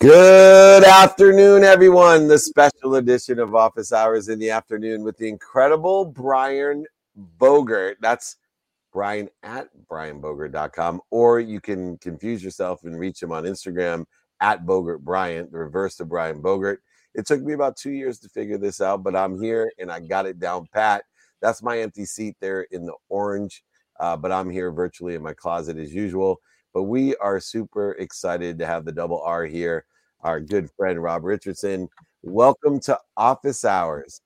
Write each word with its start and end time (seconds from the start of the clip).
Good 0.00 0.82
afternoon, 0.82 1.62
everyone. 1.62 2.26
The 2.26 2.38
special 2.38 2.94
edition 2.94 3.38
of 3.38 3.54
Office 3.54 3.92
Hours 3.92 4.30
in 4.30 4.38
the 4.38 4.48
afternoon 4.48 5.02
with 5.02 5.18
the 5.18 5.28
incredible 5.28 6.06
Brian 6.06 6.86
Bogert. 7.38 7.96
That's 8.00 8.36
Brian 8.94 9.28
at 9.42 9.68
brianbogert.com, 9.90 11.02
or 11.10 11.38
you 11.38 11.60
can 11.60 11.98
confuse 11.98 12.42
yourself 12.42 12.84
and 12.84 12.98
reach 12.98 13.22
him 13.22 13.30
on 13.30 13.44
Instagram 13.44 14.06
at 14.40 14.64
Bogert 14.64 15.00
Brian, 15.00 15.50
the 15.52 15.58
reverse 15.58 16.00
of 16.00 16.08
Brian 16.08 16.40
Bogert. 16.40 16.78
It 17.14 17.26
took 17.26 17.42
me 17.42 17.52
about 17.52 17.76
two 17.76 17.92
years 17.92 18.18
to 18.20 18.30
figure 18.30 18.56
this 18.56 18.80
out, 18.80 19.02
but 19.02 19.14
I'm 19.14 19.38
here 19.38 19.70
and 19.78 19.92
I 19.92 20.00
got 20.00 20.24
it 20.24 20.38
down 20.38 20.66
pat. 20.72 21.04
That's 21.42 21.62
my 21.62 21.78
empty 21.78 22.06
seat 22.06 22.36
there 22.40 22.62
in 22.70 22.86
the 22.86 22.94
orange, 23.10 23.62
uh, 23.98 24.16
but 24.16 24.32
I'm 24.32 24.48
here 24.48 24.72
virtually 24.72 25.14
in 25.14 25.22
my 25.22 25.34
closet 25.34 25.76
as 25.76 25.92
usual. 25.92 26.40
But 26.72 26.84
we 26.84 27.16
are 27.16 27.38
super 27.38 27.92
excited 27.92 28.58
to 28.60 28.66
have 28.66 28.86
the 28.86 28.92
double 28.92 29.20
R 29.20 29.44
here, 29.44 29.84
our 30.22 30.40
good 30.40 30.70
friend 30.76 31.02
Rob 31.02 31.24
Richardson. 31.24 31.88
Welcome 32.22 32.80
to 32.80 32.98
Office 33.16 33.64
Hours. 33.64 34.20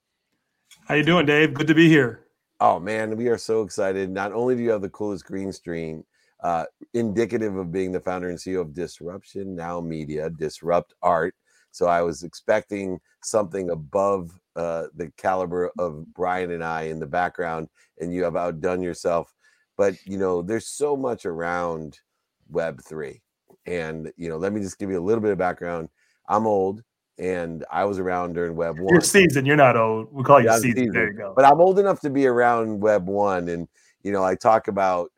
How 0.87 0.95
you 0.95 1.05
doing, 1.05 1.27
Dave? 1.27 1.55
Good 1.55 1.69
to 1.69 1.75
be 1.75 1.89
here. 1.89 2.27
Oh 2.61 2.81
man, 2.81 3.17
we 3.17 3.29
are 3.29 3.39
so 3.39 3.63
excited. 3.63 4.11
Not 4.11 4.33
only 4.33 4.57
do 4.57 4.63
you 4.63 4.71
have 4.71 4.83
the 4.83 4.89
coolest 4.89 5.25
green 5.25 5.53
screen, 5.53 6.05
uh, 6.43 6.65
indicative 6.93 7.57
of 7.57 7.73
being 7.73 7.93
the 7.93 8.01
founder 8.01 8.29
and 8.29 8.39
CEO 8.39 8.61
of 8.61 8.75
Disruption 8.75 9.57
Now 9.57 9.81
Media, 9.81 10.31
Disrupt 10.31 10.95
Art. 11.03 11.35
So 11.71 11.87
I 11.87 12.03
was 12.03 12.23
expecting 12.23 13.01
something 13.23 13.71
above 13.71 14.31
uh, 14.55 14.85
the 14.95 15.11
caliber 15.17 15.73
of 15.79 16.05
Brian 16.15 16.53
and 16.53 16.63
I 16.63 16.83
in 16.83 17.01
the 17.01 17.07
background, 17.07 17.69
and 17.99 18.13
you 18.13 18.23
have 18.23 18.37
outdone 18.37 18.83
yourself. 18.83 19.35
But 19.77 19.97
you 20.05 20.19
know, 20.19 20.43
there's 20.43 20.69
so 20.69 20.97
much 20.97 21.27
around 21.27 21.99
Web 22.49 22.81
three, 22.85 23.23
and 23.67 24.13
you 24.17 24.29
know, 24.29 24.37
let 24.37 24.53
me 24.53 24.61
just 24.61 24.79
give 24.79 24.91
you 24.91 24.99
a 24.99 25.03
little 25.03 25.23
bit 25.23 25.31
of 25.31 25.39
background. 25.39 25.89
I'm 26.29 26.47
old, 26.47 26.83
and 27.19 27.65
I 27.71 27.85
was 27.85 27.99
around 27.99 28.35
during 28.35 28.57
Web 28.57 28.79
one. 28.79 28.93
You're 28.93 29.01
seasoned. 29.01 29.47
You're 29.47 29.57
not 29.57 29.77
old. 29.77 30.09
We 30.13 30.23
call 30.23 30.41
you 30.41 30.47
yeah, 30.47 30.59
seasoned. 30.59 30.95
There 30.95 31.11
you 31.11 31.19
go. 31.19 31.33
But 31.35 31.45
I'm 31.45 31.61
old 31.61 31.79
enough 31.79 32.01
to 32.01 32.11
be 32.11 32.27
around 32.27 32.81
Web 32.81 33.07
one, 33.07 33.49
and 33.49 33.69
you 34.03 34.13
know, 34.13 34.25
I 34.25 34.35
talk 34.35 34.69
about 34.69 35.11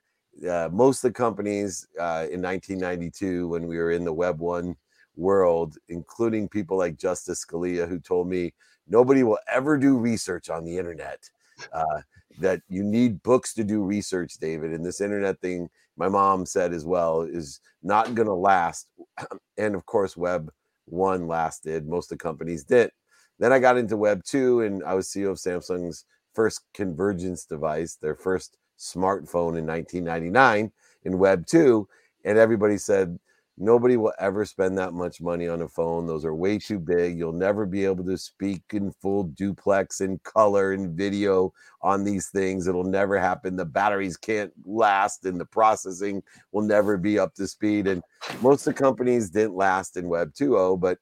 uh, 0.49 0.69
most 0.73 1.05
of 1.05 1.13
the 1.13 1.17
companies 1.17 1.87
uh, 1.99 2.27
in 2.31 2.43
1992 2.43 3.49
when 3.49 3.67
we 3.67 3.79
were 3.79 3.93
in 3.93 4.05
the 4.05 4.13
Web 4.13 4.39
one 4.39 4.77
world, 5.17 5.77
including 5.89 6.49
people 6.49 6.77
like 6.77 6.99
Justice 6.99 7.45
Scalia, 7.45 7.89
who 7.89 7.99
told 7.99 8.29
me 8.29 8.53
nobody 8.87 9.23
will 9.23 9.39
ever 9.53 9.79
do 9.79 9.97
research 9.97 10.51
on 10.51 10.65
the 10.65 10.77
internet. 10.77 11.29
Uh, 11.73 12.01
that 12.39 12.61
you 12.69 12.83
need 12.83 13.23
books 13.23 13.55
to 13.55 13.65
do 13.65 13.83
research, 13.83 14.35
David. 14.35 14.73
And 14.73 14.85
this 14.85 15.01
internet 15.01 15.41
thing, 15.41 15.69
my 15.97 16.09
mom 16.09 16.47
said 16.47 16.73
as 16.73 16.85
well, 16.85 17.23
is 17.23 17.61
not 17.83 18.15
going 18.15 18.29
to 18.29 18.35
last. 18.35 18.89
And 19.59 19.75
of 19.75 19.87
course, 19.87 20.19
Web 20.19 20.53
one 20.85 21.27
lasted. 21.27 21.89
Most 21.89 22.13
of 22.13 22.19
the 22.19 22.23
companies 22.23 22.63
didn't. 22.63 22.93
Then 23.39 23.53
I 23.53 23.59
got 23.59 23.79
into 23.79 23.97
Web 23.97 24.23
two, 24.23 24.61
and 24.61 24.85
I 24.85 24.95
was 24.95 25.09
CEO 25.09 25.31
of 25.31 25.39
Samsung's 25.39 26.05
first 26.35 26.61
convergence 26.75 27.47
device, 27.47 27.97
their 27.97 28.15
first 28.15 28.59
smartphone 28.79 29.57
in 29.57 29.67
1999 29.67 30.71
in 31.05 31.19
Web 31.19 31.47
two, 31.47 31.89
and 32.25 32.37
everybody 32.37 32.77
said 32.77 33.19
Nobody 33.59 33.97
will 33.97 34.13
ever 34.19 34.45
spend 34.45 34.77
that 34.77 34.93
much 34.93 35.23
money 35.23 35.49
on 35.49 35.63
a 35.63 35.69
phone. 35.69 36.07
Those 36.07 36.27
are 36.27 36.35
way 36.35 36.59
too 36.59 36.79
big. 36.79 37.17
You'll 37.17 37.33
never 37.33 37.65
be 37.65 37.87
able 37.87 38.05
to 38.05 38.19
speak 38.19 38.63
in 38.73 38.93
full 39.01 39.25
duplex 39.25 40.03
and 40.03 40.23
color 40.25 40.73
and 40.73 40.95
video 40.95 41.55
on 41.81 42.05
these 42.05 42.29
things. 42.29 42.67
It'll 42.67 42.85
never 42.85 43.19
happen. 43.19 43.57
The 43.57 43.65
batteries 43.65 44.19
can't 44.19 44.53
last 44.67 45.25
and 45.25 45.41
the 45.41 45.47
processing 45.47 46.23
will 46.53 46.63
never 46.63 46.99
be 46.99 47.19
up 47.19 47.35
to 47.37 47.49
speed. 47.49 47.87
And 47.87 48.03
most 48.43 48.67
of 48.67 48.75
the 48.75 48.83
companies 48.83 49.31
didn't 49.31 49.57
last 49.57 49.97
in 49.97 50.07
Web 50.07 50.35
2.0, 50.35 50.79
but 50.79 50.99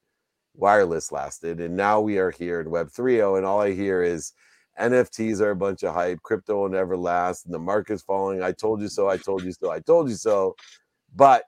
wireless 0.55 1.10
lasted. 1.10 1.60
And 1.60 1.77
now 1.77 2.00
we 2.00 2.19
are 2.19 2.30
here 2.30 2.60
in 2.60 2.70
Web 2.70 2.88
3.0. 2.88 3.36
And 3.36 3.44
all 3.44 3.62
I 3.62 3.72
hear 3.72 4.05
is 4.05 4.32
NFTs 4.78 5.41
are 5.41 5.50
a 5.50 5.56
bunch 5.56 5.82
of 5.82 5.92
hype. 5.92 6.22
Crypto 6.22 6.62
will 6.62 6.69
never 6.69 6.97
last. 6.97 7.47
And 7.47 7.54
the 7.54 7.59
market's 7.59 8.03
falling. 8.03 8.44
I 8.44 8.53
told 8.53 8.81
you 8.81 8.88
so. 8.88 9.09
I 9.09 9.16
told 9.16 9.43
you 9.43 9.50
so. 9.50 9.72
I 9.72 9.81
told 9.81 10.09
you 10.09 10.14
so. 10.14 10.54
But 11.16 11.44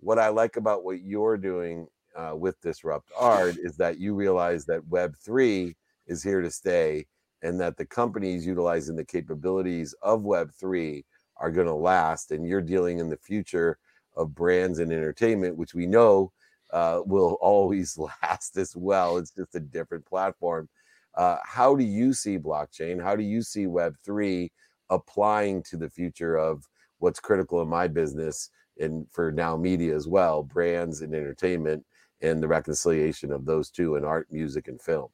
what 0.00 0.18
I 0.18 0.28
like 0.28 0.56
about 0.56 0.84
what 0.84 1.02
you're 1.02 1.36
doing 1.36 1.86
uh, 2.16 2.32
with 2.34 2.60
Disrupt 2.60 3.10
Art 3.18 3.56
is 3.62 3.76
that 3.76 3.98
you 3.98 4.14
realize 4.14 4.64
that 4.66 4.88
Web3 4.88 5.74
is 6.06 6.22
here 6.22 6.42
to 6.42 6.50
stay 6.50 7.06
and 7.42 7.60
that 7.60 7.76
the 7.76 7.86
companies 7.86 8.46
utilizing 8.46 8.96
the 8.96 9.04
capabilities 9.04 9.94
of 10.02 10.22
Web3 10.22 11.04
are 11.36 11.50
going 11.50 11.66
to 11.66 11.74
last. 11.74 12.32
And 12.32 12.46
you're 12.46 12.60
dealing 12.60 12.98
in 12.98 13.08
the 13.08 13.16
future 13.16 13.78
of 14.16 14.34
brands 14.34 14.78
and 14.78 14.92
entertainment, 14.92 15.56
which 15.56 15.74
we 15.74 15.86
know 15.86 16.32
uh, 16.72 17.00
will 17.04 17.38
always 17.40 17.96
last 18.22 18.56
as 18.56 18.74
well. 18.76 19.16
It's 19.18 19.30
just 19.30 19.54
a 19.54 19.60
different 19.60 20.04
platform. 20.06 20.68
Uh, 21.14 21.38
how 21.44 21.74
do 21.74 21.84
you 21.84 22.12
see 22.12 22.38
blockchain? 22.38 23.02
How 23.02 23.16
do 23.16 23.22
you 23.22 23.42
see 23.42 23.66
Web3 23.66 24.50
applying 24.90 25.62
to 25.64 25.76
the 25.76 25.90
future 25.90 26.36
of 26.36 26.64
what's 26.98 27.20
critical 27.20 27.62
in 27.62 27.68
my 27.68 27.88
business? 27.88 28.50
And 28.80 29.06
for 29.10 29.30
now 29.30 29.56
media 29.56 29.94
as 29.94 30.08
well, 30.08 30.42
brands 30.42 31.02
and 31.02 31.14
entertainment, 31.14 31.84
and 32.22 32.42
the 32.42 32.48
reconciliation 32.48 33.32
of 33.32 33.44
those 33.44 33.70
two 33.70 33.96
in 33.96 34.04
art, 34.04 34.28
music, 34.30 34.68
and 34.68 34.80
film. 34.80 35.08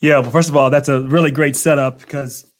Yeah, 0.00 0.18
well, 0.18 0.30
first 0.30 0.48
of 0.48 0.56
all, 0.56 0.70
that's 0.70 0.88
a 0.88 1.02
really 1.02 1.30
great 1.30 1.56
setup 1.56 2.00
because 2.00 2.52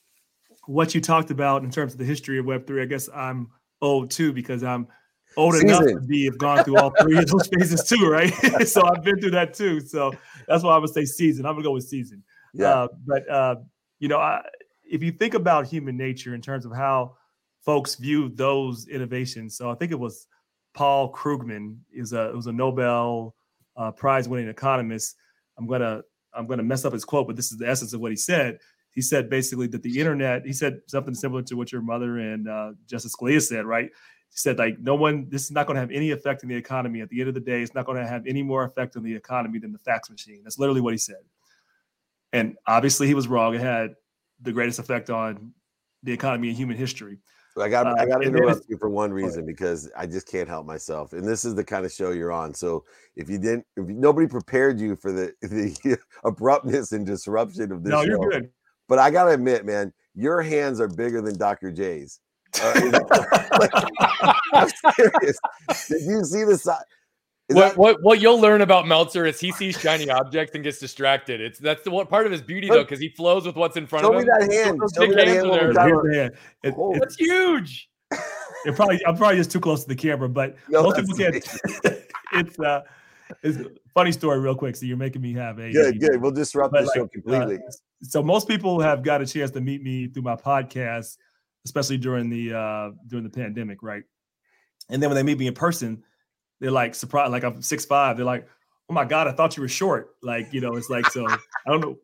what 0.66 0.94
you 0.94 1.00
talked 1.00 1.30
about 1.30 1.62
in 1.62 1.70
terms 1.70 1.92
of 1.92 1.98
the 1.98 2.04
history 2.04 2.38
of 2.38 2.46
Web 2.46 2.66
three, 2.66 2.82
I 2.82 2.86
guess 2.86 3.08
I'm 3.14 3.48
old 3.80 4.10
too 4.10 4.32
because 4.32 4.62
I'm 4.64 4.88
old 5.36 5.54
enough 5.56 5.84
to 5.84 6.00
be 6.00 6.24
have 6.24 6.38
gone 6.38 6.64
through 6.64 6.78
all 6.78 6.92
three 7.00 7.18
of 7.18 7.26
those 7.26 7.46
phases 7.54 7.84
too, 7.84 8.08
right? 8.08 8.32
so 8.66 8.86
I've 8.86 9.02
been 9.02 9.20
through 9.20 9.32
that 9.32 9.54
too. 9.54 9.80
So 9.80 10.12
that's 10.46 10.64
why 10.64 10.74
I 10.74 10.78
would 10.78 10.90
say 10.90 11.04
season. 11.04 11.46
I'm 11.46 11.54
gonna 11.54 11.64
go 11.64 11.72
with 11.72 11.84
season. 11.84 12.22
Yeah. 12.52 12.70
Uh, 12.70 12.88
but 13.06 13.30
uh, 13.30 13.56
you 13.98 14.08
know, 14.08 14.18
I, 14.18 14.42
if 14.84 15.02
you 15.02 15.12
think 15.12 15.34
about 15.34 15.66
human 15.66 15.96
nature 15.96 16.34
in 16.34 16.40
terms 16.40 16.64
of 16.64 16.72
how 16.74 17.16
folks 17.68 17.96
view 17.96 18.30
those 18.30 18.88
innovations. 18.88 19.54
So 19.54 19.70
I 19.70 19.74
think 19.74 19.92
it 19.92 20.00
was 20.00 20.26
Paul 20.72 21.12
Krugman 21.12 21.76
is 21.92 22.14
a 22.14 22.32
was 22.34 22.46
a 22.46 22.52
Nobel 22.52 23.34
uh, 23.76 23.90
Prize 23.90 24.26
winning 24.26 24.48
economist. 24.48 25.16
I'm 25.58 25.66
gonna 25.66 26.00
I'm 26.32 26.46
gonna 26.46 26.62
mess 26.62 26.86
up 26.86 26.94
his 26.94 27.04
quote, 27.04 27.26
but 27.26 27.36
this 27.36 27.52
is 27.52 27.58
the 27.58 27.68
essence 27.68 27.92
of 27.92 28.00
what 28.00 28.10
he 28.10 28.16
said. 28.16 28.56
He 28.92 29.02
said 29.02 29.28
basically 29.28 29.66
that 29.66 29.82
the 29.82 30.00
internet. 30.00 30.46
He 30.46 30.54
said 30.54 30.80
something 30.86 31.14
similar 31.14 31.42
to 31.42 31.56
what 31.56 31.70
your 31.70 31.82
mother 31.82 32.20
and 32.20 32.48
uh, 32.48 32.72
Justice 32.86 33.14
Scalia 33.14 33.42
said, 33.42 33.66
right? 33.66 33.90
He 34.30 34.36
said 34.38 34.56
like 34.56 34.78
no 34.78 34.94
one. 34.94 35.28
This 35.28 35.42
is 35.42 35.50
not 35.50 35.66
going 35.66 35.74
to 35.74 35.82
have 35.82 35.90
any 35.90 36.10
effect 36.10 36.42
on 36.42 36.48
the 36.48 36.56
economy. 36.56 37.02
At 37.02 37.10
the 37.10 37.20
end 37.20 37.28
of 37.28 37.34
the 37.34 37.40
day, 37.40 37.60
it's 37.60 37.74
not 37.74 37.84
going 37.84 38.02
to 38.02 38.08
have 38.08 38.26
any 38.26 38.42
more 38.42 38.64
effect 38.64 38.96
on 38.96 39.02
the 39.02 39.14
economy 39.14 39.58
than 39.58 39.72
the 39.72 39.78
fax 39.78 40.08
machine. 40.08 40.40
That's 40.42 40.58
literally 40.58 40.80
what 40.80 40.94
he 40.94 40.98
said. 40.98 41.22
And 42.32 42.56
obviously, 42.66 43.08
he 43.08 43.12
was 43.12 43.28
wrong. 43.28 43.54
It 43.54 43.60
had 43.60 43.94
the 44.40 44.52
greatest 44.52 44.78
effect 44.78 45.10
on 45.10 45.52
the 46.02 46.14
economy 46.14 46.48
in 46.48 46.54
human 46.54 46.78
history. 46.78 47.18
I 47.60 47.68
got 47.68 47.86
uh, 47.86 47.94
I 47.98 48.06
got 48.06 48.18
to 48.18 48.26
interrupt 48.26 48.68
you 48.68 48.76
for 48.78 48.88
one 48.88 49.12
reason 49.12 49.46
because 49.46 49.90
I 49.96 50.06
just 50.06 50.26
can't 50.28 50.48
help 50.48 50.66
myself. 50.66 51.12
And 51.12 51.26
this 51.26 51.44
is 51.44 51.54
the 51.54 51.64
kind 51.64 51.84
of 51.84 51.92
show 51.92 52.10
you're 52.10 52.32
on. 52.32 52.54
So 52.54 52.84
if 53.16 53.28
you 53.28 53.38
didn't, 53.38 53.66
if 53.76 53.86
nobody 53.86 54.26
prepared 54.26 54.80
you 54.80 54.96
for 54.96 55.12
the 55.12 55.32
the 55.42 55.98
abruptness 56.24 56.92
and 56.92 57.06
disruption 57.06 57.72
of 57.72 57.82
this, 57.82 57.90
no, 57.90 58.02
show, 58.02 58.08
you're 58.08 58.30
good. 58.30 58.50
But 58.88 58.98
I 58.98 59.10
got 59.10 59.24
to 59.24 59.30
admit, 59.32 59.66
man, 59.66 59.92
your 60.14 60.42
hands 60.42 60.80
are 60.80 60.88
bigger 60.88 61.20
than 61.20 61.38
Dr. 61.38 61.70
J's. 61.70 62.20
Uh, 62.62 62.90
like, 63.60 63.70
I'm 64.54 64.68
serious. 64.96 65.38
Did 65.88 66.02
you 66.02 66.24
see 66.24 66.44
the 66.44 66.58
size? 66.58 66.82
What, 67.48 67.68
that- 67.68 67.76
what 67.78 68.02
what 68.02 68.20
you'll 68.20 68.40
learn 68.40 68.60
about 68.60 68.86
Meltzer 68.86 69.26
is 69.26 69.40
he 69.40 69.52
sees 69.52 69.78
shiny 69.80 70.10
objects 70.10 70.54
and 70.54 70.62
gets 70.62 70.78
distracted. 70.78 71.40
It's 71.40 71.58
that's 71.58 71.82
the 71.82 71.90
one 71.90 72.06
part 72.06 72.26
of 72.26 72.32
his 72.32 72.42
beauty 72.42 72.68
though, 72.68 72.84
because 72.84 73.00
he 73.00 73.08
flows 73.08 73.46
with 73.46 73.56
what's 73.56 73.76
in 73.76 73.86
front 73.86 74.04
Show 74.04 74.12
of 74.12 74.20
him. 74.20 74.26
Show 74.26 74.46
me 74.46 74.48
that 74.48 74.66
hand. 74.66 74.80
Show 74.94 75.06
me 75.06 75.14
that 75.14 75.26
hand. 76.12 76.32
It, 76.62 76.74
it, 76.74 77.02
it's 77.02 77.16
huge. 77.16 77.88
It 78.64 78.74
probably 78.74 79.00
I'm 79.06 79.16
probably 79.16 79.36
just 79.36 79.50
too 79.50 79.60
close 79.60 79.82
to 79.82 79.88
the 79.88 79.96
camera, 79.96 80.28
but 80.28 80.56
no, 80.68 80.82
most 80.82 80.96
people 80.96 81.16
can't. 81.16 81.36
it's 82.32 82.58
uh, 82.58 82.82
it's 83.42 83.58
funny 83.94 84.12
story, 84.12 84.38
real 84.40 84.54
quick. 84.54 84.76
So 84.76 84.86
you're 84.86 84.96
making 84.96 85.22
me 85.22 85.32
have 85.34 85.58
a 85.58 85.70
good, 85.72 86.00
good. 86.00 86.20
We'll 86.20 86.32
disrupt 86.32 86.74
the 86.74 86.82
like, 86.82 86.94
show 86.94 87.04
uh, 87.04 87.08
completely. 87.08 87.56
Uh, 87.56 87.70
so 88.02 88.22
most 88.22 88.48
people 88.48 88.80
have 88.80 89.02
got 89.02 89.22
a 89.22 89.26
chance 89.26 89.50
to 89.52 89.60
meet 89.60 89.82
me 89.82 90.08
through 90.08 90.22
my 90.22 90.36
podcast, 90.36 91.16
especially 91.64 91.98
during 91.98 92.28
the 92.28 92.54
uh 92.54 92.90
during 93.06 93.24
the 93.24 93.30
pandemic, 93.30 93.82
right? 93.82 94.02
And 94.90 95.02
then 95.02 95.10
when 95.10 95.16
they 95.16 95.22
meet 95.22 95.38
me 95.38 95.46
in 95.46 95.54
person, 95.54 96.02
they're 96.60 96.70
like 96.70 96.94
surprised, 96.94 97.32
like 97.32 97.44
I'm 97.44 97.62
six 97.62 97.84
five. 97.84 98.16
They're 98.16 98.26
like, 98.26 98.48
oh 98.88 98.94
my 98.94 99.04
god, 99.04 99.28
I 99.28 99.32
thought 99.32 99.56
you 99.56 99.62
were 99.62 99.68
short. 99.68 100.16
Like 100.22 100.52
you 100.52 100.60
know, 100.60 100.74
it's 100.76 100.90
like 100.90 101.06
so. 101.06 101.26
I 101.28 101.38
don't 101.66 101.80
know. 101.80 101.98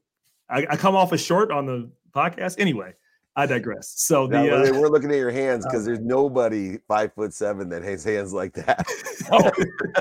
I, 0.48 0.66
I 0.70 0.76
come 0.76 0.94
off 0.94 1.12
as 1.12 1.20
short 1.20 1.50
on 1.50 1.66
the 1.66 1.90
podcast 2.14 2.56
anyway. 2.58 2.94
I 3.36 3.46
digress. 3.46 3.92
So 3.96 4.26
the 4.26 4.42
now, 4.42 4.56
uh, 4.56 4.80
we're 4.80 4.88
looking 4.88 5.10
at 5.10 5.16
your 5.16 5.30
hands 5.30 5.64
because 5.64 5.82
uh, 5.82 5.86
there's 5.86 6.00
nobody 6.00 6.78
five 6.86 7.12
foot 7.14 7.34
seven 7.34 7.68
that 7.70 7.82
has 7.82 8.04
hands 8.04 8.32
like 8.32 8.52
that. 8.54 8.86
no, 9.30 9.50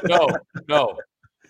no, 0.05 0.27
no, 0.67 0.97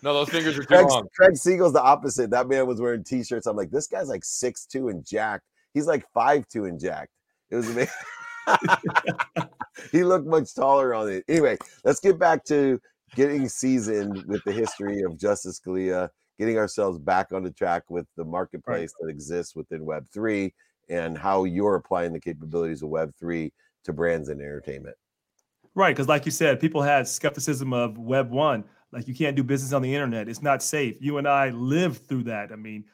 no. 0.02 0.14
Those 0.14 0.30
fingers 0.30 0.58
are 0.58 0.62
too 0.62 0.68
Craig, 0.68 0.88
long. 0.88 1.08
Craig 1.14 1.36
Siegel's 1.36 1.74
the 1.74 1.82
opposite. 1.82 2.30
That 2.30 2.48
man 2.48 2.68
was 2.68 2.80
wearing 2.80 3.04
t-shirts. 3.04 3.48
I'm 3.48 3.58
like, 3.58 3.72
this 3.72 3.88
guy's 3.88 4.08
like 4.08 4.24
six 4.24 4.66
two 4.66 4.88
and 4.88 5.06
jacked. 5.06 5.44
He's 5.74 5.88
like 5.88 6.06
five 6.14 6.48
two 6.48 6.66
and 6.66 6.80
jacked. 6.80 7.12
It 7.50 7.58
was 7.58 7.70
amazing. 7.70 7.94
he 9.92 10.04
looked 10.04 10.28
much 10.28 10.54
taller 10.56 10.94
on 10.94 11.10
it. 11.10 11.26
Anyway, 11.28 11.58
let's 11.84 12.00
get 12.00 12.18
back 12.18 12.46
to 12.46 12.80
getting 13.16 13.48
seasoned 13.50 14.24
with 14.26 14.44
the 14.46 14.52
history 14.52 15.02
of 15.02 15.18
Justice 15.18 15.60
Scalia, 15.60 16.10
getting 16.40 16.58
ourselves 16.58 17.00
back 17.00 17.32
on 17.32 17.44
the 17.44 17.52
track 17.52 17.84
with 17.90 18.08
the 18.18 18.26
marketplace 18.26 18.94
right. 19.00 19.08
that 19.08 19.12
exists 19.12 19.56
within 19.56 19.86
Web 19.86 20.06
three, 20.14 20.54
and 20.90 21.18
how 21.18 21.44
you're 21.44 21.76
applying 21.76 22.14
the 22.14 22.20
capabilities 22.20 22.82
of 22.82 22.90
Web 22.90 23.12
three 23.20 23.52
to 23.86 23.94
brands 23.94 24.30
and 24.30 24.42
entertainment. 24.42 24.96
Right, 25.76 25.96
because 25.96 26.08
like 26.08 26.26
you 26.26 26.32
said, 26.32 26.60
people 26.60 26.82
had 26.82 27.08
skepticism 27.08 27.74
of 27.74 27.98
Web 27.98 28.30
one, 28.30 28.64
like 28.92 29.08
you 29.08 29.16
can't 29.16 29.36
do 29.36 29.44
business 29.44 29.74
on 29.74 29.82
the 29.82 29.94
internet; 29.94 30.28
it's 30.30 30.42
not 30.42 30.62
safe. 30.62 30.98
You 31.00 31.18
and 31.18 31.28
I 31.28 31.50
lived 31.50 32.08
through 32.08 32.24
that. 32.26 32.52
I 32.52 32.56
mean, 32.56 32.86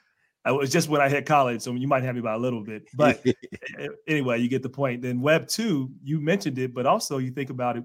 it 0.46 0.52
was 0.52 0.72
just 0.72 0.88
when 0.88 1.02
I 1.02 1.10
hit 1.10 1.26
college, 1.26 1.62
so 1.62 1.74
you 1.74 1.88
might 1.88 2.04
have 2.04 2.16
me 2.16 2.22
by 2.22 2.34
a 2.34 2.38
little 2.38 2.64
bit, 2.64 2.84
but 2.94 3.24
anyway, 4.08 4.40
you 4.40 4.48
get 4.48 4.64
the 4.64 4.70
point. 4.70 5.02
Then 5.02 5.22
Web 5.22 5.48
two, 5.48 5.92
you 6.02 6.22
mentioned 6.22 6.58
it, 6.58 6.74
but 6.74 6.86
also 6.86 7.18
you 7.18 7.32
think 7.32 7.50
about 7.50 7.78
it. 7.78 7.84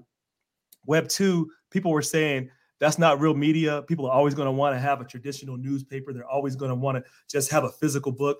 Web 0.85 1.09
two, 1.09 1.49
people 1.75 1.91
were 1.91 2.01
saying 2.01 2.49
that's 2.79 2.97
not 2.97 3.19
real 3.19 3.33
media. 3.33 3.83
People 3.83 4.05
are 4.05 4.13
always 4.13 4.33
going 4.33 4.45
to 4.45 4.51
want 4.51 4.73
to 4.73 4.79
have 4.79 5.01
a 5.01 5.03
traditional 5.03 5.57
newspaper. 5.57 6.13
They're 6.13 6.27
always 6.27 6.55
going 6.55 6.69
to 6.69 6.75
want 6.75 6.97
to 6.97 7.03
just 7.29 7.51
have 7.51 7.65
a 7.65 7.69
physical 7.69 8.13
book. 8.13 8.37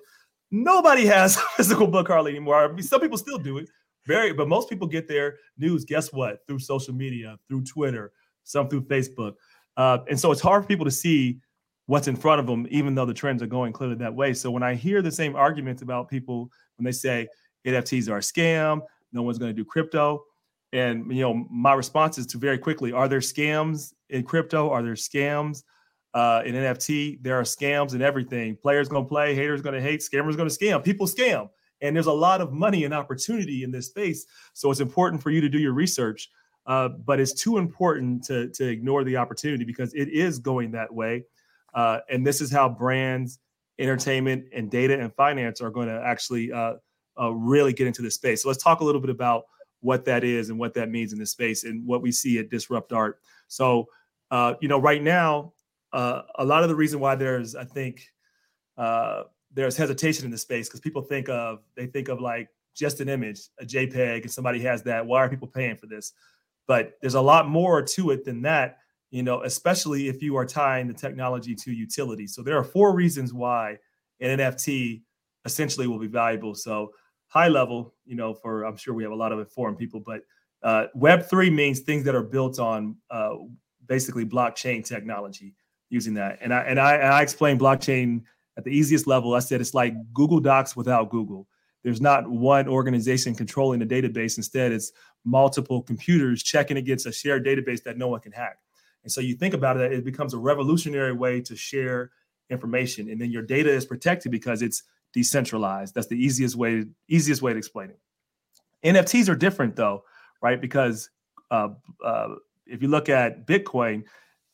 Nobody 0.50 1.04
has 1.04 1.36
a 1.36 1.40
physical 1.56 1.86
book 1.86 2.08
hardly 2.08 2.30
anymore. 2.32 2.56
I 2.56 2.72
mean, 2.72 2.82
some 2.82 3.00
people 3.00 3.18
still 3.18 3.36
do 3.36 3.58
it, 3.58 3.68
very, 4.06 4.32
but 4.32 4.48
most 4.48 4.70
people 4.70 4.88
get 4.88 5.06
their 5.06 5.36
news. 5.58 5.84
Guess 5.84 6.14
what? 6.14 6.46
Through 6.46 6.60
social 6.60 6.94
media, 6.94 7.36
through 7.46 7.64
Twitter, 7.64 8.12
some 8.44 8.68
through 8.70 8.84
Facebook, 8.84 9.34
uh, 9.76 9.98
and 10.08 10.18
so 10.18 10.32
it's 10.32 10.40
hard 10.40 10.62
for 10.62 10.68
people 10.68 10.86
to 10.86 10.90
see 10.90 11.38
what's 11.84 12.08
in 12.08 12.16
front 12.16 12.40
of 12.40 12.46
them, 12.46 12.66
even 12.70 12.94
though 12.94 13.04
the 13.04 13.14
trends 13.14 13.42
are 13.42 13.46
going 13.46 13.72
clearly 13.72 13.96
that 13.96 14.14
way. 14.14 14.32
So 14.32 14.50
when 14.50 14.62
I 14.62 14.74
hear 14.74 15.02
the 15.02 15.12
same 15.12 15.36
arguments 15.36 15.82
about 15.82 16.08
people 16.08 16.50
when 16.76 16.84
they 16.84 16.92
say 16.92 17.28
NFTs 17.66 18.08
are 18.08 18.16
a 18.16 18.20
scam, 18.20 18.80
no 19.12 19.22
one's 19.22 19.38
going 19.38 19.50
to 19.50 19.56
do 19.56 19.64
crypto, 19.64 20.24
and 20.76 21.10
you 21.10 21.22
know 21.22 21.46
my 21.50 21.72
response 21.72 22.18
is 22.18 22.26
to 22.26 22.38
very 22.38 22.58
quickly: 22.58 22.92
Are 22.92 23.08
there 23.08 23.20
scams 23.20 23.94
in 24.10 24.22
crypto? 24.22 24.70
Are 24.70 24.82
there 24.82 24.94
scams 24.94 25.62
uh, 26.14 26.42
in 26.44 26.54
NFT? 26.54 27.22
There 27.22 27.38
are 27.38 27.42
scams 27.42 27.94
in 27.94 28.02
everything. 28.02 28.56
Players 28.56 28.88
to 28.90 29.04
play, 29.04 29.34
haters 29.34 29.62
to 29.62 29.80
hate, 29.80 30.00
scammers 30.00 30.36
to 30.36 30.44
scam. 30.44 30.84
People 30.84 31.06
scam. 31.06 31.48
And 31.82 31.94
there's 31.94 32.06
a 32.06 32.12
lot 32.12 32.40
of 32.40 32.52
money 32.52 32.84
and 32.84 32.94
opportunity 32.94 33.62
in 33.62 33.70
this 33.70 33.86
space. 33.86 34.26
So 34.54 34.70
it's 34.70 34.80
important 34.80 35.22
for 35.22 35.30
you 35.30 35.42
to 35.42 35.48
do 35.48 35.58
your 35.58 35.74
research. 35.74 36.30
Uh, 36.66 36.88
but 36.88 37.20
it's 37.20 37.32
too 37.32 37.58
important 37.58 38.24
to, 38.24 38.48
to 38.48 38.66
ignore 38.66 39.04
the 39.04 39.16
opportunity 39.16 39.64
because 39.64 39.94
it 39.94 40.08
is 40.08 40.38
going 40.38 40.72
that 40.72 40.92
way. 40.92 41.24
Uh, 41.74 41.98
and 42.08 42.26
this 42.26 42.40
is 42.40 42.50
how 42.50 42.68
brands, 42.68 43.38
entertainment, 43.78 44.46
and 44.52 44.70
data 44.70 44.98
and 44.98 45.14
finance 45.14 45.60
are 45.60 45.70
going 45.70 45.86
to 45.86 46.02
actually 46.04 46.50
uh, 46.50 46.74
uh, 47.20 47.30
really 47.30 47.72
get 47.72 47.86
into 47.86 48.02
this 48.02 48.14
space. 48.14 48.42
So 48.42 48.48
let's 48.48 48.62
talk 48.62 48.80
a 48.80 48.84
little 48.84 49.00
bit 49.00 49.10
about 49.10 49.44
what 49.80 50.04
that 50.04 50.24
is 50.24 50.50
and 50.50 50.58
what 50.58 50.74
that 50.74 50.90
means 50.90 51.12
in 51.12 51.18
this 51.18 51.30
space 51.30 51.64
and 51.64 51.86
what 51.86 52.02
we 52.02 52.10
see 52.10 52.38
at 52.38 52.50
Disrupt 52.50 52.92
Art. 52.92 53.20
So, 53.48 53.86
uh, 54.30 54.54
you 54.60 54.68
know, 54.68 54.80
right 54.80 55.02
now, 55.02 55.52
uh, 55.92 56.22
a 56.36 56.44
lot 56.44 56.62
of 56.62 56.68
the 56.68 56.74
reason 56.74 57.00
why 57.00 57.14
there's, 57.14 57.54
I 57.54 57.64
think, 57.64 58.02
there's 59.56 59.76
hesitation 59.76 60.24
in 60.24 60.30
the 60.30 60.38
space 60.38 60.68
because 60.68 60.80
people 60.80 61.02
think 61.02 61.28
of 61.28 61.60
they 61.76 61.86
think 61.86 62.08
of 62.08 62.20
like 62.20 62.48
just 62.74 63.00
an 63.00 63.08
image, 63.08 63.40
a 63.58 63.64
JPEG, 63.64 64.22
and 64.22 64.30
somebody 64.30 64.60
has 64.60 64.82
that. 64.82 65.04
Why 65.04 65.20
are 65.20 65.28
people 65.28 65.48
paying 65.48 65.76
for 65.76 65.86
this? 65.86 66.12
But 66.68 66.92
there's 67.00 67.14
a 67.14 67.20
lot 67.20 67.48
more 67.48 67.80
to 67.80 68.10
it 68.10 68.24
than 68.24 68.42
that, 68.42 68.78
you 69.10 69.22
know, 69.22 69.42
especially 69.42 70.08
if 70.08 70.22
you 70.22 70.36
are 70.36 70.44
tying 70.44 70.86
the 70.86 70.94
technology 70.94 71.54
to 71.54 71.72
utility. 71.72 72.26
So 72.26 72.42
there 72.42 72.58
are 72.58 72.64
four 72.64 72.94
reasons 72.94 73.32
why 73.32 73.78
an 74.20 74.38
NFT 74.38 75.02
essentially 75.46 75.86
will 75.86 75.98
be 75.98 76.06
valuable. 76.06 76.54
So 76.54 76.92
high 77.28 77.48
level, 77.48 77.94
you 78.04 78.16
know, 78.16 78.34
for 78.34 78.64
I'm 78.64 78.76
sure 78.76 78.94
we 78.94 79.02
have 79.02 79.12
a 79.12 79.16
lot 79.16 79.32
of 79.32 79.38
informed 79.38 79.78
people, 79.78 80.00
but 80.00 80.22
uh, 80.62 80.86
Web 80.94 81.24
three 81.26 81.50
means 81.50 81.80
things 81.80 82.04
that 82.04 82.14
are 82.14 82.22
built 82.22 82.58
on 82.58 82.96
uh, 83.10 83.34
basically 83.86 84.24
blockchain 84.24 84.84
technology 84.84 85.54
using 85.90 86.14
that. 86.14 86.38
And 86.40 86.52
I 86.52 86.60
and 86.62 86.80
I, 86.80 86.94
and 86.94 87.12
I 87.12 87.22
explain 87.22 87.58
blockchain 87.58 88.22
at 88.56 88.64
the 88.64 88.70
easiest 88.70 89.06
level, 89.06 89.34
I 89.34 89.40
said 89.40 89.60
it's 89.60 89.74
like 89.74 89.94
Google 90.14 90.40
Docs 90.40 90.74
without 90.74 91.10
Google. 91.10 91.46
There's 91.84 92.00
not 92.00 92.28
one 92.28 92.68
organization 92.68 93.34
controlling 93.34 93.78
the 93.78 93.86
database. 93.86 94.38
Instead, 94.38 94.72
it's 94.72 94.92
multiple 95.24 95.82
computers 95.82 96.42
checking 96.42 96.78
against 96.78 97.06
a 97.06 97.12
shared 97.12 97.46
database 97.46 97.82
that 97.84 97.98
no 97.98 98.08
one 98.08 98.20
can 98.20 98.32
hack. 98.32 98.58
And 99.04 99.12
so 99.12 99.20
you 99.20 99.36
think 99.36 99.54
about 99.54 99.76
it, 99.76 99.92
it 99.92 100.04
becomes 100.04 100.34
a 100.34 100.38
revolutionary 100.38 101.12
way 101.12 101.40
to 101.42 101.54
share 101.54 102.10
information. 102.50 103.08
And 103.08 103.20
then 103.20 103.30
your 103.30 103.42
data 103.42 103.70
is 103.70 103.84
protected 103.84 104.32
because 104.32 104.62
it's 104.62 104.82
decentralized. 105.16 105.94
That's 105.94 106.08
the 106.08 106.22
easiest 106.22 106.56
way, 106.56 106.84
easiest 107.08 107.40
way 107.40 107.54
to 107.54 107.58
explain 107.58 107.88
it. 107.88 107.98
NFTs 108.84 109.30
are 109.30 109.34
different 109.34 109.74
though, 109.74 110.04
right? 110.42 110.60
Because 110.60 111.08
uh, 111.50 111.70
uh, 112.04 112.34
if 112.66 112.82
you 112.82 112.88
look 112.88 113.08
at 113.08 113.46
Bitcoin, 113.46 114.04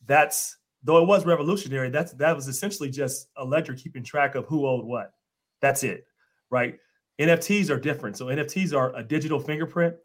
that's 0.06 0.56
though 0.84 1.02
it 1.02 1.08
was 1.08 1.26
revolutionary, 1.26 1.90
that's 1.90 2.12
that 2.12 2.36
was 2.36 2.46
essentially 2.46 2.90
just 2.90 3.26
a 3.36 3.44
ledger 3.44 3.74
keeping 3.74 4.04
track 4.04 4.36
of 4.36 4.46
who 4.46 4.64
owed 4.66 4.84
what. 4.84 5.12
That's 5.60 5.82
it, 5.82 6.06
right? 6.48 6.78
NFTs 7.20 7.68
are 7.68 7.80
different. 7.80 8.16
So 8.16 8.26
NFTs 8.26 8.72
are 8.72 8.94
a 8.94 9.02
digital 9.02 9.40
fingerprint, 9.40 9.96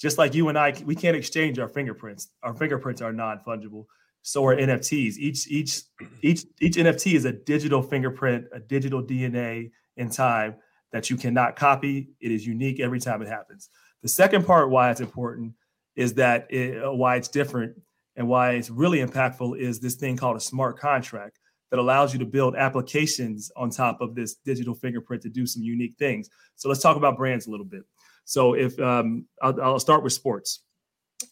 just 0.00 0.18
like 0.18 0.34
you 0.34 0.48
and 0.48 0.58
I. 0.58 0.74
We 0.84 0.96
can't 0.96 1.16
exchange 1.16 1.60
our 1.60 1.68
fingerprints. 1.68 2.30
Our 2.42 2.54
fingerprints 2.54 3.00
are 3.00 3.12
non-fungible. 3.12 3.86
So 4.22 4.44
are 4.44 4.56
NFTs. 4.56 5.18
Each 5.18 5.48
each 5.48 5.82
each 6.20 6.44
each 6.60 6.74
NFT 6.74 7.14
is 7.14 7.26
a 7.26 7.32
digital 7.32 7.80
fingerprint, 7.80 8.46
a 8.52 8.58
digital 8.58 9.02
DNA 9.02 9.70
in 10.00 10.10
time 10.10 10.56
that 10.92 11.10
you 11.10 11.16
cannot 11.16 11.54
copy. 11.54 12.08
It 12.20 12.32
is 12.32 12.46
unique 12.46 12.80
every 12.80 12.98
time 12.98 13.22
it 13.22 13.28
happens. 13.28 13.68
The 14.02 14.08
second 14.08 14.46
part 14.46 14.70
why 14.70 14.90
it's 14.90 15.00
important 15.00 15.52
is 15.94 16.14
that 16.14 16.46
it, 16.50 16.80
why 16.96 17.16
it's 17.16 17.28
different 17.28 17.80
and 18.16 18.26
why 18.26 18.52
it's 18.52 18.70
really 18.70 18.98
impactful 18.98 19.58
is 19.58 19.78
this 19.78 19.94
thing 19.94 20.16
called 20.16 20.36
a 20.36 20.40
smart 20.40 20.78
contract 20.78 21.38
that 21.70 21.78
allows 21.78 22.12
you 22.12 22.18
to 22.18 22.24
build 22.24 22.56
applications 22.56 23.52
on 23.56 23.70
top 23.70 24.00
of 24.00 24.14
this 24.14 24.34
digital 24.34 24.74
fingerprint 24.74 25.22
to 25.22 25.28
do 25.28 25.46
some 25.46 25.62
unique 25.62 25.94
things. 25.98 26.28
So 26.56 26.68
let's 26.68 26.80
talk 26.80 26.96
about 26.96 27.16
brands 27.16 27.46
a 27.46 27.50
little 27.50 27.66
bit. 27.66 27.82
So 28.24 28.54
if 28.54 28.78
um, 28.80 29.26
I'll, 29.42 29.60
I'll, 29.62 29.78
start 29.78 30.02
with 30.02 30.12
sports, 30.12 30.60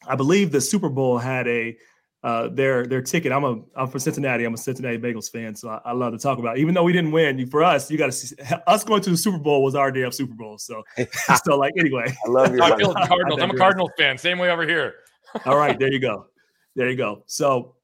I 0.06 0.14
believe 0.14 0.52
the 0.52 0.60
Super 0.60 0.88
Bowl 0.88 1.18
had 1.18 1.48
a 1.48 1.76
uh, 2.24 2.48
their 2.48 2.86
their 2.86 3.00
ticket. 3.00 3.30
I'm 3.30 3.44
a 3.44 3.60
I'm 3.76 3.88
from 3.88 4.00
Cincinnati. 4.00 4.44
I'm 4.44 4.54
a 4.54 4.58
Cincinnati 4.58 4.98
Bengals 4.98 5.30
fan, 5.30 5.54
so 5.54 5.68
I, 5.68 5.80
I 5.86 5.92
love 5.92 6.12
to 6.12 6.18
talk 6.18 6.38
about. 6.38 6.58
It. 6.58 6.60
Even 6.60 6.74
though 6.74 6.82
we 6.82 6.92
didn't 6.92 7.12
win, 7.12 7.46
for 7.46 7.62
us, 7.62 7.90
you 7.90 7.96
got 7.96 8.06
to 8.06 8.12
see 8.12 8.34
us 8.66 8.84
going 8.84 9.02
to 9.02 9.10
the 9.10 9.16
Super 9.16 9.38
Bowl 9.38 9.62
was 9.62 9.74
our 9.74 9.92
day 9.92 10.02
of 10.02 10.14
Super 10.14 10.34
Bowl. 10.34 10.58
So 10.58 10.82
so 11.44 11.56
like 11.56 11.74
anyway, 11.78 12.12
I 12.26 12.28
love 12.28 12.52
your 12.52 12.62
I 12.62 12.76
feel 12.76 12.92
Cardinals. 12.92 13.40
I'm 13.40 13.50
a 13.50 13.56
Cardinals 13.56 13.90
fan. 13.96 14.18
Same 14.18 14.38
way 14.38 14.50
over 14.50 14.66
here. 14.66 14.94
All 15.44 15.56
right, 15.56 15.78
there 15.78 15.92
you 15.92 16.00
go. 16.00 16.26
There 16.74 16.90
you 16.90 16.96
go. 16.96 17.22
So 17.26 17.76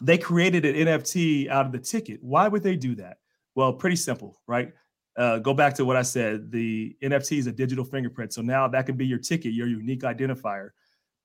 they 0.00 0.18
created 0.18 0.64
an 0.64 0.74
NFT 0.74 1.48
out 1.48 1.66
of 1.66 1.72
the 1.72 1.78
ticket. 1.78 2.18
Why 2.22 2.48
would 2.48 2.62
they 2.62 2.76
do 2.76 2.94
that? 2.96 3.18
Well, 3.54 3.72
pretty 3.72 3.96
simple, 3.96 4.40
right? 4.46 4.72
Uh, 5.16 5.38
go 5.38 5.52
back 5.52 5.74
to 5.74 5.84
what 5.84 5.96
I 5.96 6.02
said. 6.02 6.50
The 6.50 6.96
NFT 7.02 7.38
is 7.38 7.46
a 7.46 7.52
digital 7.52 7.84
fingerprint. 7.84 8.32
So 8.32 8.40
now 8.40 8.66
that 8.68 8.86
can 8.86 8.96
be 8.96 9.06
your 9.06 9.18
ticket, 9.18 9.52
your 9.52 9.66
unique 9.66 10.02
identifier. 10.02 10.70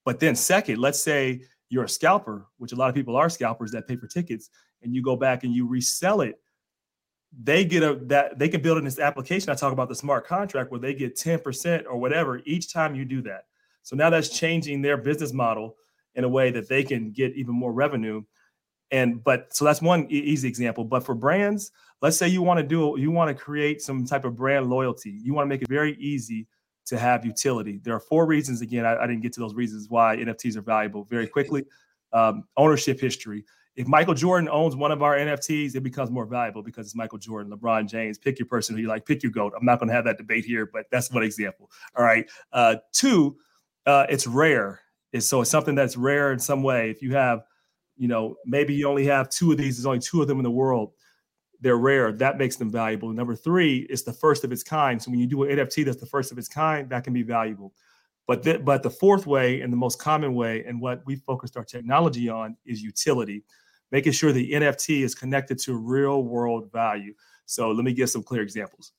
But 0.03 0.19
then, 0.19 0.35
second, 0.35 0.79
let's 0.79 1.01
say 1.01 1.41
you're 1.69 1.83
a 1.83 1.89
scalper, 1.89 2.47
which 2.57 2.71
a 2.71 2.75
lot 2.75 2.89
of 2.89 2.95
people 2.95 3.15
are 3.15 3.29
scalpers 3.29 3.71
that 3.71 3.87
pay 3.87 3.95
for 3.95 4.07
tickets, 4.07 4.49
and 4.81 4.93
you 4.93 5.01
go 5.01 5.15
back 5.15 5.43
and 5.43 5.53
you 5.53 5.67
resell 5.67 6.21
it. 6.21 6.39
They 7.43 7.65
get 7.65 7.83
a 7.83 7.95
that 8.05 8.39
they 8.39 8.47
can 8.47 8.61
build 8.61 8.77
in 8.77 8.85
this 8.85 8.99
application. 8.99 9.49
I 9.49 9.55
talk 9.55 9.73
about 9.73 9.89
the 9.89 9.95
smart 9.95 10.25
contract 10.25 10.71
where 10.71 10.79
they 10.79 10.93
get 10.93 11.17
10% 11.17 11.85
or 11.85 11.97
whatever 11.97 12.41
each 12.45 12.71
time 12.71 12.95
you 12.95 13.03
do 13.03 13.21
that. 13.23 13.45
So 13.83 13.95
now 13.95 14.09
that's 14.09 14.29
changing 14.29 14.81
their 14.81 14.97
business 14.97 15.33
model 15.33 15.75
in 16.15 16.23
a 16.23 16.29
way 16.29 16.51
that 16.51 16.69
they 16.69 16.83
can 16.83 17.11
get 17.11 17.35
even 17.35 17.53
more 17.53 17.73
revenue. 17.73 18.23
And 18.91 19.21
but 19.23 19.53
so 19.53 19.65
that's 19.65 19.81
one 19.81 20.07
easy 20.09 20.47
example. 20.47 20.85
But 20.85 21.03
for 21.05 21.13
brands, 21.13 21.71
let's 22.01 22.17
say 22.17 22.29
you 22.29 22.41
want 22.41 22.59
to 22.59 22.63
do 22.63 22.95
you 22.97 23.11
want 23.11 23.35
to 23.35 23.43
create 23.43 23.81
some 23.81 24.05
type 24.05 24.23
of 24.23 24.35
brand 24.35 24.69
loyalty. 24.69 25.19
You 25.21 25.33
want 25.33 25.45
to 25.45 25.49
make 25.49 25.61
it 25.61 25.67
very 25.67 25.95
easy 25.97 26.47
to 26.87 26.97
have 26.97 27.25
utility. 27.25 27.79
There 27.83 27.93
are 27.93 27.99
four 27.99 28.25
reasons. 28.25 28.61
Again, 28.61 28.85
I, 28.85 28.95
I 28.97 29.07
didn't 29.07 29.21
get 29.21 29.33
to 29.33 29.39
those 29.39 29.53
reasons 29.53 29.89
why 29.89 30.17
NFTs 30.17 30.55
are 30.55 30.61
valuable 30.61 31.05
very 31.05 31.27
quickly. 31.27 31.65
Um, 32.13 32.43
ownership 32.55 32.99
history. 32.99 33.45
If 33.75 33.87
Michael 33.87 34.15
Jordan 34.15 34.49
owns 34.49 34.75
one 34.75 34.91
of 34.91 35.03
our 35.03 35.15
NFTs, 35.15 35.75
it 35.75 35.81
becomes 35.81 36.09
more 36.09 36.25
valuable 36.25 36.63
because 36.63 36.87
it's 36.87 36.95
Michael 36.95 37.19
Jordan, 37.19 37.51
LeBron 37.51 37.87
James. 37.87 38.17
Pick 38.17 38.39
your 38.39 38.47
person 38.47 38.75
who 38.75 38.81
you 38.81 38.87
like. 38.87 39.05
Pick 39.05 39.21
your 39.21 39.31
goat. 39.31 39.53
I'm 39.55 39.65
not 39.65 39.79
going 39.79 39.89
to 39.89 39.93
have 39.93 40.05
that 40.05 40.17
debate 40.17 40.45
here, 40.45 40.65
but 40.65 40.85
that's 40.91 41.11
one 41.11 41.23
example. 41.23 41.69
All 41.95 42.03
right. 42.03 42.27
Uh, 42.51 42.77
two, 42.91 43.37
uh, 43.85 44.07
it's 44.09 44.25
rare 44.25 44.81
is 45.11 45.27
so 45.29 45.41
it's 45.41 45.51
something 45.51 45.75
that's 45.75 45.97
rare 45.97 46.31
in 46.31 46.39
some 46.39 46.63
way. 46.63 46.89
If 46.89 47.01
you 47.01 47.13
have, 47.13 47.43
you 47.97 48.07
know, 48.07 48.35
maybe 48.45 48.73
you 48.73 48.87
only 48.87 49.05
have 49.05 49.29
two 49.29 49.51
of 49.51 49.57
these, 49.57 49.77
there's 49.77 49.85
only 49.85 49.99
two 49.99 50.21
of 50.21 50.27
them 50.27 50.37
in 50.39 50.43
the 50.43 50.51
world. 50.51 50.93
They're 51.59 51.77
rare. 51.77 52.11
That 52.11 52.37
makes 52.37 52.55
them 52.55 52.71
valuable. 52.71 53.11
Number 53.11 53.35
three 53.35 53.87
is 53.89 54.03
the 54.03 54.13
first 54.13 54.43
of 54.43 54.51
its 54.51 54.63
kind. 54.63 55.01
So 55.01 55.09
when 55.11 55.19
you 55.19 55.27
do 55.27 55.43
an 55.43 55.57
NFT 55.57 55.85
that's 55.85 55.97
the 55.97 56.05
first 56.05 56.31
of 56.31 56.37
its 56.37 56.47
kind, 56.47 56.89
that 56.89 57.03
can 57.03 57.13
be 57.13 57.23
valuable. 57.23 57.73
But 58.27 58.43
the, 58.43 58.59
but 58.59 58.83
the 58.83 58.89
fourth 58.89 59.25
way 59.25 59.61
and 59.61 59.71
the 59.71 59.77
most 59.77 59.99
common 59.99 60.35
way, 60.35 60.63
and 60.65 60.81
what 60.81 61.01
we 61.05 61.15
focused 61.15 61.57
our 61.57 61.63
technology 61.63 62.29
on, 62.29 62.57
is 62.65 62.81
utility, 62.81 63.43
making 63.91 64.11
sure 64.11 64.31
the 64.31 64.51
NFT 64.51 65.01
is 65.01 65.15
connected 65.15 65.57
to 65.59 65.75
real 65.75 66.23
world 66.23 66.71
value. 66.71 67.13
So 67.45 67.71
let 67.71 67.85
me 67.85 67.93
give 67.93 68.09
some 68.09 68.23
clear 68.23 68.41
examples. 68.41 68.91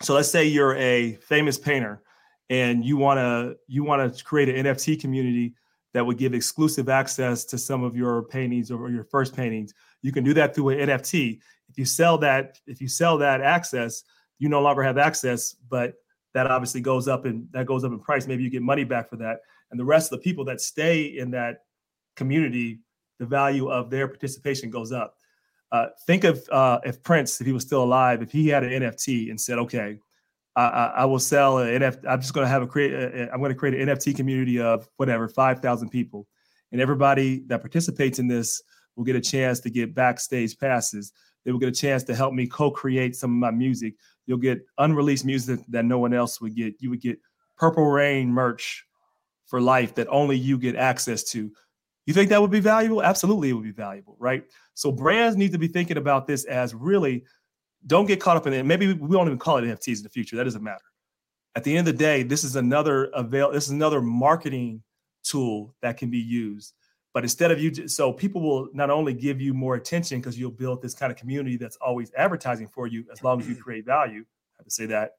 So 0.00 0.14
let's 0.14 0.30
say 0.30 0.46
you're 0.46 0.76
a 0.76 1.14
famous 1.16 1.58
painter 1.58 2.02
and 2.50 2.84
you 2.84 2.96
want 2.96 3.18
to 3.18 3.56
you 3.66 3.84
want 3.84 4.14
to 4.14 4.24
create 4.24 4.48
an 4.48 4.66
NFT 4.66 5.00
community 5.00 5.54
that 5.94 6.04
would 6.04 6.18
give 6.18 6.34
exclusive 6.34 6.88
access 6.88 7.44
to 7.44 7.58
some 7.58 7.82
of 7.82 7.96
your 7.96 8.24
paintings 8.24 8.70
or 8.70 8.90
your 8.90 9.04
first 9.04 9.36
paintings. 9.36 9.74
You 10.00 10.12
can 10.12 10.24
do 10.24 10.34
that 10.34 10.54
through 10.54 10.70
an 10.70 10.88
NFT. 10.88 11.40
If 11.72 11.78
you 11.78 11.84
sell 11.84 12.18
that, 12.18 12.58
if 12.66 12.80
you 12.80 12.88
sell 12.88 13.18
that 13.18 13.40
access, 13.40 14.04
you 14.38 14.48
no 14.48 14.60
longer 14.60 14.82
have 14.82 14.98
access, 14.98 15.54
but 15.68 15.94
that 16.34 16.46
obviously 16.46 16.82
goes 16.82 17.08
up 17.08 17.24
and 17.24 17.48
that 17.52 17.66
goes 17.66 17.82
up 17.82 17.92
in 17.92 17.98
price. 17.98 18.26
Maybe 18.26 18.42
you 18.42 18.50
get 18.50 18.62
money 18.62 18.84
back 18.84 19.08
for 19.08 19.16
that. 19.16 19.38
And 19.70 19.80
the 19.80 19.84
rest 19.84 20.12
of 20.12 20.18
the 20.18 20.22
people 20.22 20.44
that 20.44 20.60
stay 20.60 21.04
in 21.04 21.30
that 21.30 21.64
community, 22.16 22.80
the 23.18 23.26
value 23.26 23.70
of 23.70 23.88
their 23.88 24.06
participation 24.06 24.68
goes 24.70 24.92
up. 24.92 25.16
Uh, 25.70 25.86
think 26.06 26.24
of 26.24 26.46
uh, 26.52 26.78
if 26.84 27.02
Prince, 27.02 27.40
if 27.40 27.46
he 27.46 27.52
was 27.52 27.62
still 27.62 27.82
alive, 27.82 28.20
if 28.20 28.30
he 28.30 28.48
had 28.48 28.62
an 28.62 28.82
NFT 28.82 29.30
and 29.30 29.40
said, 29.40 29.58
"Okay, 29.58 29.98
I, 30.54 30.92
I 30.96 31.04
will 31.06 31.18
sell 31.18 31.58
an 31.58 31.80
NFT. 31.80 32.04
I'm 32.06 32.20
just 32.20 32.34
going 32.34 32.44
to 32.44 32.50
have 32.50 32.60
a 32.60 32.66
create. 32.66 32.92
I'm 33.32 33.38
going 33.38 33.52
to 33.52 33.58
create 33.58 33.80
an 33.80 33.88
NFT 33.88 34.14
community 34.14 34.60
of 34.60 34.86
whatever 34.98 35.28
five 35.28 35.60
thousand 35.60 35.88
people, 35.88 36.26
and 36.72 36.80
everybody 36.82 37.44
that 37.46 37.62
participates 37.62 38.18
in 38.18 38.28
this 38.28 38.60
will 38.96 39.04
get 39.04 39.16
a 39.16 39.20
chance 39.20 39.60
to 39.60 39.70
get 39.70 39.94
backstage 39.94 40.58
passes. 40.58 41.12
They 41.44 41.52
will 41.52 41.58
get 41.58 41.68
a 41.68 41.72
chance 41.72 42.02
to 42.04 42.14
help 42.14 42.34
me 42.34 42.46
co-create 42.46 43.16
some 43.16 43.30
of 43.32 43.36
my 43.36 43.50
music. 43.50 43.94
You'll 44.26 44.38
get 44.38 44.64
unreleased 44.78 45.24
music 45.24 45.60
that 45.68 45.84
no 45.84 45.98
one 45.98 46.14
else 46.14 46.40
would 46.40 46.54
get. 46.54 46.74
You 46.78 46.90
would 46.90 47.00
get 47.00 47.18
Purple 47.56 47.86
Rain 47.86 48.28
merch 48.28 48.84
for 49.46 49.60
life 49.60 49.94
that 49.96 50.08
only 50.08 50.36
you 50.36 50.58
get 50.58 50.76
access 50.76 51.24
to. 51.24 51.50
You 52.06 52.14
think 52.14 52.30
that 52.30 52.40
would 52.40 52.50
be 52.50 52.60
valuable? 52.60 53.02
Absolutely, 53.02 53.50
it 53.50 53.52
would 53.52 53.64
be 53.64 53.70
valuable, 53.70 54.16
right? 54.18 54.44
So 54.74 54.90
brands 54.90 55.36
need 55.36 55.52
to 55.52 55.58
be 55.58 55.68
thinking 55.68 55.96
about 55.96 56.26
this 56.26 56.44
as 56.44 56.74
really 56.74 57.24
don't 57.86 58.06
get 58.06 58.20
caught 58.20 58.36
up 58.36 58.46
in 58.46 58.52
it. 58.52 58.64
Maybe 58.64 58.92
we 58.92 59.16
won't 59.16 59.28
even 59.28 59.38
call 59.38 59.58
it 59.58 59.64
NFTs 59.64 59.98
in 59.98 60.02
the 60.02 60.08
future. 60.08 60.36
That 60.36 60.44
doesn't 60.44 60.62
matter. 60.62 60.82
At 61.54 61.64
the 61.64 61.76
end 61.76 61.86
of 61.86 61.94
the 61.94 61.98
day, 61.98 62.22
this 62.22 62.44
is 62.44 62.56
another 62.56 63.06
avail. 63.14 63.52
This 63.52 63.64
is 63.64 63.70
another 63.70 64.00
marketing 64.00 64.82
tool 65.22 65.74
that 65.82 65.96
can 65.96 66.10
be 66.10 66.18
used. 66.18 66.74
But 67.14 67.24
instead 67.24 67.50
of 67.50 67.60
you, 67.60 67.88
so 67.88 68.12
people 68.12 68.40
will 68.40 68.68
not 68.72 68.88
only 68.88 69.12
give 69.12 69.40
you 69.40 69.52
more 69.52 69.74
attention 69.74 70.20
because 70.20 70.38
you'll 70.38 70.50
build 70.50 70.80
this 70.80 70.94
kind 70.94 71.12
of 71.12 71.18
community 71.18 71.56
that's 71.56 71.76
always 71.76 72.10
advertising 72.16 72.68
for 72.68 72.86
you 72.86 73.04
as 73.12 73.22
long 73.22 73.40
as 73.40 73.48
you 73.48 73.54
create 73.54 73.84
value. 73.84 74.20
I 74.20 74.58
have 74.58 74.64
to 74.64 74.70
say 74.70 74.86
that. 74.86 75.16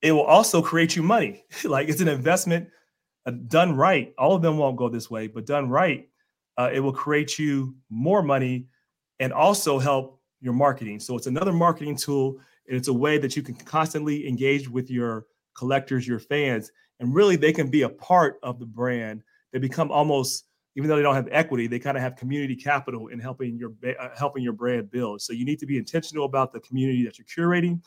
It 0.00 0.12
will 0.12 0.22
also 0.22 0.62
create 0.62 0.94
you 0.94 1.02
money. 1.02 1.44
like 1.64 1.88
it's 1.88 2.00
an 2.00 2.08
investment 2.08 2.68
uh, 3.26 3.32
done 3.48 3.76
right. 3.76 4.12
All 4.18 4.34
of 4.34 4.42
them 4.42 4.58
won't 4.58 4.76
go 4.76 4.88
this 4.88 5.10
way, 5.10 5.26
but 5.26 5.46
done 5.46 5.68
right, 5.68 6.08
uh, 6.56 6.70
it 6.72 6.80
will 6.80 6.92
create 6.92 7.38
you 7.38 7.74
more 7.88 8.22
money 8.22 8.66
and 9.20 9.32
also 9.32 9.78
help 9.78 10.20
your 10.40 10.52
marketing. 10.52 10.98
So 10.98 11.16
it's 11.16 11.28
another 11.28 11.52
marketing 11.52 11.96
tool, 11.96 12.40
and 12.66 12.76
it's 12.76 12.88
a 12.88 12.92
way 12.92 13.18
that 13.18 13.36
you 13.36 13.42
can 13.42 13.54
constantly 13.54 14.28
engage 14.28 14.68
with 14.68 14.90
your 14.90 15.26
collectors, 15.54 16.06
your 16.06 16.18
fans, 16.18 16.72
and 17.00 17.14
really 17.14 17.36
they 17.36 17.52
can 17.52 17.70
be 17.70 17.82
a 17.82 17.88
part 17.88 18.38
of 18.42 18.58
the 18.58 18.66
brand. 18.66 19.22
They 19.52 19.58
become 19.58 19.90
almost, 19.90 20.46
even 20.74 20.88
though 20.88 20.96
they 20.96 21.02
don't 21.02 21.14
have 21.14 21.28
equity, 21.30 21.66
they 21.66 21.78
kind 21.78 21.96
of 21.96 22.02
have 22.02 22.16
community 22.16 22.56
capital 22.56 23.08
in 23.08 23.18
helping 23.18 23.56
your 23.56 23.72
uh, 24.00 24.08
helping 24.16 24.42
your 24.42 24.54
brand 24.54 24.90
build. 24.90 25.20
So 25.20 25.32
you 25.32 25.44
need 25.44 25.58
to 25.58 25.66
be 25.66 25.76
intentional 25.76 26.24
about 26.24 26.52
the 26.52 26.60
community 26.60 27.04
that 27.04 27.18
you're 27.18 27.26
curating, 27.26 27.80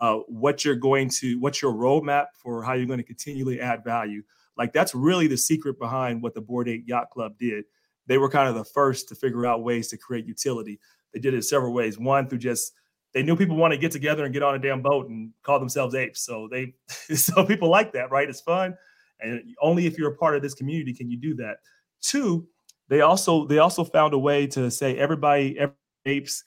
uh, 0.00 0.16
what 0.26 0.64
you're 0.64 0.74
going 0.74 1.08
to, 1.20 1.38
what's 1.40 1.62
your 1.62 1.72
roadmap 1.72 2.26
for 2.36 2.62
how 2.62 2.72
you're 2.72 2.86
going 2.86 2.98
to 2.98 3.04
continually 3.04 3.60
add 3.60 3.84
value. 3.84 4.22
Like 4.56 4.72
that's 4.72 4.94
really 4.94 5.26
the 5.26 5.36
secret 5.36 5.78
behind 5.78 6.22
what 6.22 6.34
the 6.34 6.40
Bored 6.40 6.68
Ape 6.68 6.84
Yacht 6.86 7.10
Club 7.10 7.38
did. 7.38 7.64
They 8.06 8.18
were 8.18 8.28
kind 8.28 8.48
of 8.48 8.54
the 8.54 8.64
first 8.64 9.08
to 9.08 9.14
figure 9.14 9.46
out 9.46 9.62
ways 9.62 9.88
to 9.88 9.96
create 9.96 10.26
utility. 10.26 10.78
They 11.12 11.20
did 11.20 11.34
it 11.34 11.44
several 11.44 11.72
ways. 11.72 11.98
One 11.98 12.28
through 12.28 12.38
just 12.38 12.72
they 13.12 13.22
knew 13.22 13.36
people 13.36 13.56
want 13.56 13.72
to 13.72 13.78
get 13.78 13.92
together 13.92 14.24
and 14.24 14.34
get 14.34 14.42
on 14.42 14.56
a 14.56 14.58
damn 14.58 14.82
boat 14.82 15.08
and 15.08 15.30
call 15.44 15.60
themselves 15.60 15.94
apes. 15.94 16.20
So 16.20 16.48
they 16.50 16.74
so 17.14 17.44
people 17.44 17.70
like 17.70 17.92
that, 17.92 18.10
right? 18.10 18.28
It's 18.28 18.40
fun. 18.40 18.76
And 19.20 19.42
only 19.62 19.86
if 19.86 19.96
you're 19.96 20.12
a 20.12 20.16
part 20.16 20.36
of 20.36 20.42
this 20.42 20.54
community 20.54 20.92
can 20.92 21.08
you 21.08 21.16
do 21.16 21.34
that. 21.36 21.58
Two, 22.04 22.46
they 22.88 23.00
also 23.00 23.46
they 23.46 23.58
also 23.58 23.82
found 23.82 24.12
a 24.12 24.18
way 24.18 24.46
to 24.48 24.70
say 24.70 24.96
everybody 24.98 25.58
every 25.58 25.74
apes 26.06 26.44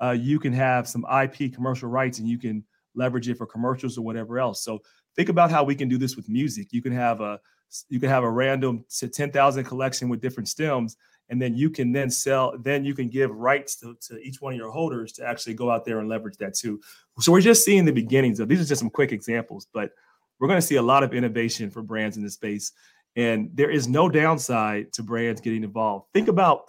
uh, 0.00 0.12
you 0.12 0.38
can 0.38 0.52
have 0.52 0.88
some 0.88 1.04
IP 1.22 1.52
commercial 1.52 1.88
rights 1.88 2.20
and 2.20 2.28
you 2.28 2.38
can 2.38 2.64
leverage 2.94 3.28
it 3.28 3.36
for 3.36 3.46
commercials 3.46 3.98
or 3.98 4.02
whatever 4.02 4.38
else. 4.38 4.62
So 4.62 4.80
think 5.16 5.28
about 5.28 5.50
how 5.50 5.64
we 5.64 5.74
can 5.74 5.88
do 5.88 5.98
this 5.98 6.16
with 6.16 6.28
music. 6.28 6.68
You 6.72 6.80
can 6.80 6.92
have 6.92 7.20
a 7.20 7.40
you 7.88 8.00
can 8.00 8.08
have 8.08 8.24
a 8.24 8.30
random 8.30 8.84
10,000 8.90 9.64
collection 9.64 10.08
with 10.08 10.20
different 10.20 10.48
stems 10.48 10.96
and 11.28 11.40
then 11.40 11.54
you 11.54 11.70
can 11.70 11.92
then 11.92 12.10
sell 12.10 12.52
then 12.58 12.84
you 12.84 12.94
can 12.94 13.08
give 13.08 13.30
rights 13.30 13.76
to, 13.76 13.96
to 14.00 14.18
each 14.18 14.40
one 14.40 14.52
of 14.52 14.58
your 14.58 14.72
holders 14.72 15.12
to 15.12 15.24
actually 15.24 15.54
go 15.54 15.70
out 15.70 15.84
there 15.84 16.00
and 16.00 16.08
leverage 16.08 16.36
that 16.38 16.52
too 16.52 16.80
so 17.20 17.30
we're 17.30 17.40
just 17.40 17.64
seeing 17.64 17.84
the 17.84 17.92
beginnings 17.92 18.40
of 18.40 18.48
these 18.48 18.60
are 18.60 18.64
just 18.64 18.80
some 18.80 18.90
quick 18.90 19.12
examples 19.12 19.68
but 19.72 19.92
we're 20.40 20.48
going 20.48 20.60
to 20.60 20.66
see 20.66 20.76
a 20.76 20.82
lot 20.82 21.04
of 21.04 21.14
innovation 21.14 21.70
for 21.70 21.80
brands 21.80 22.16
in 22.16 22.24
this 22.24 22.34
space 22.34 22.72
and 23.16 23.50
there 23.54 23.70
is 23.70 23.88
no 23.88 24.08
downside 24.08 24.92
to 24.92 25.02
brands 25.02 25.40
getting 25.40 25.64
involved 25.64 26.06
think 26.14 26.28
about 26.28 26.62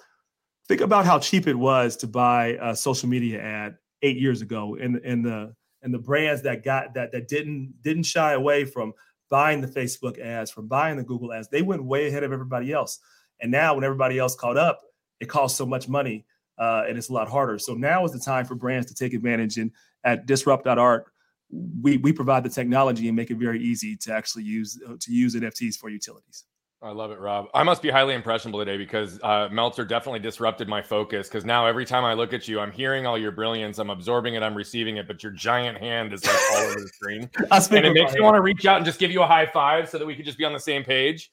think 0.68 0.82
about 0.82 1.06
how 1.06 1.20
cheap 1.20 1.48
it 1.48 1.56
was 1.56 1.96
to 1.96 2.08
buy 2.08 2.58
a 2.62 2.76
social 2.76 3.08
media 3.08 3.42
ad 3.42 3.76
eight 4.02 4.18
years 4.18 4.42
ago 4.42 4.76
and 4.76 4.98
and 4.98 5.24
the 5.26 5.54
and 5.84 5.94
the 5.94 6.00
brands 6.00 6.42
that 6.42 6.64
got 6.64 6.94
that 6.94 7.12
that 7.12 7.28
didn't 7.28 7.74
didn't 7.82 8.04
shy 8.04 8.34
away 8.34 8.66
from 8.66 8.94
buying 9.30 9.62
the 9.62 9.68
facebook 9.68 10.20
ads 10.20 10.52
from 10.52 10.68
buying 10.68 10.98
the 10.98 11.04
google 11.04 11.32
ads 11.32 11.48
they 11.50 11.62
went 11.62 11.84
way 11.84 12.08
ahead 12.08 12.24
of 12.24 12.32
everybody 12.32 12.72
else 12.72 13.00
and 13.42 13.52
now, 13.52 13.74
when 13.74 13.84
everybody 13.84 14.20
else 14.20 14.36
caught 14.36 14.58
up, 14.58 14.82
it 15.20 15.28
costs 15.28 15.58
so 15.58 15.66
much 15.66 15.90
money 15.90 16.26
uh, 16.58 16.84
and 16.88 16.98
it's 16.98 17.10
a 17.10 17.14
lot 17.14 17.28
harder. 17.28 17.58
So 17.58 17.74
now 17.74 18.06
is 18.06 18.12
the 18.12 18.20
time 18.20 18.46
for 18.46 18.56
brands 18.56 18.88
to 18.88 18.94
take 18.94 19.14
advantage. 19.14 19.58
And 19.58 19.72
at 20.04 20.26
Disrupt.art, 20.26 21.11
we 21.52 21.98
we 21.98 22.14
provide 22.14 22.44
the 22.44 22.50
technology 22.50 23.08
and 23.08 23.16
make 23.16 23.32
it 23.32 23.38
very 23.38 23.62
easy 23.62 23.96
to 23.98 24.14
actually 24.14 24.44
use 24.44 24.80
uh, 24.88 24.94
to 25.00 25.12
use 25.12 25.36
NFTs 25.36 25.78
for 25.78 25.90
utilities. 25.90 26.46
I 26.84 26.90
love 26.90 27.12
it, 27.12 27.20
Rob. 27.20 27.46
I 27.54 27.62
must 27.62 27.84
be 27.84 27.92
highly 27.92 28.16
impressionable 28.16 28.58
today 28.58 28.76
because 28.76 29.20
uh, 29.22 29.50
Meltzer 29.52 29.86
definitely 29.86 30.20
disrupted 30.20 30.68
my 30.68 30.82
focus. 30.82 31.28
Because 31.28 31.46
now 31.46 31.68
every 31.68 31.86
time 31.86 32.04
I 32.04 32.14
look 32.16 32.34
at 32.34 32.48
you, 32.48 32.60
I'm 32.60 32.72
hearing 32.72 33.06
all 33.06 33.20
your 33.20 33.32
brilliance, 33.32 33.78
I'm 33.78 33.92
absorbing 33.92 34.34
it, 34.34 34.42
I'm 34.42 34.56
receiving 34.56 34.98
it, 34.98 35.08
but 35.08 35.22
your 35.22 35.32
giant 35.32 35.78
hand 35.78 36.12
is 36.12 36.26
like 36.26 36.36
all 36.54 36.64
over 36.64 36.80
the 36.80 36.88
screen, 36.94 37.30
and 37.52 37.86
it 37.86 37.94
makes 37.94 38.14
me 38.14 38.22
want 38.22 38.36
to 38.36 38.42
reach 38.42 38.66
out 38.66 38.78
and 38.78 38.86
just 38.86 39.00
give 39.00 39.12
you 39.12 39.22
a 39.22 39.28
high 39.28 39.46
five 39.46 39.90
so 39.90 40.00
that 40.00 40.08
we 40.08 40.16
could 40.16 40.26
just 40.26 40.40
be 40.40 40.46
on 40.46 40.54
the 40.54 40.60
same 40.60 40.84
page. 40.84 41.32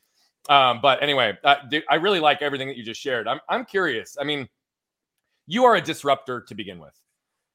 Um, 0.51 0.81
but 0.83 1.03
anyway, 1.03 1.39
uh, 1.45 1.57
I 1.89 1.95
really 1.95 2.21
like 2.21 2.43
everything 2.43 2.69
that 2.69 2.77
you 2.77 2.85
just 2.85 3.01
shared. 3.01 3.27
I'm 3.27 3.41
I'm 3.49 3.65
curious. 3.65 4.19
I 4.21 4.25
mean, 4.25 4.49
you 5.47 5.65
are 5.65 5.77
a 5.77 5.81
disruptor 5.81 6.43
to 6.43 6.55
begin 6.55 6.79
with. 6.79 6.95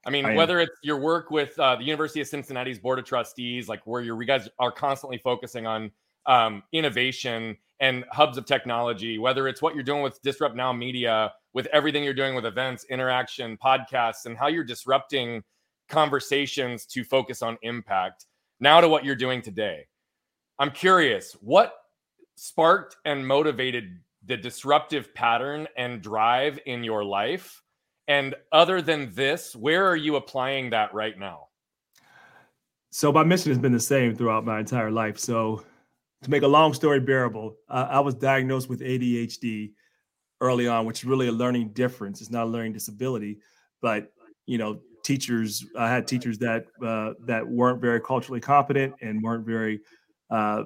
I 0.06 0.10
mean, 0.10 0.26
I 0.26 0.36
whether 0.36 0.60
it's 0.60 0.78
your 0.84 0.98
work 0.98 1.32
with 1.32 1.58
uh, 1.60 1.76
the 1.76 1.84
University 1.84 2.22
of 2.22 2.28
Cincinnati's 2.28 2.80
board 2.80 3.00
of 3.00 3.06
trustees, 3.06 3.70
like 3.70 3.86
where 3.86 4.02
you 4.02 4.22
guys 4.26 4.50
are 4.60 4.72
constantly 4.72 5.18
focusing 5.18 5.66
on 5.66 5.92
um, 6.26 6.64
innovation 6.74 7.58
and 7.80 8.06
hubs 8.12 8.38
of 8.38 8.46
technology, 8.46 9.18
whether 9.18 9.48
it's 9.48 9.62
what 9.62 9.76
you're 9.76 9.84
doing 9.84 10.02
with 10.02 10.22
Disrupt 10.22 10.56
Now 10.56 10.72
Media, 10.74 11.34
with 11.54 11.68
everything 11.68 12.04
you're 12.04 12.14
doing 12.14 12.36
with 12.36 12.46
events, 12.46 12.86
interaction, 12.90 13.58
podcasts, 13.58 14.26
and 14.26 14.38
how 14.38 14.48
you're 14.48 14.64
disrupting 14.64 15.44
conversations 15.90 16.86
to 16.88 17.04
focus 17.04 17.42
on 17.42 17.58
impact. 17.62 18.26
Now 18.60 18.82
to 18.82 18.88
what 18.88 19.04
you're 19.04 19.16
doing 19.16 19.42
today. 19.42 19.88
I'm 20.60 20.72
curious, 20.72 21.34
what 21.42 21.74
sparked 22.36 22.98
and 23.06 23.26
motivated 23.28 24.00
the 24.26 24.38
disruptive 24.38 25.14
pattern 25.14 25.68
and 25.78 26.02
drive 26.02 26.60
in 26.66 26.84
your 26.84 27.04
life? 27.04 27.63
And 28.08 28.36
other 28.52 28.82
than 28.82 29.14
this, 29.14 29.56
where 29.56 29.88
are 29.88 29.96
you 29.96 30.16
applying 30.16 30.72
that 30.72 30.94
right 30.94 31.18
now? 31.18 31.48
So 32.92 33.12
my 33.12 33.24
mission 33.24 33.52
has 33.52 33.60
been 33.60 33.72
the 33.72 33.80
same 33.80 34.16
throughout 34.16 34.46
my 34.46 34.60
entire 34.60 34.92
life. 34.92 35.18
So 35.18 35.64
to 36.22 36.30
make 36.30 36.44
a 36.44 36.48
long 36.48 36.74
story 36.74 37.00
bearable, 37.00 37.56
uh, 37.70 37.88
I 37.90 38.00
was 38.00 38.16
diagnosed 38.16 38.70
with 38.70 38.82
ADHD 38.82 39.72
early 40.42 40.68
on, 40.68 40.86
which 40.86 41.00
is 41.00 41.06
really 41.06 41.28
a 41.28 41.32
learning 41.32 41.70
difference. 41.70 42.22
It's 42.22 42.30
not 42.30 42.44
a 42.44 42.50
learning 42.50 42.74
disability, 42.74 43.40
but 43.82 44.12
you 44.46 44.58
know, 44.58 44.80
teachers. 45.04 45.66
I 45.78 45.90
had 45.90 46.08
teachers 46.08 46.38
that 46.40 46.66
uh, 46.86 47.14
that 47.26 47.48
weren't 47.48 47.82
very 47.82 48.02
culturally 48.02 48.42
competent 48.42 48.96
and 49.02 49.24
weren't 49.24 49.46
very 49.46 49.82
uh, 50.30 50.64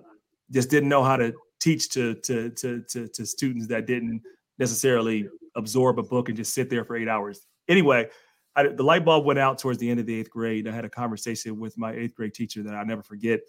just 0.51 0.69
didn't 0.69 0.89
know 0.89 1.03
how 1.03 1.17
to 1.17 1.33
teach 1.59 1.89
to, 1.89 2.15
to 2.15 2.49
to 2.51 2.81
to 2.89 3.07
to 3.07 3.25
students 3.25 3.67
that 3.67 3.85
didn't 3.85 4.21
necessarily 4.59 5.27
absorb 5.55 5.99
a 5.99 6.03
book 6.03 6.29
and 6.29 6.37
just 6.37 6.53
sit 6.53 6.69
there 6.69 6.85
for 6.85 6.95
eight 6.95 7.07
hours. 7.07 7.45
Anyway, 7.67 8.09
I, 8.55 8.67
the 8.67 8.83
light 8.83 9.05
bulb 9.05 9.25
went 9.25 9.39
out 9.39 9.59
towards 9.59 9.77
the 9.79 9.89
end 9.89 9.99
of 9.99 10.05
the 10.05 10.19
eighth 10.19 10.31
grade. 10.31 10.67
I 10.67 10.71
had 10.71 10.85
a 10.85 10.89
conversation 10.89 11.59
with 11.59 11.77
my 11.77 11.93
eighth 11.93 12.15
grade 12.15 12.33
teacher 12.33 12.63
that 12.63 12.73
I 12.73 12.83
never 12.83 13.03
forget. 13.03 13.41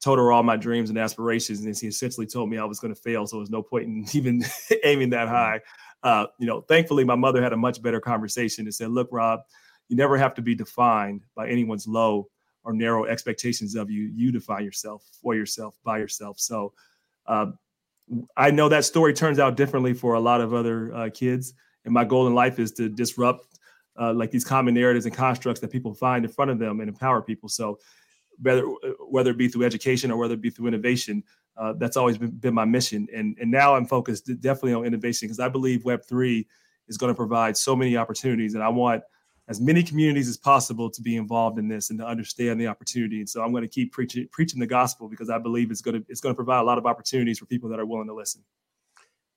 Told 0.00 0.18
her 0.18 0.30
all 0.30 0.42
my 0.42 0.56
dreams 0.56 0.90
and 0.90 0.98
aspirations, 0.98 1.64
and 1.64 1.76
she 1.76 1.86
essentially 1.86 2.26
told 2.26 2.50
me 2.50 2.58
I 2.58 2.64
was 2.64 2.80
going 2.80 2.94
to 2.94 3.00
fail, 3.00 3.26
so 3.26 3.36
there's 3.36 3.48
no 3.48 3.62
point 3.62 3.84
in 3.84 4.04
even 4.12 4.44
aiming 4.84 5.10
that 5.10 5.28
high. 5.28 5.60
Uh, 6.02 6.26
you 6.38 6.46
know, 6.46 6.60
thankfully, 6.62 7.02
my 7.02 7.14
mother 7.14 7.42
had 7.42 7.54
a 7.54 7.56
much 7.56 7.80
better 7.80 8.00
conversation 8.00 8.66
and 8.66 8.74
said, 8.74 8.90
"Look, 8.90 9.08
Rob, 9.10 9.40
you 9.88 9.96
never 9.96 10.18
have 10.18 10.34
to 10.34 10.42
be 10.42 10.54
defined 10.54 11.22
by 11.34 11.48
anyone's 11.48 11.86
low 11.86 12.28
or 12.62 12.74
narrow 12.74 13.06
expectations 13.06 13.74
of 13.74 13.90
you. 13.90 14.10
You 14.14 14.30
define 14.30 14.64
yourself 14.64 15.02
for 15.22 15.34
yourself 15.34 15.78
by 15.82 15.96
yourself." 15.96 16.38
So 16.38 16.74
uh, 17.26 17.46
I 18.36 18.50
know 18.50 18.68
that 18.68 18.84
story 18.84 19.12
turns 19.12 19.38
out 19.38 19.56
differently 19.56 19.94
for 19.94 20.14
a 20.14 20.20
lot 20.20 20.40
of 20.40 20.54
other 20.54 20.94
uh, 20.94 21.10
kids. 21.12 21.54
And 21.84 21.92
my 21.92 22.04
goal 22.04 22.26
in 22.26 22.34
life 22.34 22.58
is 22.58 22.72
to 22.72 22.88
disrupt 22.88 23.58
uh, 23.98 24.12
like 24.12 24.30
these 24.30 24.44
common 24.44 24.74
narratives 24.74 25.06
and 25.06 25.14
constructs 25.14 25.60
that 25.60 25.70
people 25.70 25.94
find 25.94 26.24
in 26.24 26.30
front 26.30 26.50
of 26.50 26.58
them 26.58 26.80
and 26.80 26.88
empower 26.88 27.22
people. 27.22 27.48
So 27.48 27.78
whether 28.40 28.62
whether 29.08 29.30
it 29.30 29.38
be 29.38 29.48
through 29.48 29.64
education 29.64 30.10
or 30.10 30.18
whether 30.18 30.34
it 30.34 30.42
be 30.42 30.50
through 30.50 30.66
innovation, 30.68 31.22
uh, 31.56 31.72
that's 31.78 31.96
always 31.96 32.18
been, 32.18 32.30
been, 32.30 32.54
my 32.54 32.64
mission. 32.64 33.08
And, 33.14 33.36
and 33.40 33.50
now 33.50 33.74
I'm 33.74 33.86
focused 33.86 34.26
definitely 34.40 34.74
on 34.74 34.84
innovation 34.84 35.26
because 35.26 35.40
I 35.40 35.48
believe 35.48 35.84
Web3 35.84 36.46
is 36.88 36.98
going 36.98 37.10
to 37.10 37.16
provide 37.16 37.56
so 37.56 37.74
many 37.74 37.96
opportunities. 37.96 38.54
And 38.54 38.62
I 38.62 38.68
want 38.68 39.02
as 39.48 39.60
many 39.60 39.82
communities 39.82 40.28
as 40.28 40.36
possible 40.36 40.90
to 40.90 41.00
be 41.00 41.16
involved 41.16 41.58
in 41.58 41.68
this 41.68 41.90
and 41.90 41.98
to 42.00 42.06
understand 42.06 42.60
the 42.60 42.66
opportunity. 42.66 43.20
And 43.20 43.28
so 43.28 43.42
I'm 43.42 43.52
going 43.52 43.62
to 43.62 43.68
keep 43.68 43.92
preaching 43.92 44.28
preaching 44.32 44.58
the 44.58 44.66
gospel 44.66 45.08
because 45.08 45.30
I 45.30 45.38
believe 45.38 45.70
it's 45.70 45.82
going 45.82 46.00
to 46.00 46.06
it's 46.08 46.20
going 46.20 46.34
to 46.34 46.36
provide 46.36 46.60
a 46.60 46.64
lot 46.64 46.78
of 46.78 46.86
opportunities 46.86 47.38
for 47.38 47.46
people 47.46 47.68
that 47.70 47.78
are 47.78 47.86
willing 47.86 48.08
to 48.08 48.14
listen. 48.14 48.42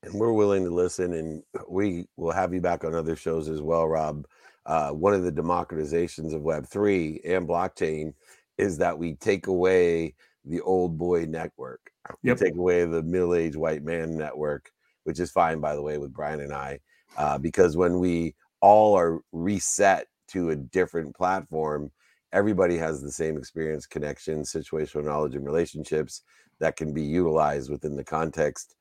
And 0.01 0.13
we're 0.13 0.31
willing 0.31 0.63
to 0.63 0.69
listen, 0.69 1.13
and 1.13 1.43
we 1.67 2.07
will 2.15 2.31
have 2.31 2.53
you 2.53 2.61
back 2.61 2.85
on 2.85 2.95
other 2.95 3.17
shows 3.17 3.49
as 3.49 3.61
well, 3.61 3.85
Rob. 3.85 4.25
Uh, 4.65 4.91
one 4.91 5.13
of 5.13 5.23
the 5.23 5.31
democratizations 5.31 6.33
of 6.33 6.41
Web 6.41 6.65
three 6.65 7.19
and 7.25 7.47
blockchain 7.47 8.13
is 8.57 8.77
that 8.77 8.97
we 8.97 9.15
take 9.15 9.47
away 9.47 10.15
the 10.45 10.61
old 10.61 10.97
boy 10.97 11.25
network. 11.25 11.91
Yep. 12.23 12.39
We 12.39 12.45
take 12.45 12.55
away 12.55 12.85
the 12.85 13.03
middle 13.03 13.35
aged 13.35 13.57
white 13.57 13.83
man 13.83 14.17
network, 14.17 14.71
which 15.03 15.19
is 15.19 15.31
fine, 15.31 15.59
by 15.59 15.75
the 15.75 15.81
way, 15.81 15.97
with 15.97 16.13
Brian 16.13 16.39
and 16.39 16.53
I, 16.53 16.79
uh, 17.17 17.37
because 17.37 17.75
when 17.75 17.99
we 17.99 18.35
all 18.61 18.97
are 18.97 19.21
reset 19.31 20.07
to 20.29 20.49
a 20.49 20.55
different 20.55 21.15
platform, 21.15 21.91
everybody 22.33 22.77
has 22.77 23.01
the 23.01 23.11
same 23.11 23.37
experience, 23.37 23.85
connection, 23.85 24.41
situational 24.41 25.05
knowledge, 25.05 25.35
and 25.35 25.45
relationships 25.45 26.21
that 26.59 26.75
can 26.75 26.93
be 26.93 27.01
utilized 27.01 27.71
within 27.71 27.95
the 27.95 28.03
context, 28.03 28.75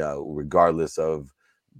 uh, 0.00 0.20
regardless 0.20 0.98
of 0.98 1.32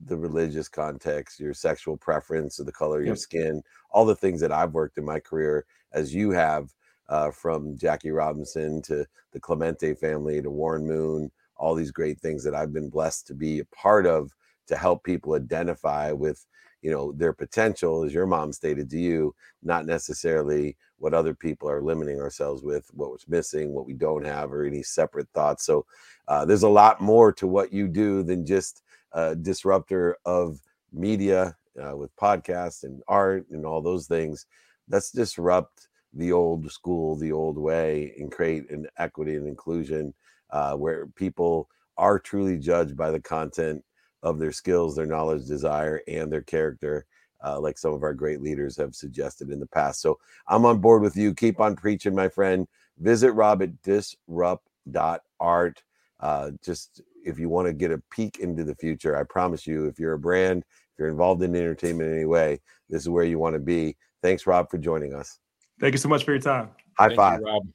the 0.07 0.17
religious 0.17 0.69
context, 0.69 1.39
your 1.39 1.55
sexual 1.55 1.97
preference, 1.97 2.59
or 2.59 2.65
the 2.65 2.73
color 2.73 3.01
of 3.01 3.07
your 3.07 3.17
skin, 3.17 3.63
all 3.91 4.05
the 4.05 4.17
things 4.17 4.41
that 4.41 4.53
I've 4.53 4.75
worked 4.75 4.99
in 4.99 5.05
my 5.05 5.21
career, 5.21 5.65
as 5.93 6.13
you 6.13 6.31
have, 6.31 6.75
uh, 7.09 7.31
from 7.31 7.77
Jackie 7.77 8.11
Robinson 8.11 8.83
to 8.83 9.07
the 9.33 9.41
Clemente 9.41 9.95
family 9.95 10.43
to 10.43 10.51
Warren 10.51 10.87
Moon, 10.87 11.31
all 11.57 11.75
these 11.75 11.93
great 11.93 12.19
things 12.19 12.43
that 12.45 12.55
I've 12.55 12.73
been 12.73 12.91
blessed 12.91 13.27
to 13.29 13.35
be 13.35 13.61
a 13.61 13.65
part 13.67 14.07
of 14.07 14.33
to 14.67 14.77
help 14.77 15.05
people 15.05 15.35
identify 15.35 16.11
with 16.11 16.45
you 16.85 16.91
know 16.91 17.13
their 17.13 17.33
potential 17.33 18.05
as 18.05 18.13
your 18.13 18.27
mom 18.27 18.53
stated 18.53 18.91
to 18.91 18.99
you 18.99 19.35
not 19.63 19.87
necessarily 19.87 20.77
what 20.99 21.15
other 21.15 21.35
people 21.35 21.69
are 21.69 21.83
limiting 21.83 22.21
ourselves 22.21 22.63
with 22.63 22.89
what 22.93 23.11
was 23.11 23.27
missing 23.27 23.73
what 23.73 23.87
we 23.87 23.95
don't 23.95 24.25
have 24.25 24.53
or 24.53 24.65
any 24.65 24.83
separate 24.83 25.29
thoughts. 25.35 25.65
So 25.65 25.87
uh, 26.29 26.45
there's 26.45 26.63
a 26.63 26.69
lot 26.69 27.01
more 27.01 27.33
to 27.33 27.47
what 27.47 27.73
you 27.73 27.89
do 27.89 28.23
than 28.23 28.47
just 28.47 28.83
a 29.13 29.35
disruptor 29.35 30.19
of 30.25 30.61
media 30.93 31.57
uh, 31.83 31.97
with 31.97 32.15
podcasts 32.17 32.85
and 32.85 33.03
art 33.09 33.47
and 33.51 33.65
all 33.67 33.81
those 33.81 34.07
things. 34.07 34.47
Let's 34.89 35.11
disrupt 35.11 35.89
the 36.13 36.33
old 36.33 36.71
school 36.71 37.17
the 37.17 37.33
old 37.33 37.59
way 37.59 38.15
and 38.19 38.31
create 38.31 38.71
an 38.71 38.87
equity 38.99 39.37
and 39.37 39.49
inclusion 39.49 40.15
uh, 40.51 40.75
where 40.75 41.07
people 41.09 41.69
are 41.97 42.19
truly 42.19 42.59
judged 42.59 42.97
by 42.97 43.11
the 43.11 43.21
content 43.21 43.83
of 44.25 44.39
their 44.39 44.51
skills, 44.51 44.97
their 44.97 45.07
knowledge, 45.07 45.47
desire, 45.47 46.01
and 46.09 46.33
their 46.33 46.43
character, 46.43 47.07
uh, 47.45 47.61
like 47.61 47.79
some 47.79 47.93
of 47.93 48.03
our 48.03 48.15
great 48.15 48.41
leaders 48.41 48.77
have 48.77 48.95
suggested 48.95 49.51
in 49.51 49.61
the 49.61 49.67
past. 49.67 50.01
So 50.01 50.19
I'm 50.49 50.65
on 50.65 50.79
board 50.79 51.03
with 51.03 51.17
you. 51.17 51.35
Keep 51.35 51.61
on 51.61 51.77
preaching, 51.77 52.15
my 52.15 52.29
friend. 52.29 52.67
Visit 52.99 53.33
Rob 53.33 53.63
at 53.63 53.83
disrupt.art. 53.83 55.83
Uh, 56.21 56.53
just 56.65 57.03
if 57.25 57.39
you 57.39 57.51
want 57.51 57.69
to 57.69 57.75
get 57.75 57.93
a 57.93 58.03
peek 58.11 58.39
into 58.39 58.65
the 58.65 58.75
future, 58.75 59.17
I 59.17 59.25
promise 59.25 59.67
you, 59.67 59.87
if 59.87 59.99
you're 59.99 60.15
a 60.15 60.19
brand, 60.19 60.63
if 60.63 60.99
you're 60.99 61.09
involved 61.09 61.43
in 61.43 61.55
entertainment 61.55 62.11
in 62.11 62.17
any 62.17 62.25
way, 62.25 62.61
this 62.89 63.03
is 63.03 63.11
where 63.11 63.25
you 63.25 63.39
want 63.39 63.55
to 63.55 63.61
be. 63.61 63.97
Thanks, 64.23 64.47
Rob, 64.47 64.71
for 64.71 64.79
joining 64.79 65.13
us. 65.13 65.39
Thank 65.81 65.93
you 65.93 65.99
so 65.99 66.09
much 66.09 66.25
for 66.25 66.31
your 66.31 66.41
time. 66.41 66.71
High 66.99 67.09
Thank 67.09 67.17
five. 67.17 67.41
You, 67.41 67.47
Rob. 67.47 67.67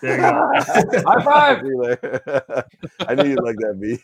There 0.00 0.16
you 0.16 0.22
go. 0.22 0.50
High 1.06 1.24
five. 1.24 1.62
I 3.06 3.14
knew 3.14 3.28
you'd 3.28 3.42
like 3.42 3.56
that, 3.56 3.78
B. 3.78 3.98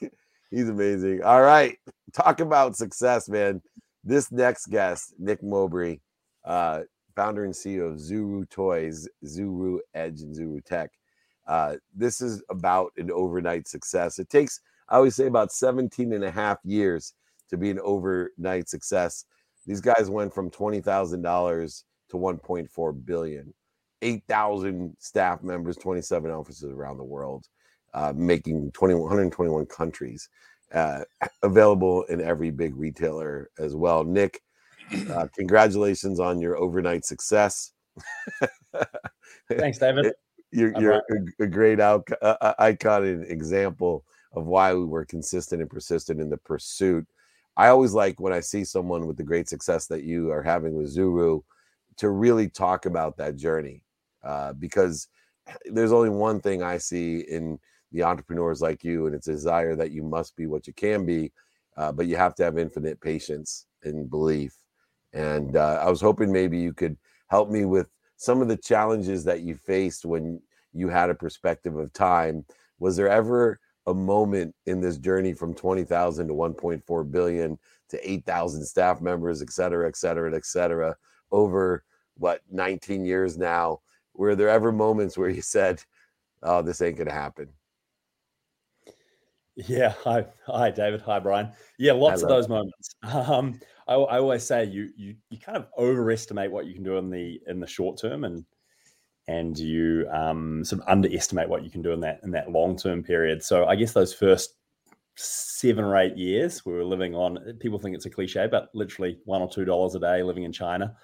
He's 0.50 0.69
amazing. 0.69 1.23
All 1.23 1.43
right. 1.43 1.76
Talk 2.12 2.40
about 2.40 2.76
success, 2.76 3.28
man. 3.28 3.61
This 4.02 4.33
next 4.33 4.67
guest, 4.67 5.14
Nick 5.19 5.43
Mowbray, 5.43 5.99
uh, 6.45 6.83
founder 7.14 7.45
and 7.45 7.52
CEO 7.52 7.93
of 7.93 7.99
Zuru 7.99 8.49
Toys, 8.49 9.09
Zuru 9.25 9.78
Edge, 9.93 10.23
and 10.23 10.34
Zuru 10.34 10.65
Tech. 10.65 10.91
Uh, 11.47 11.76
this 11.95 12.21
is 12.21 12.43
about 12.49 12.93
an 12.97 13.11
overnight 13.11 13.69
success. 13.69 14.19
It 14.19 14.30
takes, 14.30 14.61
I 14.89 14.97
always 14.97 15.17
say, 15.17 15.26
about 15.26 15.52
17 15.52 16.13
and 16.13 16.25
a 16.25 16.30
half 16.30 16.58
years 16.65 17.13
to 17.50 17.56
be 17.56 17.71
an 17.71 17.80
overnight 17.80 18.69
success. 18.69 19.25
These 19.67 19.80
guys 19.80 20.08
went 20.08 20.32
from 20.32 20.50
$20,000 20.50 21.84
to 22.11 22.17
1.4 22.17 23.04
billion, 23.04 23.54
8,000 24.00 24.97
staff 24.99 25.43
members, 25.43 25.76
27 25.76 26.30
offices 26.30 26.71
around 26.71 26.97
the 26.97 27.04
world 27.04 27.47
uh, 27.94 28.12
making 28.14 28.70
20, 28.72 28.94
121 28.94 29.66
countries 29.66 30.28
uh, 30.72 31.00
available 31.42 32.02
in 32.04 32.20
every 32.20 32.50
big 32.50 32.76
retailer 32.76 33.50
as 33.58 33.74
well. 33.74 34.04
Nick, 34.04 34.42
uh, 35.10 35.26
congratulations 35.34 36.20
on 36.20 36.40
your 36.40 36.56
overnight 36.56 37.04
success. 37.04 37.72
Thanks, 39.50 39.78
David. 39.78 40.12
You're, 40.50 40.72
you're 40.80 40.92
a, 40.94 41.42
a, 41.42 41.46
great 41.46 41.78
out, 41.78 42.08
uh, 42.22 42.54
icon 42.58 43.04
and 43.04 43.30
example 43.30 44.02
of 44.32 44.46
why 44.46 44.72
we 44.72 44.86
were 44.86 45.04
consistent 45.04 45.60
and 45.60 45.68
persistent 45.68 46.22
in 46.22 46.30
the 46.30 46.38
pursuit. 46.38 47.06
I 47.54 47.68
always 47.68 47.92
like 47.92 48.18
when 48.18 48.32
I 48.32 48.40
see 48.40 48.64
someone 48.64 49.06
with 49.06 49.18
the 49.18 49.24
great 49.24 49.50
success 49.50 49.88
that 49.88 50.04
you 50.04 50.30
are 50.30 50.42
having 50.42 50.72
with 50.72 50.96
Zuru 50.96 51.42
to 51.98 52.08
really 52.08 52.48
talk 52.48 52.86
about 52.86 53.18
that 53.18 53.36
journey 53.36 53.82
uh, 54.24 54.54
because 54.54 55.08
there's 55.66 55.92
only 55.92 56.08
one 56.08 56.40
thing 56.40 56.62
I 56.62 56.78
see 56.78 57.20
in 57.28 57.58
the 57.92 58.02
entrepreneurs 58.02 58.60
like 58.60 58.84
you, 58.84 59.06
and 59.06 59.14
it's 59.14 59.28
a 59.28 59.32
desire 59.32 59.74
that 59.76 59.90
you 59.90 60.02
must 60.02 60.36
be 60.36 60.46
what 60.46 60.66
you 60.66 60.72
can 60.72 61.06
be, 61.06 61.32
uh, 61.76 61.92
but 61.92 62.06
you 62.06 62.16
have 62.16 62.34
to 62.36 62.44
have 62.44 62.58
infinite 62.58 63.00
patience 63.00 63.66
and 63.82 64.10
belief. 64.10 64.54
And 65.12 65.56
uh, 65.56 65.80
I 65.82 65.88
was 65.88 66.00
hoping 66.00 66.32
maybe 66.32 66.58
you 66.58 66.72
could 66.72 66.96
help 67.28 67.50
me 67.50 67.64
with 67.64 67.88
some 68.16 68.42
of 68.42 68.48
the 68.48 68.56
challenges 68.56 69.24
that 69.24 69.40
you 69.40 69.54
faced 69.56 70.04
when 70.04 70.40
you 70.72 70.88
had 70.88 71.10
a 71.10 71.14
perspective 71.14 71.76
of 71.76 71.92
time. 71.92 72.44
Was 72.78 72.96
there 72.96 73.08
ever 73.08 73.58
a 73.86 73.94
moment 73.94 74.54
in 74.66 74.80
this 74.80 74.98
journey 74.98 75.32
from 75.32 75.54
20,000 75.54 76.28
to 76.28 76.34
1.4 76.34 77.10
billion 77.10 77.58
to 77.88 78.10
8,000 78.10 78.64
staff 78.64 79.00
members, 79.00 79.40
et 79.40 79.50
cetera, 79.50 79.88
et 79.88 79.96
cetera, 79.96 80.34
et 80.36 80.44
cetera, 80.44 80.94
over 81.30 81.84
what 82.16 82.42
19 82.50 83.04
years 83.04 83.38
now? 83.38 83.80
Were 84.14 84.34
there 84.34 84.48
ever 84.48 84.72
moments 84.72 85.16
where 85.16 85.30
you 85.30 85.42
said, 85.42 85.82
"Oh, 86.42 86.60
this 86.60 86.82
ain't 86.82 86.98
gonna 86.98 87.12
happen"? 87.12 87.48
Yeah, 89.66 89.92
hi, 90.04 90.25
hi, 90.47 90.71
David. 90.71 91.00
Hi, 91.02 91.18
Brian. 91.18 91.50
Yeah, 91.78 91.92
lots 91.92 92.23
of 92.23 92.28
those 92.28 92.49
moments. 92.49 92.94
Um, 93.04 93.60
I, 93.86 93.94
I, 93.94 94.18
always 94.18 94.44
say 94.44 94.64
you 94.64 94.90
you 94.97 95.16
you 95.30 95.38
kind 95.38 95.56
of 95.56 95.66
overestimate 95.78 96.50
what 96.50 96.66
you 96.66 96.75
can 96.75 96.82
do 96.82 96.99
in 96.99 97.08
the 97.10 97.40
in 97.47 97.58
the 97.58 97.66
short 97.66 97.99
term, 97.99 98.25
and 98.25 98.44
and 99.28 99.58
you 99.58 100.06
um, 100.12 100.64
sort 100.64 100.82
of 100.82 100.88
underestimate 100.88 101.49
what 101.49 101.64
you 101.64 101.71
can 101.71 101.80
do 101.80 101.92
in 101.92 102.00
that 102.00 102.21
in 102.23 102.30
that 102.32 102.50
long 102.50 102.76
term 102.76 103.02
period. 103.02 103.42
So 103.42 103.64
I 103.64 103.76
guess 103.76 103.92
those 103.92 104.12
first 104.12 104.54
seven 105.16 105.84
or 105.84 105.97
eight 105.97 106.16
years 106.16 106.66
we 106.66 106.75
were 106.75 106.84
living 106.84 107.14
on. 107.14 107.38
People 107.60 107.78
think 107.78 107.97
it's 107.97 108.06
a 108.06 108.10
cliche, 108.10 108.47
but 108.47 108.68
literally 108.75 109.18
one 109.25 109.40
or 109.40 109.49
two 109.49 109.64
dollars 109.64 109.94
a 109.94 110.00
day 110.00 110.23
living 110.23 110.44
in 110.44 110.52
China. 110.52 110.94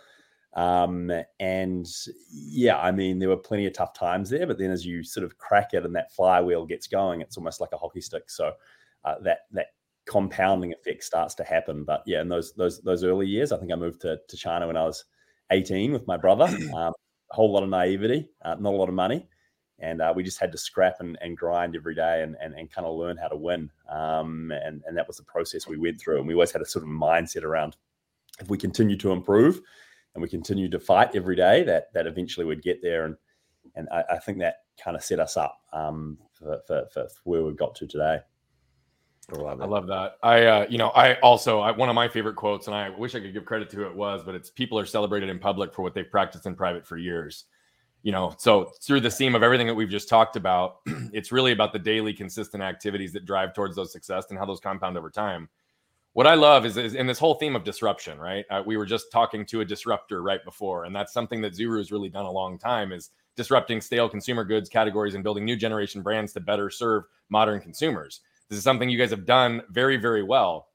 Um, 0.55 1.11
and 1.41 1.87
yeah, 2.31 2.79
I 2.79 2.93
mean, 2.93 3.19
there 3.19 3.29
were 3.29 3.37
plenty 3.37 3.67
of 3.67 3.73
tough 3.73 3.93
times 3.93 4.31
there, 4.31 4.47
but 4.47 4.59
then 4.59 4.71
as 4.71 4.87
you 4.87 5.03
sort 5.03 5.25
of 5.25 5.37
crack 5.39 5.75
it 5.75 5.85
and 5.85 5.95
that 5.97 6.13
flywheel 6.13 6.65
gets 6.67 6.87
going, 6.87 7.21
it's 7.21 7.37
almost 7.37 7.61
like 7.61 7.73
a 7.73 7.77
hockey 7.77 8.01
stick. 8.01 8.31
So 8.31 8.53
uh, 9.05 9.17
that 9.23 9.41
that 9.53 9.69
compounding 10.07 10.73
effect 10.73 11.03
starts 11.03 11.35
to 11.37 11.45
happen. 11.45 11.85
But 11.85 12.03
yeah, 12.07 12.21
in 12.21 12.29
those 12.29 12.53
those 12.55 12.81
those 12.83 13.05
early 13.05 13.27
years, 13.27 13.53
I 13.53 13.59
think 13.59 13.73
I 13.73 13.77
moved 13.77 14.01
to, 14.03 14.19
to 14.27 14.37
China 14.37 14.67
when 14.67 14.77
I 14.77 14.85
was 14.85 15.05
18 15.51 15.93
with 15.93 16.07
my 16.07 16.17
brother. 16.17 16.47
Um, 16.75 16.93
a 17.31 17.35
whole 17.35 17.53
lot 17.53 17.63
of 17.63 17.71
naivety, 17.71 18.29
uh, 18.45 18.55
not 18.61 18.75
a 18.75 18.77
lot 18.77 18.89
of 18.89 18.95
money. 18.95 19.27
And 19.79 20.01
uh, 20.01 20.13
we 20.15 20.23
just 20.23 20.39
had 20.39 20.53
to 20.53 20.59
scrap 20.59 21.01
and, 21.01 21.19
and 21.21 21.37
grind 21.37 21.75
every 21.75 21.95
day 21.95 22.23
and, 22.23 22.37
and, 22.41 22.55
and 22.55 22.71
kind 22.71 22.87
of 22.87 22.97
learn 22.97 23.17
how 23.17 23.29
to 23.29 23.37
win. 23.37 23.71
Um, 23.91 24.53
and, 24.53 24.83
and 24.87 24.97
that 24.97 25.09
was 25.09 25.17
the 25.17 25.25
process 25.25 25.67
we 25.67 25.79
went 25.79 26.01
through. 26.01 26.19
And 26.19 26.29
we 26.29 26.35
always 26.35 26.53
had 26.53 26.63
a 26.63 26.67
sort 26.67 26.85
of 26.85 26.91
mindset 26.91 27.43
around 27.43 27.77
if 28.41 28.49
we 28.49 28.59
continue 28.59 28.97
to 28.99 29.13
improve, 29.13 29.61
and 30.15 30.23
we 30.23 30.29
continued 30.29 30.73
to 30.73 30.81
fight 30.81 31.15
every 31.15 31.37
day, 31.37 31.63
that 31.65 31.93
that 31.93 32.07
eventually 32.07 32.47
we'd 32.47 32.63
get 32.63 32.83
there. 32.83 33.05
And 33.05 33.17
and 33.75 33.89
I, 33.91 34.05
I 34.13 34.19
think 34.19 34.39
that 34.39 34.59
kind 34.83 34.97
of 34.97 35.03
set 35.03 35.21
us 35.21 35.37
up 35.37 35.61
um, 35.73 36.19
for, 36.33 36.61
for, 36.67 36.87
for, 36.93 37.09
where 37.25 37.43
we 37.43 37.53
got 37.53 37.75
to 37.77 37.87
today. 37.87 38.19
I 39.33 39.37
love, 39.37 39.61
I 39.63 39.65
love 39.65 39.87
that. 39.87 40.17
I, 40.23 40.45
uh, 40.45 40.67
you 40.69 40.77
know, 40.77 40.89
I 40.91 41.15
also 41.21 41.61
I, 41.61 41.71
one 41.71 41.89
of 41.89 41.95
my 41.95 42.09
favorite 42.09 42.37
quotes, 42.37 42.67
and 42.67 42.77
I 42.77 42.91
wish 42.91 43.15
I 43.15 43.21
could 43.21 43.33
give 43.33 43.47
credit 43.47 43.71
to 43.71 43.77
who 43.77 43.85
it 43.85 43.95
was, 43.95 44.23
but 44.23 44.35
it's 44.35 44.51
people 44.51 44.79
are 44.79 44.85
celebrated 44.85 45.31
in 45.31 45.39
public 45.39 45.73
for 45.73 45.81
what 45.83 45.95
they've 45.95 46.11
practiced 46.11 46.45
in 46.45 46.55
private 46.55 46.87
for 46.87 46.99
years. 46.99 47.45
You 48.03 48.13
know, 48.13 48.35
so 48.37 48.71
through 48.83 49.01
the 49.01 49.11
theme 49.11 49.35
of 49.35 49.43
everything 49.43 49.67
that 49.67 49.75
we've 49.75 49.89
just 49.89 50.11
talked 50.11 50.37
about, 50.37 50.81
it's 50.87 51.33
really 51.33 51.53
about 51.53 51.73
the 51.73 51.79
daily, 51.79 52.13
consistent 52.13 52.63
activities 52.63 53.15
that 53.15 53.25
drive 53.25 53.55
towards 53.55 53.77
those 53.77 53.93
success 53.93 54.27
and 54.29 54.39
how 54.39 54.45
those 54.45 54.61
compound 54.61 54.99
over 54.99 55.09
time 55.09 55.49
what 56.15 56.27
I 56.29 56.35
love 56.35 56.65
is, 56.65 56.77
is 56.77 56.95
in 56.95 57.07
this 57.07 57.19
whole 57.19 57.35
theme 57.35 57.57
of 57.57 57.65
disruption, 57.65 58.19
right? 58.19 58.45
Uh, 58.49 58.63
we 58.65 58.77
were 58.77 58.87
just 58.87 59.11
talking 59.13 59.45
to 59.47 59.61
a 59.61 59.65
disruptor 59.65 60.23
right 60.23 60.45
before, 60.45 60.85
and 60.85 60.95
that's 60.95 61.13
something 61.13 61.41
that 61.43 61.55
Zuru 61.55 61.79
has 61.79 61.93
really 61.93 62.09
done 62.09 62.25
a 62.25 62.31
long 62.31 62.57
time 62.57 62.93
is 62.93 63.11
disrupting 63.37 63.81
stale 63.81 64.09
consumer 64.09 64.45
goods 64.45 64.69
categories 64.69 65.15
and 65.15 65.25
building 65.25 65.45
new 65.45 65.57
generation 65.57 66.03
brands 66.03 66.33
to 66.33 66.41
better 66.41 66.71
serve 66.71 67.03
modern 67.31 67.61
consumers. 67.61 68.21
This 68.49 68.59
is 68.59 68.65
something 68.65 68.89
you 68.89 68.99
guys 68.99 69.11
have 69.11 69.27
done 69.27 69.63
very, 69.71 69.97
very 69.97 70.23
well. 70.23 70.69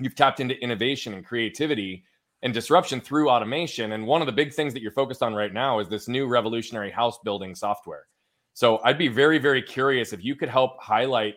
You've 0.00 0.16
tapped 0.16 0.40
into 0.40 0.60
innovation 0.60 1.14
and 1.14 1.24
creativity 1.24 2.04
and 2.42 2.52
disruption 2.52 3.00
through 3.00 3.30
automation. 3.30 3.92
And 3.92 4.04
one 4.04 4.20
of 4.20 4.26
the 4.26 4.32
big 4.32 4.52
things 4.52 4.72
that 4.72 4.82
you're 4.82 4.90
focused 4.90 5.22
on 5.22 5.32
right 5.32 5.52
now 5.52 5.78
is 5.78 5.88
this 5.88 6.08
new 6.08 6.26
revolutionary 6.26 6.90
house 6.90 7.18
building 7.22 7.54
software. 7.54 8.06
So 8.54 8.80
I'd 8.82 8.98
be 8.98 9.08
very, 9.08 9.38
very 9.38 9.62
curious 9.62 10.12
if 10.12 10.24
you 10.24 10.34
could 10.34 10.48
help 10.48 10.80
highlight 10.80 11.36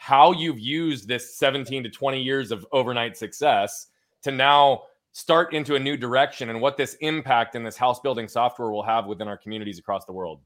how 0.00 0.32
you've 0.32 0.58
used 0.58 1.06
this 1.06 1.36
17 1.36 1.82
to 1.82 1.90
20 1.90 2.22
years 2.22 2.52
of 2.52 2.66
overnight 2.72 3.18
success 3.18 3.88
to 4.22 4.30
now 4.30 4.84
start 5.12 5.52
into 5.52 5.74
a 5.74 5.78
new 5.78 5.94
direction 5.94 6.48
and 6.48 6.58
what 6.58 6.78
this 6.78 6.94
impact 7.02 7.54
in 7.54 7.62
this 7.62 7.76
house 7.76 8.00
building 8.00 8.26
software 8.26 8.70
will 8.70 8.82
have 8.82 9.04
within 9.04 9.28
our 9.28 9.36
communities 9.36 9.78
across 9.78 10.06
the 10.06 10.12
world. 10.14 10.40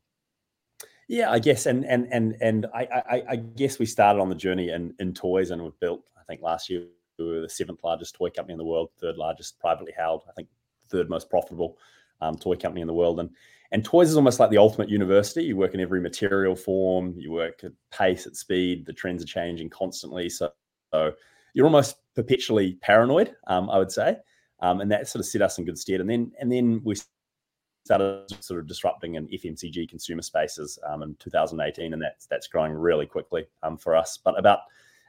Yeah, 1.07 1.31
I 1.31 1.39
guess, 1.39 1.67
and 1.67 1.85
and 1.85 2.09
and 2.11 2.37
and 2.41 2.67
I, 2.75 2.89
I, 3.09 3.23
I 3.29 3.37
guess 3.37 3.79
we 3.79 3.87
started 3.87 4.19
on 4.19 4.29
the 4.29 4.35
journey 4.35 4.71
in 4.71 4.93
in 4.99 5.15
toys, 5.15 5.53
and 5.53 5.63
we've 5.63 5.79
built. 5.79 6.03
I 6.19 6.25
think 6.25 6.43
last 6.43 6.69
year 6.69 6.87
we 7.21 7.25
were 7.25 7.41
the 7.41 7.49
seventh 7.49 7.85
largest 7.85 8.17
toy 8.17 8.31
company 8.31 8.55
in 8.55 8.59
the 8.59 8.65
world, 8.65 8.91
third 9.01 9.17
largest 9.17 9.61
privately 9.61 9.93
held. 9.97 10.23
I 10.29 10.33
think 10.33 10.49
third 10.89 11.09
most 11.09 11.31
profitable 11.31 11.79
um, 12.21 12.35
toy 12.35 12.57
company 12.57 12.81
in 12.81 12.89
the 12.89 12.95
world, 12.95 13.21
and 13.21 13.31
and 13.75 13.85
toys 13.85 14.09
is 14.09 14.17
almost 14.17 14.39
like 14.39 14.51
the 14.51 14.57
ultimate 14.59 14.89
university. 14.89 15.43
You 15.43 15.57
work 15.57 15.75
in 15.75 15.81
every 15.81 16.01
material 16.01 16.55
form, 16.55 17.13
you 17.19 17.33
work 17.33 17.65
at 17.65 17.73
pace, 17.91 18.25
at 18.25 18.37
speed. 18.37 18.87
The 18.87 18.93
trends 18.93 19.21
are 19.21 19.27
changing 19.27 19.69
constantly, 19.69 20.29
so, 20.29 20.51
so 20.93 21.13
you're 21.55 21.67
almost 21.67 21.97
perpetually 22.15 22.75
paranoid. 22.83 23.35
Um, 23.49 23.69
I 23.69 23.79
would 23.79 23.91
say, 23.91 24.17
um, 24.61 24.81
and 24.81 24.89
that 24.93 25.09
sort 25.09 25.19
of 25.19 25.27
set 25.27 25.43
us 25.43 25.59
in 25.59 25.65
good 25.65 25.77
stead. 25.77 26.01
And 26.01 26.09
then 26.09 26.31
and 26.41 26.53
then 26.53 26.83
we 26.85 26.95
started 27.85 28.27
sort 28.39 28.61
of 28.61 28.69
disrupting 28.69 29.17
in 29.17 29.27
FMCG 29.27 29.89
consumer 29.89 30.23
spaces 30.23 30.79
um, 30.87 31.03
in 31.03 31.17
2018, 31.19 31.95
and 31.95 32.01
that's 32.01 32.27
that's 32.27 32.47
growing 32.47 32.73
really 32.73 33.07
quickly 33.07 33.45
um, 33.65 33.77
for 33.77 33.97
us. 33.97 34.21
But 34.25 34.39
about 34.39 34.61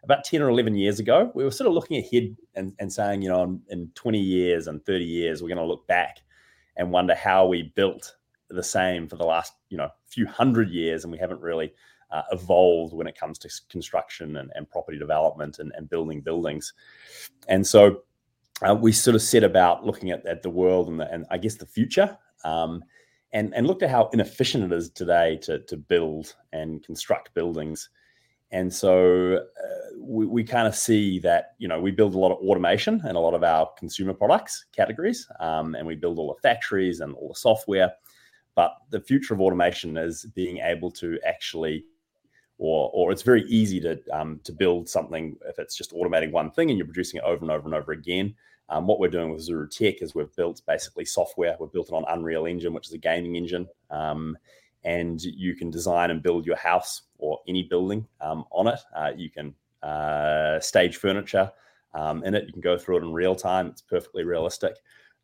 about 0.03 0.23
10 0.23 0.41
or 0.41 0.49
11 0.49 0.73
years 0.73 0.99
ago, 0.99 1.31
we 1.35 1.43
were 1.43 1.51
sort 1.51 1.67
of 1.67 1.73
looking 1.73 1.97
ahead 1.97 2.35
and, 2.55 2.73
and 2.79 2.91
saying, 2.91 3.21
you 3.21 3.29
know, 3.29 3.43
in, 3.43 3.61
in 3.69 3.91
20 3.93 4.19
years 4.19 4.65
and 4.65 4.83
30 4.87 5.05
years, 5.05 5.43
we're 5.43 5.49
going 5.49 5.59
to 5.59 5.65
look 5.65 5.85
back 5.85 6.21
and 6.77 6.91
wonder 6.91 7.13
how 7.13 7.45
we 7.45 7.71
built 7.75 8.15
the 8.49 8.63
same 8.63 9.07
for 9.07 9.15
the 9.15 9.25
last, 9.25 9.53
you 9.69 9.77
know, 9.77 9.89
few 10.07 10.27
hundred 10.27 10.69
years, 10.69 11.03
and 11.03 11.11
we 11.11 11.19
haven't 11.19 11.41
really 11.41 11.73
uh, 12.11 12.21
evolved 12.31 12.93
when 12.93 13.07
it 13.07 13.17
comes 13.17 13.37
to 13.39 13.49
construction 13.69 14.37
and, 14.37 14.51
and 14.55 14.69
property 14.69 14.99
development 14.99 15.59
and, 15.59 15.71
and 15.75 15.89
building 15.89 16.21
buildings. 16.21 16.73
And 17.47 17.65
so 17.65 18.03
uh, 18.61 18.75
we 18.75 18.91
sort 18.91 19.15
of 19.15 19.21
set 19.21 19.43
about 19.43 19.85
looking 19.85 20.11
at, 20.11 20.25
at 20.25 20.43
the 20.43 20.49
world 20.49 20.87
and, 20.87 20.99
the, 20.99 21.11
and 21.11 21.25
I 21.31 21.37
guess 21.37 21.55
the 21.55 21.65
future 21.65 22.17
um, 22.43 22.83
and, 23.33 23.53
and 23.55 23.67
looked 23.67 23.83
at 23.83 23.89
how 23.89 24.09
inefficient 24.13 24.71
it 24.71 24.75
is 24.75 24.89
today 24.91 25.37
to, 25.41 25.59
to 25.59 25.75
build 25.75 26.35
and 26.53 26.83
construct 26.83 27.33
buildings. 27.33 27.89
And 28.51 28.71
so 28.71 29.37
uh, 29.37 29.97
we, 29.99 30.25
we 30.25 30.43
kind 30.43 30.67
of 30.67 30.75
see 30.75 31.19
that, 31.19 31.55
you 31.57 31.67
know, 31.67 31.81
we 31.81 31.91
build 31.91 32.13
a 32.13 32.19
lot 32.19 32.31
of 32.31 32.37
automation 32.37 33.01
and 33.03 33.17
a 33.17 33.19
lot 33.19 33.33
of 33.33 33.43
our 33.43 33.69
consumer 33.77 34.13
products 34.13 34.65
categories, 34.73 35.27
um, 35.39 35.75
and 35.75 35.85
we 35.85 35.95
build 35.95 36.19
all 36.19 36.33
the 36.33 36.47
factories 36.47 37.01
and 37.01 37.15
all 37.15 37.29
the 37.29 37.35
software. 37.35 37.91
But 38.55 38.77
the 38.89 39.01
future 39.01 39.33
of 39.33 39.41
automation 39.41 39.97
is 39.97 40.25
being 40.33 40.57
able 40.59 40.91
to 40.91 41.19
actually 41.25 41.85
or 42.57 42.89
or 42.93 43.11
it's 43.11 43.21
very 43.21 43.43
easy 43.43 43.79
to 43.81 43.99
um, 44.11 44.39
to 44.43 44.51
build 44.51 44.87
something 44.87 45.35
if 45.47 45.59
it's 45.59 45.75
just 45.75 45.91
automating 45.91 46.31
one 46.31 46.51
thing 46.51 46.69
and 46.69 46.77
you're 46.77 46.87
producing 46.87 47.17
it 47.17 47.23
over 47.23 47.43
and 47.43 47.51
over 47.51 47.65
and 47.65 47.75
over 47.75 47.91
again. 47.91 48.33
Um, 48.69 48.87
what 48.87 48.99
we're 48.99 49.09
doing 49.09 49.31
with 49.31 49.47
Zuru 49.47 49.69
Tech 49.69 50.01
is 50.01 50.15
we've 50.15 50.35
built 50.35 50.61
basically 50.65 51.05
software. 51.05 51.55
We've 51.59 51.71
built 51.71 51.89
it 51.89 51.93
on 51.93 52.05
Unreal 52.07 52.47
Engine, 52.47 52.73
which 52.73 52.87
is 52.87 52.93
a 52.93 52.97
gaming 52.97 53.35
engine, 53.35 53.67
um, 53.91 54.37
and 54.83 55.21
you 55.21 55.53
can 55.55 55.69
design 55.69 56.09
and 56.09 56.23
build 56.23 56.47
your 56.47 56.55
house 56.55 57.03
or 57.19 57.39
any 57.47 57.63
building 57.63 58.07
um, 58.21 58.45
on 58.51 58.67
it. 58.67 58.79
Uh, 58.95 59.11
you 59.15 59.29
can 59.29 59.53
uh, 59.83 60.59
stage 60.59 60.97
furniture 60.97 61.51
um, 61.93 62.23
in 62.23 62.33
it. 62.33 62.47
You 62.47 62.53
can 62.53 62.61
go 62.61 62.77
through 62.77 62.97
it 62.97 63.03
in 63.03 63.13
real 63.13 63.35
time. 63.35 63.67
It's 63.67 63.81
perfectly 63.81 64.23
realistic. 64.23 64.77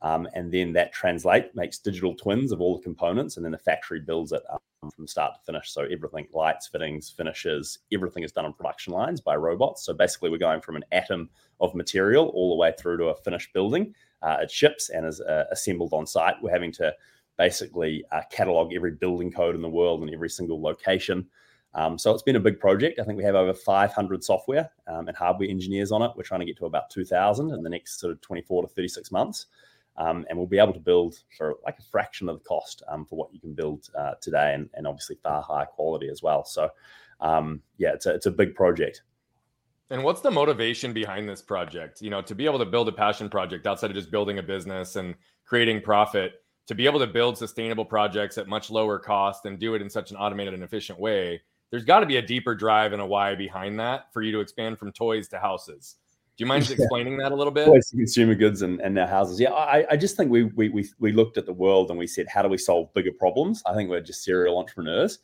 Um, 0.04 0.28
and 0.34 0.52
then 0.52 0.74
that 0.74 0.94
translate 0.94 1.56
makes 1.56 1.78
digital 1.78 2.16
twins 2.16 2.52
of 2.52 2.60
all 2.60 2.76
the 2.76 2.84
components, 2.84 3.38
and 3.38 3.46
then 3.46 3.52
the 3.52 3.58
factory 3.58 4.00
builds 4.00 4.32
it 4.32 4.42
um, 4.50 4.90
from 4.90 5.08
start 5.08 5.36
to 5.36 5.42
finish. 5.46 5.72
So 5.72 5.84
everything, 5.84 6.28
lights, 6.34 6.68
fittings, 6.68 7.10
finishes, 7.10 7.80
everything 7.94 8.24
is 8.24 8.32
done 8.32 8.46
on 8.46 8.54
production 8.54 8.94
lines 8.94 9.22
by 9.22 9.36
robots. 9.36 9.86
So 9.86 9.94
basically, 9.94 10.32
we're 10.32 10.38
going 10.38 10.62
from 10.62 10.76
an 10.76 10.86
atom 10.92 11.30
of 11.60 11.76
material 11.76 12.28
all 12.30 12.50
the 12.50 12.60
way 12.60 12.74
through 12.80 12.98
to 12.98 13.06
a 13.06 13.16
finished 13.16 13.54
building. 13.54 13.94
Uh, 14.24 14.38
it 14.42 14.52
ships 14.52 14.90
and 14.90 15.06
is 15.06 15.22
uh, 15.22 15.46
assembled 15.52 15.94
on 15.94 16.08
site. 16.08 16.36
We're 16.42 16.52
having 16.52 16.72
to 16.74 16.94
basically 17.38 18.04
uh, 18.12 18.22
catalog 18.32 18.74
every 18.74 18.92
building 18.92 19.32
code 19.32 19.56
in 19.56 19.62
the 19.62 19.70
world 19.70 20.02
and 20.02 20.14
every 20.14 20.30
single 20.30 20.62
location. 20.62 21.28
Um, 21.74 21.98
so 21.98 22.12
it's 22.14 22.24
been 22.24 22.36
a 22.36 22.40
big 22.40 22.60
project. 22.60 23.00
I 23.00 23.04
think 23.04 23.18
we 23.18 23.24
have 23.24 23.36
over 23.36 23.54
500 23.54 24.24
software 24.24 24.70
um, 24.88 25.08
and 25.08 25.16
hardware 25.16 25.50
engineers 25.50 25.92
on 25.92 26.02
it. 26.02 26.12
We're 26.16 26.24
trying 26.24 26.42
to 26.42 26.46
get 26.46 26.58
to 26.58 26.66
about 26.66 26.90
2,000 26.90 27.52
in 27.52 27.64
the 27.64 27.70
next 27.70 28.00
sort 28.00 28.12
of 28.12 28.22
24 28.22 28.64
to 28.64 28.68
36 28.68 29.12
months. 29.12 29.46
Um, 29.98 30.26
and 30.30 30.38
we'll 30.38 30.48
be 30.48 30.58
able 30.58 30.74
to 30.74 30.80
build 30.80 31.20
for 31.38 31.56
like 31.66 31.78
a 31.78 31.84
fraction 31.84 32.30
of 32.30 32.40
the 32.40 32.44
cost 32.46 32.82
um, 32.88 33.06
for 33.06 33.16
what 33.16 33.34
you 33.34 33.40
can 33.40 33.54
build 33.54 33.90
uh, 33.98 34.14
today, 34.22 34.54
and, 34.54 34.70
and, 34.74 34.88
obviously 34.88 35.18
far 35.22 35.42
higher 35.42 35.66
quality 35.66 36.08
as 36.10 36.24
well. 36.24 36.46
So, 36.46 36.70
um, 37.20 37.62
yeah, 37.78 37.94
it's 37.94 38.06
a, 38.06 38.16
it's 38.16 38.26
a 38.26 38.32
big 38.32 38.56
project. 38.56 39.02
And 39.90 40.04
what's 40.04 40.22
the 40.22 40.32
motivation 40.32 40.94
behind 40.94 41.28
this 41.28 41.42
project? 41.42 42.02
You 42.02 42.10
know, 42.10 42.22
to 42.22 42.34
be 42.34 42.46
able 42.46 42.60
to 42.60 42.66
build 42.66 42.88
a 42.88 42.94
passion 42.94 43.30
project 43.30 43.68
outside 43.68 43.92
of 43.92 43.98
just 43.98 44.10
building 44.10 44.40
a 44.40 44.44
business 44.44 44.96
and 44.96 45.16
creating 45.46 45.82
profit, 45.82 46.42
to 46.68 46.76
be 46.76 46.86
able 46.86 47.00
to 47.00 47.08
build 47.08 47.38
sustainable 47.38 47.84
projects 47.84 48.38
at 48.38 48.48
much 48.48 48.72
lower 48.72 48.98
cost 48.98 49.46
and 49.46 49.60
do 49.60 49.76
it 49.76 49.82
in 49.82 49.90
such 49.90 50.12
an 50.12 50.18
automated 50.18 50.54
and 50.54 50.64
efficient 50.64 50.98
way, 50.98 51.42
there's 51.70 51.84
got 51.84 52.00
to 52.00 52.06
be 52.06 52.18
a 52.18 52.22
deeper 52.22 52.56
drive 52.56 52.94
and 52.94 53.02
a 53.02 53.06
why 53.06 53.36
behind 53.36 53.80
that 53.80 54.14
for 54.14 54.22
you 54.22 54.32
to 54.32 54.40
expand 54.40 54.80
from 54.80 54.94
toys 54.94 55.28
to 55.28 55.40
houses. 55.40 55.98
Do 56.42 56.46
you 56.46 56.48
mind 56.48 56.66
just 56.66 56.74
explaining 56.80 57.18
that 57.18 57.32
a 57.32 57.36
little 57.36 57.54
bit? 57.54 57.70
Consumer 57.92 58.34
goods 58.34 58.64
and, 58.64 58.82
and 58.82 58.96
now 58.96 59.06
houses. 59.06 59.40
Yeah, 59.40 59.52
I, 59.52 59.86
I 59.92 59.96
just 59.96 60.18
think 60.18 60.32
we, 60.32 60.46
we 60.46 60.70
we 60.70 60.90
we 60.98 61.12
looked 61.12 61.38
at 61.38 61.46
the 61.46 61.54
world 61.54 61.92
and 61.92 62.00
we 62.00 62.08
said, 62.08 62.28
how 62.28 62.42
do 62.42 62.50
we 62.50 62.58
solve 62.58 62.92
bigger 62.96 63.12
problems? 63.12 63.62
I 63.68 63.76
think 63.76 63.92
we're 63.92 64.02
just 64.02 64.24
serial 64.24 64.58
entrepreneurs, 64.58 65.20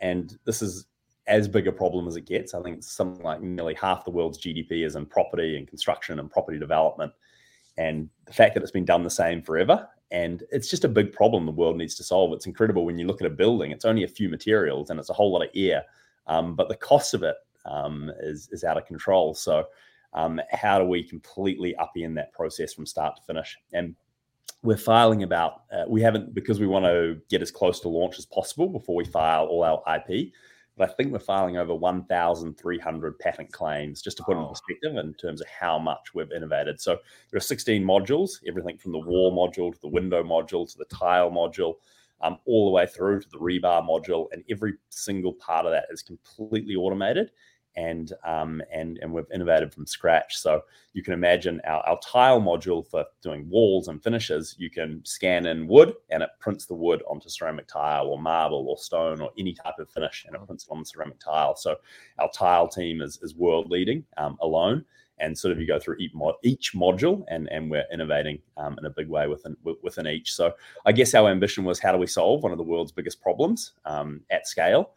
and 0.00 0.38
this 0.44 0.60
is 0.60 0.84
as 1.26 1.48
big 1.48 1.66
a 1.66 1.72
problem 1.72 2.06
as 2.06 2.16
it 2.16 2.26
gets. 2.26 2.52
I 2.52 2.60
think 2.60 2.76
it's 2.76 2.92
something 2.92 3.24
like 3.24 3.40
nearly 3.40 3.72
half 3.72 4.04
the 4.04 4.10
world's 4.10 4.38
GDP 4.38 4.84
is 4.84 4.96
in 4.96 5.06
property 5.06 5.56
and 5.56 5.66
construction 5.66 6.20
and 6.20 6.30
property 6.30 6.58
development. 6.58 7.14
And 7.78 8.10
the 8.26 8.34
fact 8.34 8.52
that 8.52 8.62
it's 8.62 8.70
been 8.70 8.84
done 8.84 9.02
the 9.02 9.08
same 9.08 9.40
forever, 9.40 9.88
and 10.10 10.42
it's 10.52 10.68
just 10.68 10.84
a 10.84 10.88
big 10.88 11.10
problem 11.14 11.46
the 11.46 11.52
world 11.52 11.78
needs 11.78 11.94
to 11.94 12.04
solve. 12.04 12.34
It's 12.34 12.44
incredible 12.44 12.84
when 12.84 12.98
you 12.98 13.06
look 13.06 13.22
at 13.22 13.26
a 13.26 13.30
building, 13.30 13.70
it's 13.70 13.86
only 13.86 14.04
a 14.04 14.08
few 14.08 14.28
materials 14.28 14.90
and 14.90 15.00
it's 15.00 15.08
a 15.08 15.14
whole 15.14 15.32
lot 15.32 15.42
of 15.42 15.48
air, 15.54 15.84
um, 16.26 16.54
but 16.54 16.68
the 16.68 16.76
cost 16.76 17.14
of 17.14 17.22
it 17.22 17.36
um, 17.64 18.12
is, 18.20 18.50
is 18.52 18.62
out 18.62 18.76
of 18.76 18.84
control. 18.84 19.32
So, 19.32 19.64
um, 20.12 20.40
how 20.50 20.78
do 20.78 20.84
we 20.84 21.02
completely 21.02 21.74
upend 21.78 22.14
that 22.16 22.32
process 22.32 22.72
from 22.72 22.86
start 22.86 23.16
to 23.16 23.22
finish? 23.22 23.56
And 23.72 23.94
we're 24.62 24.76
filing 24.76 25.22
about, 25.22 25.62
uh, 25.72 25.84
we 25.88 26.02
haven't, 26.02 26.34
because 26.34 26.60
we 26.60 26.66
want 26.66 26.84
to 26.84 27.20
get 27.30 27.42
as 27.42 27.50
close 27.50 27.80
to 27.80 27.88
launch 27.88 28.18
as 28.18 28.26
possible 28.26 28.68
before 28.68 28.96
we 28.96 29.04
file 29.04 29.46
all 29.46 29.64
our 29.64 29.82
IP 29.96 30.32
but 30.80 30.88
I 30.88 30.92
think 30.94 31.12
we're 31.12 31.18
filing 31.18 31.58
over 31.58 31.74
1,300 31.74 33.18
patent 33.18 33.52
claims, 33.52 34.00
just 34.00 34.16
to 34.16 34.22
put 34.22 34.38
oh. 34.38 34.44
in 34.44 34.48
perspective 34.48 34.96
in 34.96 35.12
terms 35.12 35.42
of 35.42 35.46
how 35.46 35.78
much 35.78 36.14
we've 36.14 36.32
innovated. 36.32 36.80
So 36.80 36.96
there 37.30 37.36
are 37.36 37.40
16 37.40 37.84
modules, 37.84 38.40
everything 38.48 38.78
from 38.78 38.92
the 38.92 38.98
wall 38.98 39.30
module 39.30 39.74
to 39.74 39.80
the 39.82 39.88
window 39.88 40.22
module 40.22 40.70
to 40.72 40.78
the 40.78 40.86
tile 40.86 41.30
module, 41.30 41.74
um, 42.22 42.38
all 42.46 42.64
the 42.64 42.70
way 42.70 42.86
through 42.86 43.20
to 43.20 43.28
the 43.28 43.36
rebar 43.36 43.86
module, 43.86 44.28
and 44.32 44.42
every 44.50 44.72
single 44.88 45.34
part 45.34 45.66
of 45.66 45.72
that 45.72 45.84
is 45.90 46.02
completely 46.02 46.76
automated 46.76 47.30
and 47.76 48.12
um, 48.24 48.62
and 48.72 48.98
and 49.02 49.12
we've 49.12 49.30
innovated 49.32 49.72
from 49.72 49.86
scratch. 49.86 50.38
So 50.38 50.62
you 50.92 51.02
can 51.02 51.12
imagine 51.12 51.60
our, 51.64 51.80
our 51.86 51.98
tile 52.00 52.40
module 52.40 52.86
for 52.86 53.04
doing 53.22 53.48
walls 53.48 53.88
and 53.88 54.02
finishes. 54.02 54.56
You 54.58 54.70
can 54.70 55.00
scan 55.04 55.46
in 55.46 55.66
wood, 55.66 55.94
and 56.10 56.22
it 56.22 56.30
prints 56.40 56.66
the 56.66 56.74
wood 56.74 57.02
onto 57.08 57.28
ceramic 57.28 57.68
tile 57.68 58.06
or 58.06 58.18
marble 58.20 58.66
or 58.68 58.78
stone 58.78 59.20
or 59.20 59.30
any 59.38 59.52
type 59.52 59.78
of 59.78 59.90
finish, 59.90 60.24
and 60.26 60.34
it 60.34 60.46
prints 60.46 60.64
it 60.64 60.72
on 60.72 60.80
the 60.80 60.86
ceramic 60.86 61.18
tile. 61.18 61.56
So 61.56 61.76
our 62.18 62.30
tile 62.30 62.68
team 62.68 63.00
is 63.00 63.18
is 63.22 63.34
world 63.34 63.70
leading 63.70 64.04
um, 64.16 64.36
alone. 64.40 64.84
And 65.22 65.36
sort 65.36 65.52
of 65.52 65.60
you 65.60 65.66
go 65.66 65.78
through 65.78 65.96
each, 65.98 66.14
mod, 66.14 66.36
each 66.42 66.72
module, 66.72 67.24
and 67.28 67.46
and 67.52 67.70
we're 67.70 67.84
innovating 67.92 68.38
um, 68.56 68.78
in 68.78 68.86
a 68.86 68.90
big 68.90 69.06
way 69.06 69.26
within 69.26 69.54
within 69.82 70.06
each. 70.06 70.32
So 70.32 70.54
I 70.86 70.92
guess 70.92 71.14
our 71.14 71.28
ambition 71.28 71.62
was 71.62 71.78
how 71.78 71.92
do 71.92 71.98
we 71.98 72.06
solve 72.06 72.42
one 72.42 72.52
of 72.52 72.58
the 72.58 72.64
world's 72.64 72.90
biggest 72.90 73.20
problems 73.20 73.72
um, 73.84 74.22
at 74.30 74.46
scale, 74.46 74.92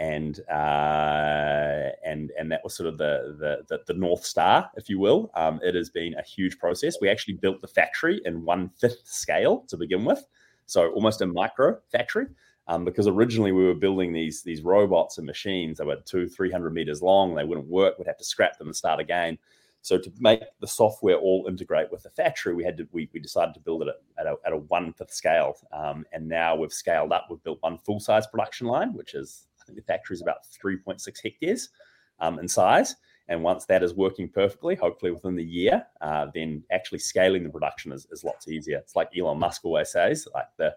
and 0.00 0.40
uh, 0.48 1.90
and 2.04 2.32
and 2.38 2.50
that 2.50 2.62
was 2.64 2.74
sort 2.74 2.88
of 2.88 2.96
the, 2.98 3.36
the 3.38 3.64
the, 3.68 3.82
the 3.86 3.98
north 3.98 4.24
star, 4.24 4.70
if 4.74 4.88
you 4.88 4.98
will. 4.98 5.30
Um, 5.34 5.60
it 5.62 5.74
has 5.74 5.90
been 5.90 6.14
a 6.14 6.22
huge 6.22 6.58
process. 6.58 6.96
We 7.00 7.10
actually 7.10 7.34
built 7.34 7.60
the 7.60 7.68
factory 7.68 8.20
in 8.24 8.44
one 8.44 8.70
fifth 8.80 9.02
scale 9.04 9.64
to 9.68 9.76
begin 9.76 10.04
with, 10.06 10.24
so 10.66 10.90
almost 10.92 11.20
a 11.20 11.26
micro 11.26 11.78
factory. 11.92 12.26
Um, 12.66 12.84
because 12.84 13.08
originally 13.08 13.52
we 13.52 13.64
were 13.64 13.74
building 13.74 14.12
these 14.12 14.42
these 14.42 14.62
robots 14.62 15.18
and 15.18 15.26
machines 15.26 15.76
that 15.78 15.86
were 15.86 15.96
two 16.04 16.28
three 16.28 16.50
hundred 16.50 16.72
meters 16.72 17.02
long. 17.02 17.34
They 17.34 17.44
wouldn't 17.44 17.66
work. 17.66 17.98
We'd 17.98 18.06
have 18.06 18.18
to 18.18 18.24
scrap 18.24 18.58
them 18.58 18.68
and 18.68 18.76
start 18.76 19.00
again. 19.00 19.38
So 19.82 19.98
to 19.98 20.12
make 20.18 20.42
the 20.60 20.66
software 20.66 21.16
all 21.16 21.46
integrate 21.48 21.90
with 21.90 22.02
the 22.02 22.10
factory, 22.10 22.54
we 22.54 22.64
had 22.64 22.76
to 22.78 22.88
we, 22.92 23.10
we 23.12 23.20
decided 23.20 23.54
to 23.54 23.60
build 23.60 23.82
it 23.82 23.88
at 24.18 24.26
a, 24.26 24.36
at 24.46 24.52
a 24.52 24.56
one 24.56 24.92
fifth 24.94 25.12
scale, 25.12 25.56
um, 25.72 26.06
and 26.12 26.26
now 26.26 26.56
we've 26.56 26.72
scaled 26.72 27.12
up. 27.12 27.26
We've 27.28 27.42
built 27.42 27.58
one 27.60 27.78
full 27.78 28.00
size 28.00 28.26
production 28.26 28.66
line, 28.66 28.94
which 28.94 29.14
is 29.14 29.46
think 29.70 29.86
the 29.86 29.92
factory 29.92 30.14
is 30.14 30.22
about 30.22 30.46
three 30.46 30.76
point 30.76 31.00
six 31.00 31.20
hectares 31.22 31.70
um, 32.18 32.38
in 32.38 32.48
size. 32.48 32.96
And 33.28 33.44
once 33.44 33.64
that 33.66 33.84
is 33.84 33.94
working 33.94 34.28
perfectly, 34.28 34.74
hopefully 34.74 35.12
within 35.12 35.36
the 35.36 35.44
year, 35.44 35.86
uh, 36.00 36.26
then 36.34 36.64
actually 36.72 36.98
scaling 36.98 37.44
the 37.44 37.50
production 37.50 37.92
is, 37.92 38.06
is 38.10 38.24
lots 38.24 38.48
easier. 38.48 38.78
It's 38.78 38.96
like 38.96 39.16
Elon 39.16 39.38
Musk 39.38 39.64
always 39.64 39.92
says, 39.92 40.26
like 40.34 40.48
the 40.56 40.74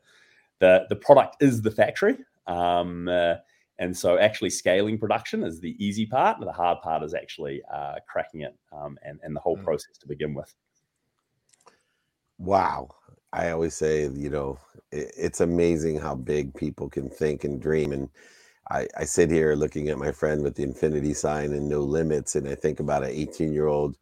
the 0.59 0.85
the 0.89 0.95
product 0.95 1.37
is 1.41 1.61
the 1.61 1.71
factory. 1.71 2.17
Um, 2.45 3.07
uh, 3.07 3.35
and 3.79 3.97
so 3.97 4.19
actually 4.19 4.51
scaling 4.51 4.99
production 4.99 5.43
is 5.43 5.59
the 5.59 5.75
easy 5.83 6.05
part. 6.05 6.39
The 6.39 6.51
hard 6.51 6.81
part 6.81 7.01
is 7.01 7.15
actually 7.15 7.63
uh, 7.73 7.95
cracking 8.07 8.41
it 8.41 8.55
um, 8.71 8.99
and, 9.01 9.19
and 9.23 9.35
the 9.35 9.39
whole 9.39 9.57
mm. 9.57 9.63
process 9.63 9.97
to 9.97 10.07
begin 10.07 10.35
with. 10.35 10.53
Wow. 12.37 12.89
I 13.31 13.49
always 13.49 13.73
say, 13.73 14.03
you 14.03 14.29
know, 14.29 14.59
it, 14.91 15.11
it's 15.17 15.41
amazing 15.41 15.99
how 15.99 16.13
big 16.13 16.53
people 16.53 16.87
can 16.87 17.09
think 17.09 17.45
and 17.45 17.59
dream. 17.59 17.91
And 17.91 18.09
I, 18.71 18.87
I 18.97 19.05
sit 19.05 19.29
here 19.29 19.55
looking 19.55 19.89
at 19.89 19.97
my 19.97 20.11
friend 20.11 20.43
with 20.43 20.55
the 20.55 20.63
infinity 20.63 21.13
sign 21.13 21.53
and 21.53 21.69
no 21.69 21.81
limits. 21.81 22.35
And 22.35 22.47
I 22.47 22.55
think 22.55 22.79
about 22.79 23.03
an 23.03 23.11
18 23.11 23.53
year 23.53 23.67
old, 23.67 23.97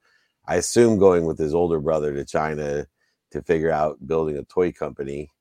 I 0.47 0.55
assume 0.55 0.99
going 0.99 1.25
with 1.25 1.37
his 1.39 1.53
older 1.53 1.79
brother 1.79 2.13
to 2.13 2.25
China 2.25 2.87
to 3.31 3.41
figure 3.41 3.71
out 3.71 4.05
building 4.07 4.37
a 4.37 4.43
toy 4.43 4.71
company 4.71 5.31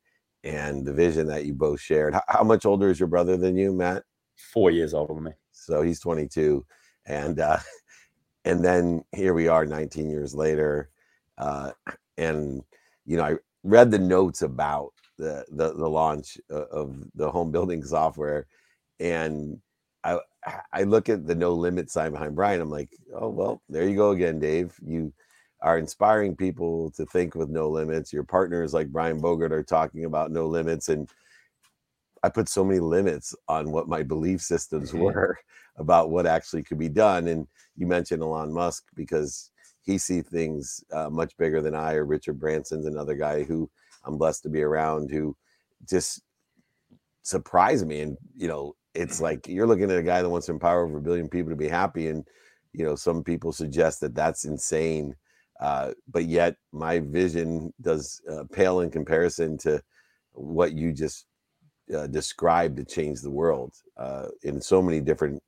and 0.45 0.87
the 0.87 0.93
vision 0.93 1.27
that 1.29 1.45
you 1.45 1.55
both 1.55 1.81
shared. 1.81 2.15
How, 2.15 2.23
how 2.29 2.45
much 2.45 2.65
older 2.65 2.91
is 2.91 3.01
your 3.01 3.09
brother 3.09 3.37
than 3.37 3.57
you, 3.57 3.73
Matt? 3.73 4.05
four 4.41 4.71
years 4.71 4.95
older 4.95 5.15
than 5.15 5.25
me. 5.25 5.33
So 5.53 5.83
he's 5.83 6.01
22, 6.01 6.65
and 7.07 7.41
uh, 7.41 7.59
and 8.45 8.65
then 8.65 9.05
here 9.15 9.35
we 9.35 9.49
are, 9.49 9.67
19 9.67 10.11
years 10.11 10.35
later, 10.35 10.91
uh, 11.39 11.73
and 12.17 12.63
you 13.07 13.17
know 13.17 13.25
I 13.25 13.35
read 13.63 13.91
the 13.91 13.99
notes 13.99 14.43
about 14.43 14.93
the 15.19 15.45
the, 15.51 15.75
the 15.75 15.89
launch 15.89 16.39
of 16.51 16.97
the 17.15 17.31
home 17.31 17.51
building 17.51 17.85
software, 17.85 18.47
and 19.01 19.59
I 20.05 20.19
I 20.73 20.85
look 20.85 21.09
at 21.09 21.27
the 21.27 21.35
no 21.35 21.53
limit 21.53 21.91
sign 21.91 22.13
behind 22.13 22.37
Brian. 22.37 22.61
I'm 22.61 22.71
like, 22.71 22.91
oh 23.15 23.29
well, 23.29 23.63
there 23.69 23.89
you 23.89 23.97
go 23.97 24.11
again, 24.11 24.39
Dave. 24.39 24.75
You 24.85 25.13
are 25.63 25.79
inspiring 25.79 26.37
people 26.37 26.91
to 26.93 27.05
think 27.07 27.35
with 27.35 27.51
no 27.51 27.69
limits. 27.69 28.13
Your 28.13 28.23
partners 28.25 28.73
like 28.73 28.89
Brian 28.89 29.21
Bogert 29.21 29.51
are 29.51 29.63
talking 29.63 30.05
about 30.05 30.31
no 30.31 30.47
limits 30.47 30.89
and 30.89 31.11
I 32.23 32.29
put 32.29 32.49
so 32.49 32.65
many 32.65 32.81
limits 32.81 33.35
on 33.49 33.73
what 33.73 33.89
my 33.89 34.03
belief 34.03 34.41
systems 34.41 34.91
mm-hmm. 34.91 35.05
were 35.05 35.39
about 35.77 36.11
what 36.11 36.27
actually 36.27 36.63
could 36.63 36.79
be 36.79 36.89
done. 36.89 37.29
And 37.29 37.47
you 37.77 37.87
mentioned 37.87 38.23
Elon 38.23 38.53
Musk 38.53 38.85
because 38.95 39.51
he 39.83 39.97
sees 39.97 40.27
things 40.29 40.85
uh, 40.93 41.09
much 41.09 41.37
bigger 41.39 41.63
than 41.63 41.75
I 41.75 41.95
or 41.95 42.05
Richard 42.05 42.39
Branson's 42.39 42.87
another 42.87 43.15
guy 43.15 43.45
who 43.45 43.71
I'm 44.05 44.19
blessed 44.19 44.43
to 44.43 44.49
be 44.51 44.63
around 44.63 45.11
who 45.11 45.37
just 45.89 46.23
surprised 47.23 47.87
me. 47.87 48.01
And, 48.01 48.19
you 48.37 48.49
know, 48.49 48.75
it's 48.95 49.21
like 49.21 49.47
you're 49.47 49.67
looking 49.67 49.91
at 49.91 49.99
a 49.99 50.03
guy 50.03 50.23
that 50.23 50.29
wants 50.29 50.47
to 50.47 50.53
empower 50.53 50.85
over 50.85 50.99
a 50.99 51.03
billion 51.03 51.29
people 51.29 51.51
to 51.51 51.57
be 51.57 51.69
happy. 51.69 52.09
And, 52.09 52.27
you 52.73 52.85
know, 52.85 52.97
some 52.97 53.23
people 53.23 53.53
suggest 53.53 54.01
that 54.01 54.15
that's 54.15 54.45
insane. 54.45 55.15
Uh, 55.61 55.93
but 56.11 56.25
yet 56.25 56.57
my 56.73 57.01
vision 57.01 57.73
does 57.81 58.23
uh, 58.31 58.45
pale 58.53 58.81
in 58.81 58.91
comparison 58.91 59.59
to 59.59 59.83
what 60.33 60.73
you 60.73 60.93
just 60.93 61.27
uh, 61.95 62.07
described 62.07 62.77
to 62.77 62.85
change 62.85 63.21
the 63.21 63.31
world 63.31 63.75
uh, 63.97 64.27
in 64.43 64.61
so 64.61 64.81
many 64.81 65.01
different 65.01 65.43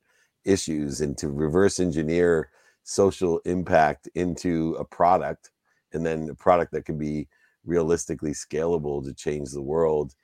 issues 0.45 1.01
and 1.01 1.17
to 1.17 1.29
reverse 1.29 1.79
engineer 1.81 2.51
social 2.83 3.41
impact 3.45 4.09
into 4.15 4.75
a 4.79 4.85
product 4.85 5.51
and 5.93 6.05
then 6.05 6.29
a 6.31 6.35
product 6.35 6.73
that 6.73 6.85
can 6.85 6.99
be 6.99 7.29
realistically 7.65 8.33
scalable 8.33 9.05
to 9.05 9.15
change 9.15 9.51
the 9.51 9.63
world 9.63 10.15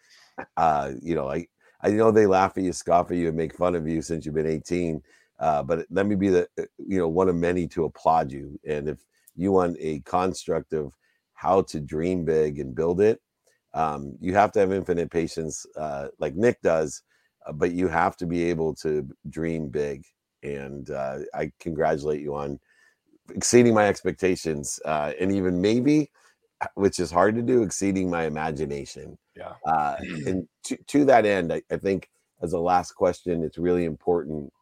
uh, 0.57 0.90
you 1.00 1.14
know 1.14 1.31
i 1.31 1.46
i 1.82 1.90
know 1.90 2.10
they 2.10 2.26
laugh 2.26 2.56
at 2.56 2.64
you 2.64 2.72
scoff 2.72 3.10
at 3.10 3.16
you 3.16 3.28
and 3.28 3.36
make 3.36 3.54
fun 3.54 3.74
of 3.74 3.88
you 3.88 4.02
since 4.02 4.26
you've 4.26 4.34
been 4.34 4.46
18 4.46 5.02
uh, 5.40 5.62
but 5.62 5.86
let 5.90 6.06
me 6.06 6.14
be 6.16 6.28
the 6.28 6.48
uh, 6.58 6.64
you 6.78 6.98
know 6.98 7.08
one 7.08 7.28
of 7.28 7.36
many 7.36 7.66
to 7.68 7.84
applaud 7.84 8.32
you 8.32 8.58
and 8.66 8.88
if 8.88 8.98
you 9.36 9.52
want 9.52 9.76
a 9.80 10.00
construct 10.00 10.72
of 10.72 10.92
how 11.34 11.62
to 11.62 11.80
dream 11.80 12.24
big 12.24 12.58
and 12.58 12.74
build 12.74 13.00
it 13.00 13.20
um, 13.74 14.16
you 14.20 14.34
have 14.34 14.52
to 14.52 14.60
have 14.60 14.72
infinite 14.72 15.10
patience, 15.10 15.66
uh, 15.76 16.08
like 16.18 16.34
Nick 16.34 16.60
does, 16.62 17.02
uh, 17.46 17.52
but 17.52 17.72
you 17.72 17.88
have 17.88 18.16
to 18.16 18.26
be 18.26 18.44
able 18.44 18.74
to 18.76 19.08
dream 19.28 19.68
big. 19.68 20.04
And 20.42 20.90
uh, 20.90 21.20
I 21.34 21.52
congratulate 21.60 22.20
you 22.20 22.34
on 22.34 22.58
exceeding 23.34 23.74
my 23.74 23.86
expectations, 23.86 24.80
uh, 24.84 25.12
and 25.20 25.32
even 25.32 25.60
maybe, 25.60 26.10
which 26.74 26.98
is 27.00 27.10
hard 27.10 27.34
to 27.36 27.42
do, 27.42 27.62
exceeding 27.62 28.10
my 28.10 28.24
imagination. 28.24 29.18
Yeah. 29.36 29.54
Uh, 29.66 29.96
and 30.26 30.48
to, 30.64 30.76
to 30.76 31.04
that 31.06 31.26
end, 31.26 31.52
I, 31.52 31.62
I 31.70 31.76
think 31.76 32.08
as 32.42 32.52
a 32.52 32.58
last 32.58 32.92
question, 32.92 33.42
it's 33.42 33.58
really 33.58 33.84
important 33.84 34.52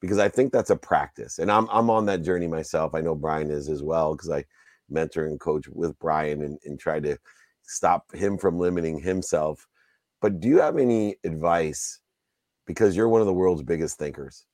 because 0.00 0.18
I 0.18 0.28
think 0.28 0.52
that's 0.52 0.70
a 0.70 0.76
practice, 0.76 1.38
and 1.38 1.50
I'm 1.50 1.68
I'm 1.70 1.90
on 1.90 2.06
that 2.06 2.22
journey 2.22 2.46
myself. 2.46 2.94
I 2.94 3.00
know 3.00 3.14
Brian 3.14 3.50
is 3.50 3.68
as 3.68 3.82
well 3.82 4.14
because 4.14 4.30
I 4.30 4.44
mentor 4.88 5.26
and 5.26 5.38
coach 5.38 5.68
with 5.68 5.98
Brian 5.98 6.42
and, 6.42 6.58
and 6.64 6.78
try 6.78 7.00
to 7.00 7.18
stop 7.62 8.14
him 8.14 8.38
from 8.38 8.58
limiting 8.58 8.98
himself. 8.98 9.66
But 10.20 10.40
do 10.40 10.48
you 10.48 10.60
have 10.60 10.78
any 10.78 11.16
advice? 11.24 12.00
Because 12.66 12.96
you're 12.96 13.08
one 13.08 13.20
of 13.20 13.26
the 13.26 13.32
world's 13.32 13.62
biggest 13.62 13.98
thinkers. 13.98 14.44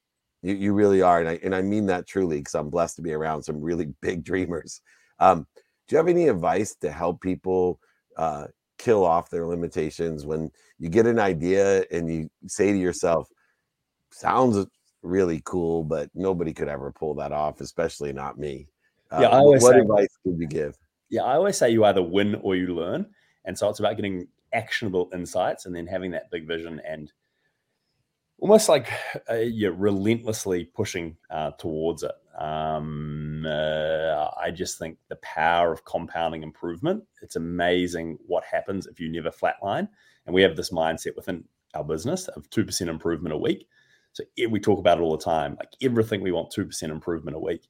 You, 0.42 0.54
you 0.54 0.72
really 0.72 1.02
are. 1.02 1.20
And 1.20 1.28
I, 1.28 1.40
and 1.42 1.54
I 1.54 1.62
mean 1.62 1.86
that 1.86 2.06
truly 2.06 2.38
because 2.38 2.54
I'm 2.54 2.70
blessed 2.70 2.96
to 2.96 3.02
be 3.02 3.12
around 3.12 3.42
some 3.42 3.60
really 3.60 3.86
big 4.02 4.24
dreamers. 4.24 4.80
Um, 5.18 5.46
do 5.86 5.94
you 5.94 5.96
have 5.98 6.08
any 6.08 6.28
advice 6.28 6.74
to 6.76 6.90
help 6.90 7.20
people 7.20 7.80
uh, 8.16 8.46
kill 8.78 9.04
off 9.04 9.30
their 9.30 9.46
limitations 9.46 10.24
when 10.26 10.50
you 10.78 10.88
get 10.88 11.06
an 11.06 11.18
idea 11.18 11.84
and 11.90 12.12
you 12.12 12.30
say 12.46 12.72
to 12.72 12.78
yourself, 12.78 13.28
sounds 14.10 14.66
really 15.02 15.42
cool, 15.44 15.84
but 15.84 16.10
nobody 16.14 16.52
could 16.52 16.68
ever 16.68 16.92
pull 16.92 17.14
that 17.14 17.32
off, 17.32 17.60
especially 17.60 18.12
not 18.12 18.38
me? 18.38 18.66
Uh, 19.10 19.20
yeah, 19.22 19.28
I 19.28 19.38
always 19.38 19.62
what 19.62 19.74
say, 19.74 19.80
advice 19.80 20.08
could 20.22 20.38
you 20.38 20.46
give? 20.46 20.76
yeah, 21.10 21.22
I 21.22 21.34
always 21.34 21.56
say 21.56 21.70
you 21.70 21.84
either 21.84 22.02
win 22.02 22.34
or 22.36 22.56
you 22.56 22.74
learn. 22.74 23.06
And 23.44 23.56
so 23.56 23.68
it's 23.68 23.78
about 23.78 23.96
getting 23.96 24.26
actionable 24.52 25.10
insights 25.12 25.66
and 25.66 25.74
then 25.74 25.86
having 25.86 26.10
that 26.12 26.30
big 26.30 26.46
vision 26.46 26.80
and 26.86 27.12
almost 28.44 28.68
like 28.68 28.92
uh, 29.30 29.36
you're 29.36 29.72
relentlessly 29.72 30.64
pushing 30.66 31.16
uh, 31.30 31.50
towards 31.52 32.02
it. 32.02 32.12
Um, 32.38 33.44
uh, 33.46 34.28
I 34.38 34.50
just 34.50 34.78
think 34.78 34.98
the 35.08 35.16
power 35.16 35.72
of 35.72 35.84
compounding 35.84 36.42
improvement, 36.42 37.04
it's 37.22 37.36
amazing 37.36 38.18
what 38.26 38.44
happens 38.44 38.86
if 38.86 39.00
you 39.00 39.10
never 39.10 39.30
flatline. 39.30 39.88
And 40.26 40.34
we 40.34 40.42
have 40.42 40.56
this 40.56 40.70
mindset 40.70 41.16
within 41.16 41.44
our 41.74 41.84
business 41.84 42.28
of 42.28 42.48
2% 42.50 42.88
improvement 42.88 43.34
a 43.34 43.38
week. 43.38 43.66
So 44.12 44.24
we 44.48 44.60
talk 44.60 44.78
about 44.78 44.98
it 44.98 45.00
all 45.00 45.16
the 45.16 45.24
time. 45.24 45.56
Like 45.58 45.70
everything, 45.82 46.20
we 46.20 46.30
want 46.30 46.52
2% 46.52 46.82
improvement 46.84 47.36
a 47.36 47.40
week. 47.40 47.68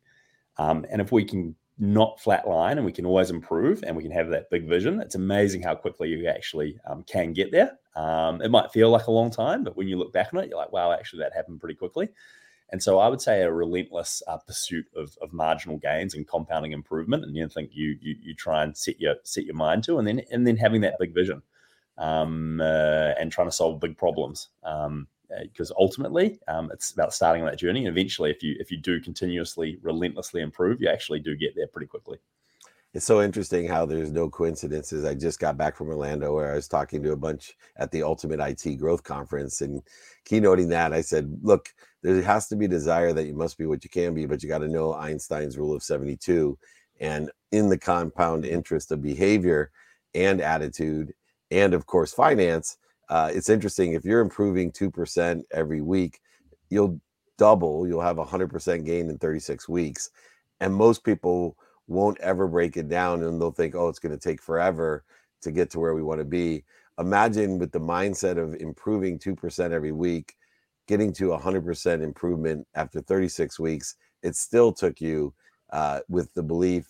Um, 0.57 0.85
and 0.91 1.01
if 1.01 1.13
we 1.13 1.25
can 1.25 1.55
not 1.79 2.21
flat 2.21 2.47
line 2.47 2.77
and 2.79 2.85
we 2.85 2.93
can 2.93 3.07
always 3.07 3.31
improve 3.31 3.83
and 3.83 3.97
we 3.97 4.03
can 4.03 4.13
have 4.13 4.31
that 4.31 4.49
big 4.51 4.69
vision. 4.69 5.01
It's 5.01 5.17
amazing 5.17 5.63
how 5.63 5.75
quickly 5.75 6.09
you 6.09 6.29
actually 6.29 6.79
um, 6.87 7.03
can 7.03 7.33
get 7.33 7.51
there. 7.51 7.79
Um, 7.97 8.41
it 8.43 8.51
might 8.51 8.73
feel 8.73 8.91
like 8.91 9.07
a 9.07 9.13
long 9.13 9.31
time, 9.31 9.65
but 9.65 9.77
when 9.77 9.89
you 9.89 9.97
look 9.97 10.13
back 10.13 10.33
on 10.33 10.41
it, 10.41 10.49
you're 10.49 10.59
like, 10.59 10.73
wow, 10.73 10.93
actually, 10.93 11.21
that 11.21 11.35
happened 11.35 11.61
pretty 11.61 11.75
quickly. 11.75 12.09
And 12.71 12.83
so 12.83 12.99
I 12.99 13.09
would 13.09 13.21
say 13.21 13.43
a 13.43 13.53
relentless 13.53 14.23
uh, 14.27 14.39
pursuit 14.39 14.87
of, 14.97 15.17
of 15.21 15.33
marginal 15.33 15.79
gains 15.79 16.15
and 16.15 16.27
compounding 16.27 16.73
improvement, 16.73 17.25
and 17.25 17.37
you 17.37 17.49
think 17.49 17.71
you, 17.73 17.97
you 18.01 18.17
you 18.21 18.35
try 18.35 18.65
and 18.65 18.77
set 18.77 19.01
your 19.01 19.17
set 19.23 19.45
your 19.45 19.55
mind 19.55 19.85
to, 19.85 19.99
and 19.99 20.09
then 20.09 20.23
and 20.33 20.47
then 20.47 20.57
having 20.57 20.81
that 20.81 20.99
big 20.99 21.15
vision, 21.15 21.43
um, 21.99 22.61
uh, 22.61 23.13
and 23.19 23.31
trying 23.31 23.49
to 23.49 23.53
solve 23.53 23.81
big 23.81 23.97
problems. 23.97 24.49
Um, 24.65 25.07
because 25.43 25.73
ultimately 25.79 26.39
um, 26.49 26.71
it's 26.73 26.91
about 26.93 27.15
starting 27.15 27.43
on 27.43 27.49
that 27.49 27.59
journey 27.59 27.87
and 27.87 27.89
eventually 27.89 28.31
if 28.31 28.43
you 28.43 28.57
if 28.59 28.71
you 28.71 28.79
do 28.79 29.01
continuously 29.01 29.79
relentlessly 29.83 30.41
improve 30.41 30.81
you 30.81 30.89
actually 30.89 31.21
do 31.21 31.37
get 31.37 31.55
there 31.55 31.67
pretty 31.67 31.87
quickly. 31.87 32.19
It's 32.93 33.05
so 33.05 33.21
interesting 33.23 33.67
how 33.67 33.87
there's 33.87 34.13
no 34.13 34.31
coincidences. 34.31 35.05
I 35.05 35.15
just 35.15 35.41
got 35.41 35.57
back 35.57 35.77
from 35.77 35.89
orlando 35.89 36.35
where 36.35 36.53
i 36.53 36.55
was 36.55 36.69
talking 36.69 37.03
to 37.03 37.13
a 37.13 37.17
bunch 37.17 37.55
at 37.77 37.91
the 37.91 38.03
ultimate 38.03 38.41
it 38.41 38.79
growth 38.79 39.03
conference 39.03 39.61
and 39.61 39.83
keynoting 40.29 40.69
that 40.69 40.93
i 40.93 41.01
said 41.01 41.37
look 41.43 41.75
there 42.03 42.21
has 42.23 42.49
to 42.49 42.57
be 42.57 42.69
desire 42.69 43.13
that 43.13 43.27
you 43.27 43.35
must 43.35 43.59
be 43.59 43.67
what 43.67 43.83
you 43.83 43.91
can 43.91 44.15
be 44.15 44.27
but 44.27 44.43
you 44.43 44.49
got 44.49 44.59
to 44.59 44.69
know 44.69 44.95
einstein's 44.95 45.59
rule 45.59 45.75
of 45.75 45.83
72 45.83 46.57
and 47.01 47.31
in 47.51 47.69
the 47.69 47.79
compound 47.79 48.45
interest 48.45 48.93
of 48.93 49.03
behavior 49.03 49.71
and 50.15 50.41
attitude 50.41 51.13
and 51.51 51.75
of 51.75 51.87
course 51.87 52.13
finance 52.13 52.77
uh, 53.09 53.31
it's 53.33 53.49
interesting 53.49 53.93
if 53.93 54.05
you're 54.05 54.21
improving 54.21 54.73
2% 54.73 55.43
every 55.53 55.81
week 55.81 56.21
you'll 56.71 57.01
double 57.39 57.87
you'll 57.87 58.01
have 58.01 58.19
a 58.19 58.25
100% 58.25 58.85
gain 58.85 59.11
in 59.11 59.19
36 59.19 59.69
weeks 59.69 60.11
and 60.61 60.75
most 60.75 61.05
people 61.05 61.57
won't 61.87 62.19
ever 62.21 62.47
break 62.47 62.77
it 62.77 62.89
down 62.89 63.23
and 63.23 63.41
they'll 63.41 63.51
think 63.51 63.75
oh 63.75 63.89
it's 63.89 63.99
going 63.99 64.17
to 64.17 64.19
take 64.19 64.41
forever 64.41 65.05
to 65.43 65.51
get 65.51 65.71
to 65.71 65.81
where 65.81 65.95
we 65.95 66.03
want 66.03 66.19
to 66.19 66.25
be 66.25 66.65
imagine 66.99 67.59
with 67.59 67.73
the 67.73 67.81
mindset 67.81 68.39
of 68.39 68.55
improving 68.61 69.19
2% 69.19 69.73
every 69.73 69.93
week 69.93 70.35
getting 70.87 71.13
to 71.13 71.29
100% 71.29 72.03
improvement 72.03 72.67
after 72.75 73.01
36 73.01 73.59
weeks 73.59 73.97
it 74.25 74.35
still 74.35 74.73
took 74.73 75.01
you 75.01 75.33
uh, 75.71 76.01
with 76.09 76.33
the 76.35 76.43
belief, 76.43 76.87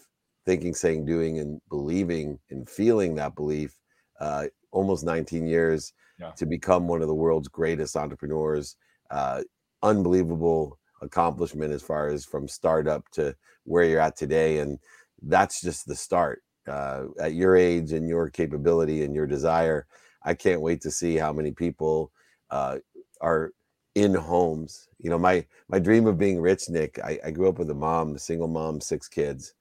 thinking, 0.46 0.74
saying, 0.74 1.04
doing, 1.04 1.40
and 1.40 1.60
believing 1.68 2.38
and 2.50 2.68
feeling 2.68 3.14
that 3.16 3.34
belief. 3.34 3.78
Uh, 4.20 4.46
almost 4.70 5.04
19 5.04 5.46
years 5.46 5.92
to 6.36 6.46
become 6.46 6.88
one 6.88 7.02
of 7.02 7.08
the 7.08 7.14
world's 7.14 7.48
greatest 7.48 7.96
entrepreneurs. 7.96 8.76
Uh, 9.10 9.42
unbelievable 9.82 10.78
accomplishment 11.02 11.72
as 11.72 11.82
far 11.82 12.08
as 12.08 12.24
from 12.24 12.48
startup 12.48 13.08
to 13.10 13.36
where 13.64 13.84
you're 13.84 14.00
at 14.00 14.16
today, 14.16 14.58
and 14.58 14.78
that's 15.22 15.60
just 15.60 15.86
the 15.86 15.94
start. 15.96 16.42
Uh, 16.66 17.04
at 17.20 17.34
your 17.34 17.56
age 17.56 17.92
and 17.92 18.08
your 18.08 18.30
capability 18.30 19.04
and 19.04 19.14
your 19.14 19.26
desire, 19.26 19.86
I 20.24 20.34
can't 20.34 20.62
wait 20.62 20.80
to 20.82 20.90
see 20.90 21.16
how 21.16 21.32
many 21.32 21.52
people 21.52 22.10
uh, 22.50 22.78
are 23.20 23.52
in 23.94 24.14
homes. 24.14 24.88
You 24.98 25.10
know, 25.10 25.18
my 25.18 25.46
my 25.68 25.78
dream 25.78 26.06
of 26.06 26.18
being 26.18 26.40
rich, 26.40 26.68
Nick. 26.68 26.98
I, 27.04 27.18
I 27.24 27.30
grew 27.30 27.48
up 27.48 27.58
with 27.58 27.70
a 27.70 27.74
mom, 27.74 28.14
a 28.14 28.18
single 28.18 28.48
mom, 28.48 28.80
six 28.80 29.08
kids, 29.08 29.54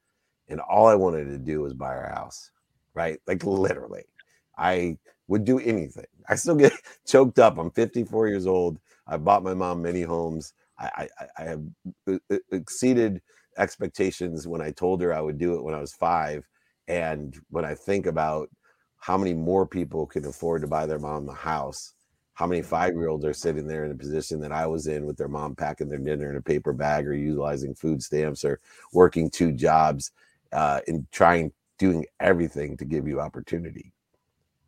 and 0.48 0.62
all 0.62 0.88
I 0.88 0.96
wanted 0.96 1.26
to 1.26 1.38
do 1.38 1.62
was 1.62 1.74
buy 1.74 1.96
our 1.96 2.10
house. 2.10 2.52
Right, 2.96 3.20
like 3.28 3.44
literally, 3.44 4.06
I 4.58 4.98
would 5.28 5.46
do 5.46 5.60
anything. 5.60 6.06
I 6.30 6.36
still 6.36 6.56
get 6.56 6.74
choked 7.08 7.40
up. 7.40 7.58
I'm 7.58 7.72
54 7.72 8.28
years 8.30 8.48
old. 8.48 8.80
I 9.08 9.18
bought 9.18 9.44
my 9.44 9.54
mom 9.54 9.82
many 9.82 10.02
homes. 10.04 10.54
I, 10.80 11.10
I, 11.20 11.28
I 11.38 11.44
have 11.44 11.64
uh, 12.08 12.18
uh, 12.32 12.38
exceeded 12.52 13.22
expectations 13.58 14.48
when 14.48 14.62
I 14.62 14.72
told 14.72 15.02
her 15.02 15.14
I 15.14 15.22
would 15.22 15.38
do 15.38 15.56
it 15.56 15.64
when 15.64 15.76
I 15.76 15.80
was 15.82 15.94
five. 15.94 16.48
And 16.88 17.38
when 17.50 17.66
I 17.66 17.76
think 17.76 18.06
about 18.06 18.50
how 19.00 19.18
many 19.18 19.34
more 19.34 19.66
people 19.68 20.06
can 20.08 20.26
afford 20.26 20.62
to 20.62 20.68
buy 20.68 20.86
their 20.86 21.00
mom 21.00 21.30
a 21.30 21.34
house, 21.34 21.94
how 22.34 22.48
many 22.48 22.62
five 22.62 22.96
year 22.96 23.10
olds 23.10 23.26
are 23.26 23.34
sitting 23.34 23.68
there 23.68 23.86
in 23.86 23.92
a 23.92 23.96
position 23.96 24.40
that 24.42 24.52
I 24.52 24.68
was 24.68 24.88
in 24.88 25.06
with 25.06 25.18
their 25.18 25.28
mom 25.28 25.56
packing 25.56 25.90
their 25.90 26.00
dinner 26.00 26.30
in 26.32 26.38
a 26.38 26.42
paper 26.42 26.74
bag 26.74 27.08
or 27.08 27.14
utilizing 27.14 27.76
food 27.76 28.02
stamps 28.04 28.44
or 28.44 28.60
working 28.94 29.30
two 29.30 29.52
jobs 29.52 30.12
uh, 30.54 30.82
and 30.88 31.06
trying, 31.12 31.52
doing 31.80 32.06
everything 32.20 32.78
to 32.78 32.86
give 32.86 33.08
you 33.08 33.22
opportunity. 33.22 33.94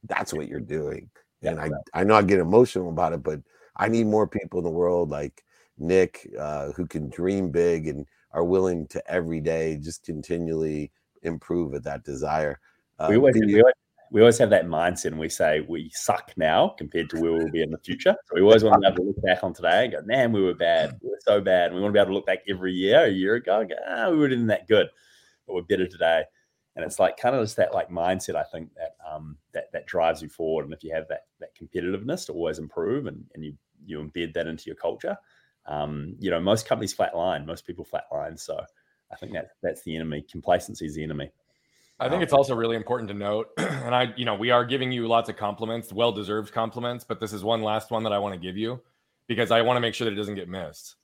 That's 0.08 0.34
what 0.34 0.48
you're 0.48 0.60
doing. 0.60 1.10
And 1.42 1.60
I, 1.60 1.70
I 1.94 2.04
know 2.04 2.16
I 2.16 2.24
get 2.24 2.40
emotional 2.40 2.90
about 2.90 3.14
it, 3.14 3.22
but 3.22 3.40
I 3.76 3.88
need 3.88 4.08
more 4.08 4.28
people 4.28 4.60
in 4.60 4.66
the 4.66 4.72
world 4.72 5.10
like 5.10 5.44
Nick 5.78 6.28
uh, 6.40 6.72
who 6.72 6.88
can 6.88 7.10
dream 7.10 7.52
big 7.52 7.88
and 7.88 8.06
are 8.32 8.44
willing 8.44 8.88
to 8.88 9.12
every 9.12 9.42
day 9.42 9.78
just 9.78 10.04
continually 10.06 10.92
improve 11.24 11.74
at 11.74 11.84
that 11.84 12.04
desire. 12.04 12.60
Uh, 13.00 13.08
we, 13.10 13.18
always, 13.18 13.36
we, 13.36 13.60
always, 13.62 13.74
we 14.12 14.22
always 14.22 14.38
have 14.38 14.50
that 14.50 14.66
mindset 14.66 15.08
and 15.08 15.20
we 15.20 15.30
say 15.30 15.62
we 15.68 15.90
suck 15.94 16.32
now 16.38 16.70
compared 16.78 17.10
to 17.10 17.22
where 17.22 17.34
we'll 17.34 17.52
be 17.52 17.62
in 17.62 17.72
the 17.72 17.78
future. 17.78 18.16
So 18.26 18.36
we 18.36 18.42
always 18.42 18.64
want 18.64 18.76
to 18.76 18.80
be 18.80 18.88
able 18.88 18.98
to 18.98 19.08
look 19.10 19.24
back 19.24 19.44
on 19.44 19.54
today 19.54 19.86
and 19.86 19.94
go, 19.94 20.02
man, 20.06 20.32
we 20.32 20.42
were 20.42 20.54
bad. 20.54 20.98
We 21.02 21.10
were 21.10 21.20
so 21.26 21.42
bad. 21.42 21.68
And 21.68 21.76
we 21.76 21.82
want 21.82 21.94
to 21.94 21.98
be 21.98 22.00
able 22.00 22.12
to 22.12 22.16
look 22.16 22.26
back 22.26 22.40
every 22.48 22.74
year, 22.74 23.06
a 23.06 23.10
year 23.10 23.36
ago, 23.36 23.60
and 23.60 23.70
go, 23.70 23.76
ah, 23.88 24.10
we 24.10 24.18
weren't 24.18 24.48
that 24.48 24.68
good, 24.68 24.88
but 25.46 25.54
we're 25.54 25.62
better 25.64 25.88
today. 25.88 26.24
And 26.76 26.84
it's 26.84 27.00
like 27.00 27.18
kind 27.18 27.36
of 27.36 27.44
just 27.44 27.56
that 27.58 27.74
like 27.74 27.90
mindset, 27.90 28.36
I 28.36 28.44
think 28.44 28.74
that 28.76 28.96
um 29.10 29.38
that 29.54 29.72
that 29.72 29.88
drives 29.88 30.22
you 30.22 30.30
forward. 30.30 30.66
And 30.66 30.74
if 30.74 30.84
you 30.84 30.94
have 30.94 31.08
that 31.08 31.26
that 31.40 31.56
competitiveness 31.56 32.26
to 32.28 32.34
always 32.34 32.60
improve 32.60 33.08
and, 33.08 33.24
and 33.34 33.44
you 33.44 33.54
you 33.86 34.00
embed 34.00 34.34
that 34.34 34.48
into 34.48 34.66
your 34.66 34.76
culture, 34.76 35.18
um, 35.68 36.16
you 36.20 36.30
know, 36.30 36.40
most 36.40 36.68
companies 36.68 36.94
flatline, 36.94 37.46
most 37.46 37.66
people 37.66 37.86
flatline. 37.86 38.40
So 38.40 38.60
I 39.12 39.16
think 39.16 39.34
that 39.34 39.52
that's 39.62 39.84
the 39.84 39.96
enemy. 39.96 40.26
Complacency 40.30 40.86
is 40.86 40.96
the 40.96 41.04
enemy. 41.04 41.32
I 42.00 42.06
think 42.10 42.18
um, 42.18 42.24
it's 42.24 42.34
also 42.34 42.56
really 42.56 42.76
important 42.76 43.08
to 43.10 43.14
note, 43.14 43.52
and 43.58 43.96
I, 43.96 44.14
you 44.18 44.26
know, 44.26 44.36
we 44.36 44.52
are 44.52 44.66
giving 44.66 44.92
you 44.92 45.08
lots 45.08 45.30
of 45.30 45.38
compliments, 45.38 45.94
well 45.94 46.12
deserved 46.12 46.52
compliments, 46.52 47.06
but 47.06 47.22
this 47.22 47.32
is 47.32 47.44
one 47.44 47.62
last 47.62 47.90
one 47.90 48.04
that 48.04 48.12
I 48.12 48.20
want 48.20 48.34
to 48.34 48.40
give 48.40 48.58
you 48.58 48.82
because 49.28 49.50
I 49.50 49.62
want 49.62 49.78
to 49.78 49.82
make 49.82 49.94
sure 49.94 50.06
that 50.06 50.12
it 50.12 50.18
doesn't 50.18 50.36
get 50.36 50.50
missed. 50.50 50.96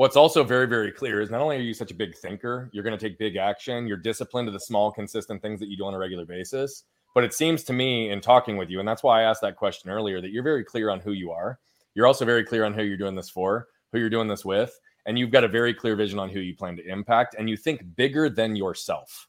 What's 0.00 0.16
also 0.16 0.42
very, 0.42 0.66
very 0.66 0.90
clear 0.90 1.20
is 1.20 1.28
not 1.28 1.42
only 1.42 1.58
are 1.58 1.60
you 1.60 1.74
such 1.74 1.90
a 1.90 1.94
big 1.94 2.16
thinker, 2.16 2.70
you're 2.72 2.82
going 2.82 2.98
to 2.98 3.08
take 3.08 3.18
big 3.18 3.36
action, 3.36 3.86
you're 3.86 3.98
disciplined 3.98 4.46
to 4.48 4.50
the 4.50 4.58
small, 4.58 4.90
consistent 4.90 5.42
things 5.42 5.60
that 5.60 5.68
you 5.68 5.76
do 5.76 5.84
on 5.84 5.92
a 5.92 5.98
regular 5.98 6.24
basis. 6.24 6.84
But 7.14 7.22
it 7.22 7.34
seems 7.34 7.64
to 7.64 7.74
me 7.74 8.08
in 8.08 8.22
talking 8.22 8.56
with 8.56 8.70
you, 8.70 8.78
and 8.78 8.88
that's 8.88 9.02
why 9.02 9.20
I 9.20 9.24
asked 9.24 9.42
that 9.42 9.56
question 9.56 9.90
earlier, 9.90 10.22
that 10.22 10.30
you're 10.30 10.42
very 10.42 10.64
clear 10.64 10.88
on 10.88 11.00
who 11.00 11.12
you 11.12 11.32
are. 11.32 11.58
You're 11.94 12.06
also 12.06 12.24
very 12.24 12.44
clear 12.44 12.64
on 12.64 12.72
who 12.72 12.82
you're 12.82 12.96
doing 12.96 13.14
this 13.14 13.28
for, 13.28 13.68
who 13.92 13.98
you're 13.98 14.08
doing 14.08 14.26
this 14.26 14.42
with, 14.42 14.72
and 15.04 15.18
you've 15.18 15.32
got 15.32 15.44
a 15.44 15.48
very 15.48 15.74
clear 15.74 15.96
vision 15.96 16.18
on 16.18 16.30
who 16.30 16.40
you 16.40 16.56
plan 16.56 16.76
to 16.76 16.88
impact, 16.88 17.36
and 17.38 17.50
you 17.50 17.58
think 17.58 17.84
bigger 17.94 18.30
than 18.30 18.56
yourself. 18.56 19.28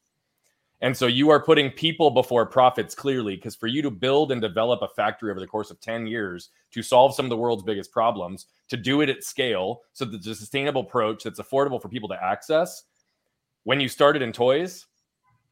And 0.84 0.98
so 0.98 1.06
you 1.06 1.30
are 1.30 1.40
putting 1.40 1.70
people 1.70 2.10
before 2.10 2.46
profits 2.46 2.96
clearly, 2.96 3.36
because 3.36 3.56
for 3.56 3.68
you 3.68 3.84
to 3.84 3.92
build 3.92 4.32
and 4.32 4.42
develop 4.42 4.82
a 4.82 4.88
factory 4.88 5.30
over 5.30 5.40
the 5.40 5.48
course 5.48 5.70
of 5.70 5.80
10 5.80 6.08
years 6.08 6.50
to 6.72 6.82
solve 6.82 7.14
some 7.14 7.26
of 7.26 7.30
the 7.30 7.38
world's 7.38 7.64
biggest 7.64 7.92
problems, 7.92 8.48
to 8.68 8.78
do 8.78 9.02
it 9.02 9.10
at 9.10 9.24
scale, 9.24 9.82
so 9.94 10.06
that 10.06 10.26
a 10.26 10.36
sustainable 10.36 10.82
approach 10.82 11.24
that's 11.24 11.40
affordable 11.40 11.80
for 11.80 11.90
people 11.90 12.10
to 12.10 12.24
access, 12.24 12.84
when 13.64 13.80
you 13.80 13.88
started 13.88 14.24
in 14.24 14.32
toys, 14.32 14.88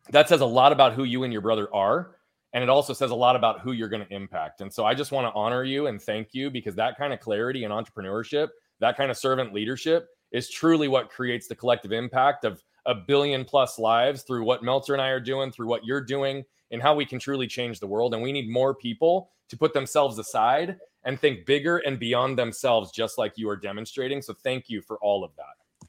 that 0.09 0.27
says 0.27 0.41
a 0.41 0.45
lot 0.45 0.71
about 0.71 0.93
who 0.93 1.03
you 1.03 1.23
and 1.23 1.31
your 1.31 1.43
brother 1.43 1.67
are. 1.75 2.15
And 2.53 2.63
it 2.63 2.69
also 2.69 2.93
says 2.93 3.11
a 3.11 3.15
lot 3.15 3.35
about 3.35 3.59
who 3.59 3.73
you're 3.73 3.89
going 3.89 4.05
to 4.05 4.13
impact. 4.13 4.61
And 4.61 4.73
so 4.73 4.83
I 4.83 4.95
just 4.95 5.11
want 5.11 5.27
to 5.27 5.39
honor 5.39 5.63
you 5.63 5.85
and 5.85 6.01
thank 6.01 6.29
you 6.33 6.49
because 6.49 6.73
that 6.75 6.97
kind 6.97 7.13
of 7.13 7.19
clarity 7.19 7.63
and 7.63 7.71
entrepreneurship, 7.71 8.47
that 8.79 8.97
kind 8.97 9.11
of 9.11 9.17
servant 9.17 9.53
leadership 9.53 10.07
is 10.31 10.49
truly 10.49 10.87
what 10.87 11.11
creates 11.11 11.47
the 11.47 11.55
collective 11.55 11.91
impact 11.91 12.45
of 12.45 12.63
a 12.85 12.95
billion 12.95 13.45
plus 13.45 13.79
lives 13.79 14.23
through 14.23 14.43
what 14.43 14.63
Meltzer 14.63 14.93
and 14.93 15.01
I 15.01 15.09
are 15.09 15.19
doing, 15.19 15.51
through 15.51 15.67
what 15.67 15.85
you're 15.85 16.01
doing, 16.03 16.43
and 16.71 16.81
how 16.81 16.95
we 16.95 17.05
can 17.05 17.19
truly 17.19 17.47
change 17.47 17.79
the 17.79 17.87
world. 17.87 18.13
And 18.13 18.23
we 18.23 18.31
need 18.31 18.49
more 18.49 18.73
people 18.73 19.31
to 19.49 19.57
put 19.57 19.73
themselves 19.73 20.19
aside 20.19 20.77
and 21.03 21.19
think 21.19 21.45
bigger 21.45 21.77
and 21.77 21.99
beyond 21.99 22.37
themselves, 22.37 22.91
just 22.91 23.17
like 23.17 23.33
you 23.37 23.49
are 23.49 23.55
demonstrating. 23.55 24.21
So 24.21 24.33
thank 24.33 24.69
you 24.69 24.81
for 24.81 24.97
all 24.99 25.23
of 25.23 25.31
that. 25.37 25.87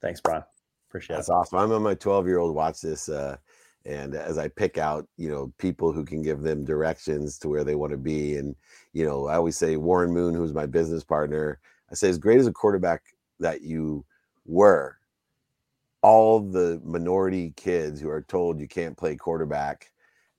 Thanks, 0.00 0.20
Brian. 0.20 0.44
Appreciate 0.88 1.16
That's 1.16 1.28
it. 1.28 1.32
That's 1.32 1.52
awesome. 1.52 1.58
I'm 1.58 1.72
on 1.72 1.82
my 1.82 1.94
12 1.94 2.26
year 2.26 2.38
old 2.38 2.54
watch 2.54 2.80
this. 2.80 3.08
Uh, 3.08 3.36
and 3.86 4.14
as 4.14 4.38
I 4.38 4.48
pick 4.48 4.78
out, 4.78 5.06
you 5.16 5.30
know, 5.30 5.52
people 5.58 5.92
who 5.92 6.04
can 6.04 6.22
give 6.22 6.42
them 6.42 6.64
directions 6.64 7.38
to 7.38 7.48
where 7.48 7.64
they 7.64 7.74
want 7.74 7.92
to 7.92 7.98
be. 7.98 8.36
And, 8.36 8.54
you 8.92 9.04
know, 9.04 9.26
I 9.26 9.36
always 9.36 9.56
say 9.56 9.76
Warren 9.76 10.12
Moon, 10.12 10.34
who's 10.34 10.52
my 10.52 10.66
business 10.66 11.02
partner, 11.02 11.60
I 11.90 11.94
say, 11.94 12.08
as 12.08 12.18
great 12.18 12.38
as 12.38 12.46
a 12.46 12.52
quarterback 12.52 13.02
that 13.40 13.62
you 13.62 14.04
were, 14.44 14.98
all 16.02 16.40
the 16.40 16.80
minority 16.84 17.52
kids 17.56 18.00
who 18.00 18.08
are 18.08 18.22
told 18.22 18.60
you 18.60 18.68
can't 18.68 18.96
play 18.96 19.16
quarterback, 19.16 19.90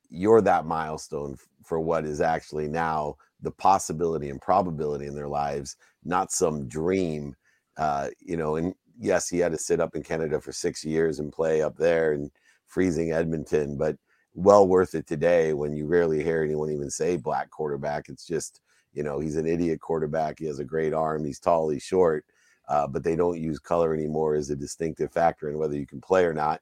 you're 0.10 0.42
that 0.42 0.66
milestone 0.66 1.38
for 1.64 1.80
what 1.80 2.06
is 2.06 2.22
actually 2.22 2.68
now 2.68 3.16
the 3.42 3.52
possibility 3.52 4.30
and 4.30 4.42
probability 4.42 5.06
in 5.08 5.16
their 5.16 5.28
lives, 5.28 5.76
not 6.04 6.32
some 6.32 6.68
dream. 6.68 7.36
Uh, 7.78 8.10
you 8.20 8.38
know, 8.38 8.56
and 8.56 8.74
yes, 9.00 9.30
he 9.30 9.40
had 9.40 9.52
to 9.52 9.58
sit 9.58 9.80
up 9.80 9.96
in 9.96 10.04
Canada 10.04 10.40
for 10.40 10.52
six 10.52 10.84
years 10.84 11.20
and 11.20 11.32
play 11.32 11.62
up 11.62 11.78
there 11.78 12.14
and 12.14 12.32
freezing 12.68 13.12
Edmonton, 13.12 13.78
but 13.78 13.96
well 14.34 14.68
worth 14.68 14.96
it 14.96 15.08
today 15.08 15.54
when 15.54 15.74
you 15.74 15.86
rarely 15.86 16.24
hear 16.24 16.44
anyone 16.44 16.72
even 16.72 16.90
say 16.90 17.18
black 17.18 17.50
quarterback. 17.50 18.10
It's 18.10 18.26
just, 18.26 18.62
you 18.94 19.04
know, 19.04 19.20
he's 19.20 19.36
an 19.36 19.48
idiot 19.48 19.80
quarterback. 19.80 20.40
He 20.40 20.46
has 20.46 20.60
a 20.60 20.66
great 20.66 20.94
arm. 20.94 21.26
He's 21.26 21.40
tall, 21.40 21.70
he's 21.70 21.84
short 21.84 22.26
uh, 22.72 22.88
but 22.88 23.04
they 23.04 23.18
don't 23.18 23.38
use 23.38 23.60
color 23.60 23.94
anymore 23.94 24.34
as 24.34 24.50
a 24.50 24.56
distinctive 24.56 25.12
factor 25.12 25.50
in 25.50 25.58
whether 25.58 25.76
you 25.76 25.86
can 25.86 26.00
play 26.00 26.24
or 26.24 26.34
not. 26.34 26.62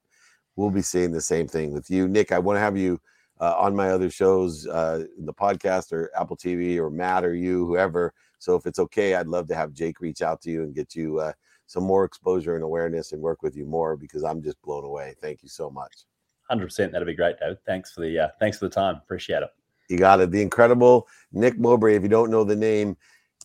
We'll 0.55 0.71
be 0.71 0.81
seeing 0.81 1.11
the 1.11 1.21
same 1.21 1.47
thing 1.47 1.71
with 1.71 1.91
you, 1.91 2.07
Nick. 2.07 2.31
I 2.31 2.39
want 2.39 2.57
to 2.57 2.61
have 2.61 2.75
you 2.75 2.99
uh, 3.39 3.53
on 3.59 3.75
my 3.75 3.91
other 3.91 4.09
shows, 4.09 4.65
uh, 4.65 5.05
the 5.19 5.33
podcast 5.33 5.93
or 5.93 6.09
Apple 6.19 6.35
TV 6.35 6.77
or 6.77 6.89
Matt 6.89 7.23
or 7.23 7.35
you, 7.35 7.63
whoever. 7.67 8.11
So 8.39 8.55
if 8.55 8.65
it's 8.65 8.79
okay, 8.79 9.13
I'd 9.13 9.27
love 9.27 9.47
to 9.49 9.55
have 9.55 9.71
Jake 9.71 10.01
reach 10.01 10.23
out 10.23 10.41
to 10.41 10.49
you 10.49 10.63
and 10.63 10.73
get 10.73 10.95
you 10.95 11.19
uh, 11.19 11.33
some 11.67 11.83
more 11.83 12.05
exposure 12.05 12.55
and 12.55 12.63
awareness 12.63 13.11
and 13.11 13.21
work 13.21 13.43
with 13.43 13.55
you 13.55 13.65
more 13.65 13.95
because 13.95 14.23
I'm 14.23 14.41
just 14.41 14.59
blown 14.63 14.85
away. 14.85 15.13
Thank 15.21 15.43
you 15.43 15.49
so 15.49 15.69
much. 15.69 16.05
Hundred 16.49 16.65
percent. 16.65 16.91
That'd 16.91 17.05
be 17.05 17.13
great, 17.13 17.39
David. 17.39 17.59
Thanks 17.67 17.91
for 17.91 18.01
the 18.01 18.17
uh, 18.17 18.27
thanks 18.39 18.57
for 18.57 18.65
the 18.65 18.73
time. 18.73 18.95
Appreciate 18.95 19.43
it. 19.43 19.49
You 19.89 19.99
got 19.99 20.21
it. 20.21 20.31
The 20.31 20.41
incredible 20.41 21.07
Nick 21.31 21.59
Mowbray. 21.59 21.95
If 21.95 22.01
you 22.01 22.09
don't 22.09 22.31
know 22.31 22.43
the 22.43 22.55
name, 22.55 22.97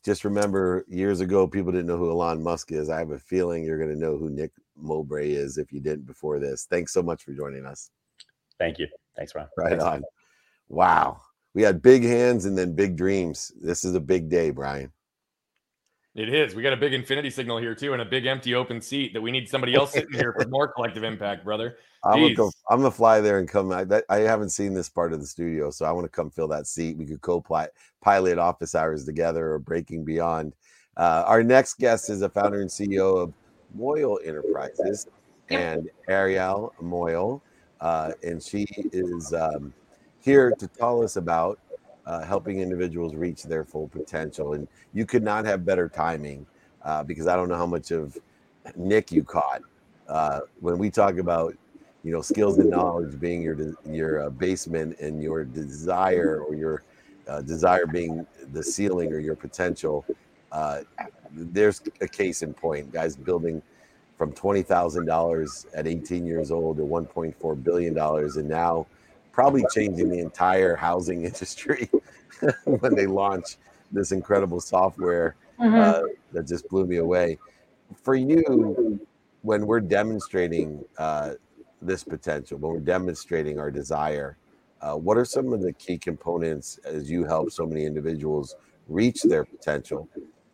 just 0.05 0.25
remember 0.25 0.85
years 0.87 1.21
ago, 1.21 1.47
people 1.49 1.73
didn't 1.73 1.87
know 1.87 1.97
who 1.97 2.11
Elon 2.11 2.43
Musk 2.43 2.73
is. 2.73 2.91
I 2.91 2.99
have 2.99 3.11
a 3.11 3.19
feeling 3.19 3.65
you're 3.65 3.79
going 3.79 3.91
to 3.91 3.97
know 3.99 4.19
who 4.19 4.29
Nick 4.29 4.53
Mowbray 4.77 5.33
is 5.33 5.57
if 5.57 5.73
you 5.73 5.81
didn't 5.81 6.07
before 6.07 6.39
this. 6.39 6.67
Thanks 6.69 6.93
so 6.93 7.03
much 7.03 7.25
for 7.25 7.33
joining 7.33 7.65
us. 7.65 7.91
Thank 8.59 8.79
you. 8.79 8.87
Thanks, 9.17 9.35
Ron. 9.35 9.49
Right 9.57 9.71
Thanks, 9.71 9.85
on. 9.85 10.03
Wow. 10.69 11.21
We 11.55 11.63
had 11.63 11.81
big 11.81 12.03
hands 12.03 12.45
and 12.45 12.57
then 12.57 12.75
big 12.75 12.97
dreams. 12.97 13.51
This 13.61 13.85
is 13.85 13.95
a 13.95 14.01
big 14.01 14.29
day, 14.29 14.51
Brian. 14.51 14.93
It 16.15 16.33
is. 16.33 16.55
We 16.55 16.63
got 16.63 16.73
a 16.73 16.77
big 16.77 16.95
infinity 16.95 17.29
signal 17.29 17.59
here 17.59 17.75
too, 17.75 17.93
and 17.93 18.01
a 18.01 18.05
big 18.05 18.25
empty 18.27 18.55
open 18.55 18.81
seat 18.81 19.13
that 19.15 19.21
we 19.21 19.33
need 19.33 19.49
somebody 19.49 19.75
else 19.75 19.93
sitting 19.93 20.13
here 20.13 20.33
for 20.33 20.47
more 20.49 20.69
collective 20.69 21.03
impact, 21.03 21.45
brother. 21.45 21.77
I'm 22.05 22.21
gonna, 22.21 22.35
go, 22.35 22.53
I'm 22.71 22.79
gonna 22.79 22.91
fly 22.91 23.21
there 23.21 23.39
and 23.39 23.49
come. 23.49 23.73
I, 23.73 23.83
that, 23.85 24.05
I 24.09 24.19
haven't 24.19 24.51
seen 24.51 24.75
this 24.75 24.89
part 24.89 25.13
of 25.13 25.21
the 25.21 25.27
studio, 25.27 25.71
so 25.71 25.87
I 25.87 25.91
want 25.91 26.05
to 26.05 26.09
come 26.09 26.31
fill 26.31 26.47
that 26.49 26.69
seat. 26.69 26.97
We 26.97 27.07
could 27.07 27.21
co-pilot 27.21 28.39
office 28.39 28.75
hours 28.75 29.05
together 29.05 29.53
or 29.53 29.59
breaking 29.59 30.05
beyond. 30.05 30.55
Uh, 30.97 31.25
our 31.27 31.43
next 31.43 31.79
guest 31.79 32.11
is 32.11 32.23
a 32.23 32.29
founder 32.29 32.61
and 32.61 32.71
CEO 32.71 33.21
of 33.21 33.33
Moyal 33.77 34.19
Enterprises 34.25 35.09
and 35.51 35.91
Arielle 36.09 36.71
Moyal, 36.81 37.41
uh, 37.81 38.13
and 38.23 38.41
she 38.41 38.67
is 38.93 39.33
um, 39.33 39.73
here 40.21 40.53
to 40.59 40.69
tell 40.69 41.03
us 41.03 41.17
about 41.17 41.59
uh, 42.07 42.25
helping 42.25 42.61
individuals 42.61 43.15
reach 43.15 43.43
their 43.45 43.65
full 43.65 43.89
potential. 43.89 44.55
And 44.55 44.69
you 44.93 45.07
could 45.07 45.23
not 45.23 45.45
have 45.45 45.65
better 45.65 45.89
timing 45.89 46.47
uh, 46.83 47.03
because 47.03 47.27
I 47.27 47.37
don't 47.37 47.49
know 47.49 47.57
how 47.57 47.67
much 47.67 47.91
of 47.91 48.19
Nick 48.77 49.13
you 49.13 49.25
caught, 49.25 49.63
uh, 50.09 50.41
when 50.61 50.79
we 50.79 50.91
talk 50.91 51.19
about 51.19 51.55
you 52.03 52.13
know 52.13 52.21
skills 52.21 52.59
and 52.59 52.71
knowledge 52.71 53.19
being 53.19 53.43
your 53.43 53.75
your 53.87 54.25
uh, 54.25 54.31
basement 54.31 54.99
and 55.01 55.23
your 55.23 55.45
desire 55.45 56.43
or 56.47 56.55
your 56.55 56.83
uh, 57.27 57.41
desire 57.41 57.87
being 57.87 58.27
the 58.53 58.63
ceiling 58.63 59.13
or 59.13 59.19
your 59.19 59.35
potential 59.35 60.05
uh, 60.53 60.81
there's 61.33 61.81
a 62.03 62.07
case 62.07 62.43
in 62.43 62.53
point 62.53 62.93
guys 62.93 63.17
building 63.17 63.63
from 64.19 64.33
$20,000 64.33 65.67
at 65.75 65.87
18 65.89 66.25
years 66.25 66.53
old 66.53 66.77
to 66.77 66.85
$1.4 66.85 67.65
billion 67.65 67.99
and 67.99 68.49
now 68.49 68.87
probably 69.35 69.65
changing 69.75 70.09
the 70.09 70.21
entire 70.21 70.77
housing 70.77 71.25
industry 71.31 71.91
when 72.65 72.95
they 72.95 73.07
launch 73.07 73.57
this 73.91 74.13
incredible 74.13 74.61
software 74.61 75.37
mm-hmm. 75.61 75.75
uh, 75.75 76.03
that 76.33 76.47
just 76.47 76.69
blew 76.69 76.87
me 76.87 76.97
away. 76.97 77.39
For 78.03 78.15
you, 78.15 79.01
when 79.43 79.67
we're 79.67 79.81
demonstrating 79.81 80.85
uh, 80.99 81.35
this 81.83 82.05
potential, 82.05 82.59
when 82.59 82.73
we're 82.73 82.79
demonstrating 82.81 83.59
our 83.59 83.71
desire, 83.71 84.39
uh, 84.81 84.95
what 84.95 85.17
are 85.17 85.25
some 85.25 85.53
of 85.53 85.61
the 85.61 85.73
key 85.73 85.99
components 85.99 86.79
as 86.85 87.11
you 87.11 87.25
help 87.25 87.51
so 87.51 87.67
many 87.67 87.85
individuals 87.85 88.57
reach 88.89 89.23
their 89.23 89.45
potential? 89.45 90.09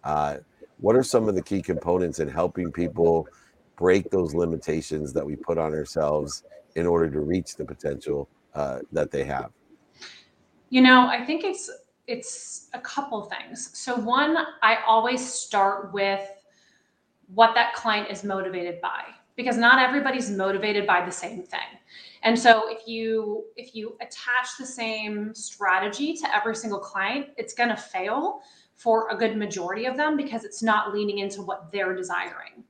Uh, 0.05 0.39
what 0.79 0.97
are 0.97 1.03
some 1.03 1.29
of 1.29 1.35
the 1.35 1.43
key 1.43 1.61
components 1.61 2.21
in 2.21 2.29
helping 2.29 2.73
people 2.73 3.29
break 3.77 4.11
those 4.11 4.35
limitations 4.35 5.13
that 5.13 5.25
we 5.25 5.37
put 5.37 5.59
on 5.59 5.73
ourselves 5.73 6.45
in 6.77 6.87
order 6.87 7.11
to 7.11 7.21
reach 7.21 7.57
the 7.57 7.65
potential 7.65 8.29
uh, 8.55 8.81
that 8.93 9.11
they 9.11 9.25
have? 9.25 9.51
You 10.71 10.83
know, 10.83 11.07
I 11.07 11.25
think 11.25 11.45
it's 11.45 11.71
it's 12.07 12.69
a 12.75 12.81
couple 12.81 13.23
things. 13.23 13.71
So 13.79 13.97
one, 13.97 14.37
I 14.63 14.79
always 14.87 15.25
start 15.25 15.93
with 15.93 16.29
what 17.35 17.55
that 17.55 17.75
client 17.75 18.11
is 18.11 18.25
motivated 18.25 18.81
by 18.81 19.03
because 19.37 19.57
not 19.57 19.79
everybody's 19.79 20.31
motivated 20.31 20.87
by 20.87 21.05
the 21.05 21.13
same 21.13 21.43
thing. 21.43 21.61
And 22.23 22.39
so 22.39 22.65
if 22.69 22.87
you 22.87 23.45
if 23.57 23.75
you 23.75 23.97
attach 24.01 24.49
the 24.59 24.67
same 24.67 25.35
strategy 25.35 26.15
to 26.15 26.37
every 26.37 26.57
single 26.57 26.79
client, 26.79 27.29
it's 27.37 27.55
going 27.55 27.71
to 27.71 27.77
fail 27.77 28.41
for 28.75 29.09
a 29.11 29.17
good 29.17 29.37
majority 29.37 29.87
of 29.87 29.97
them 29.97 30.17
because 30.17 30.45
it's 30.45 30.63
not 30.63 30.93
leaning 30.93 31.19
into 31.19 31.43
what 31.43 31.71
they're 31.71 31.95
desiring. 31.95 32.65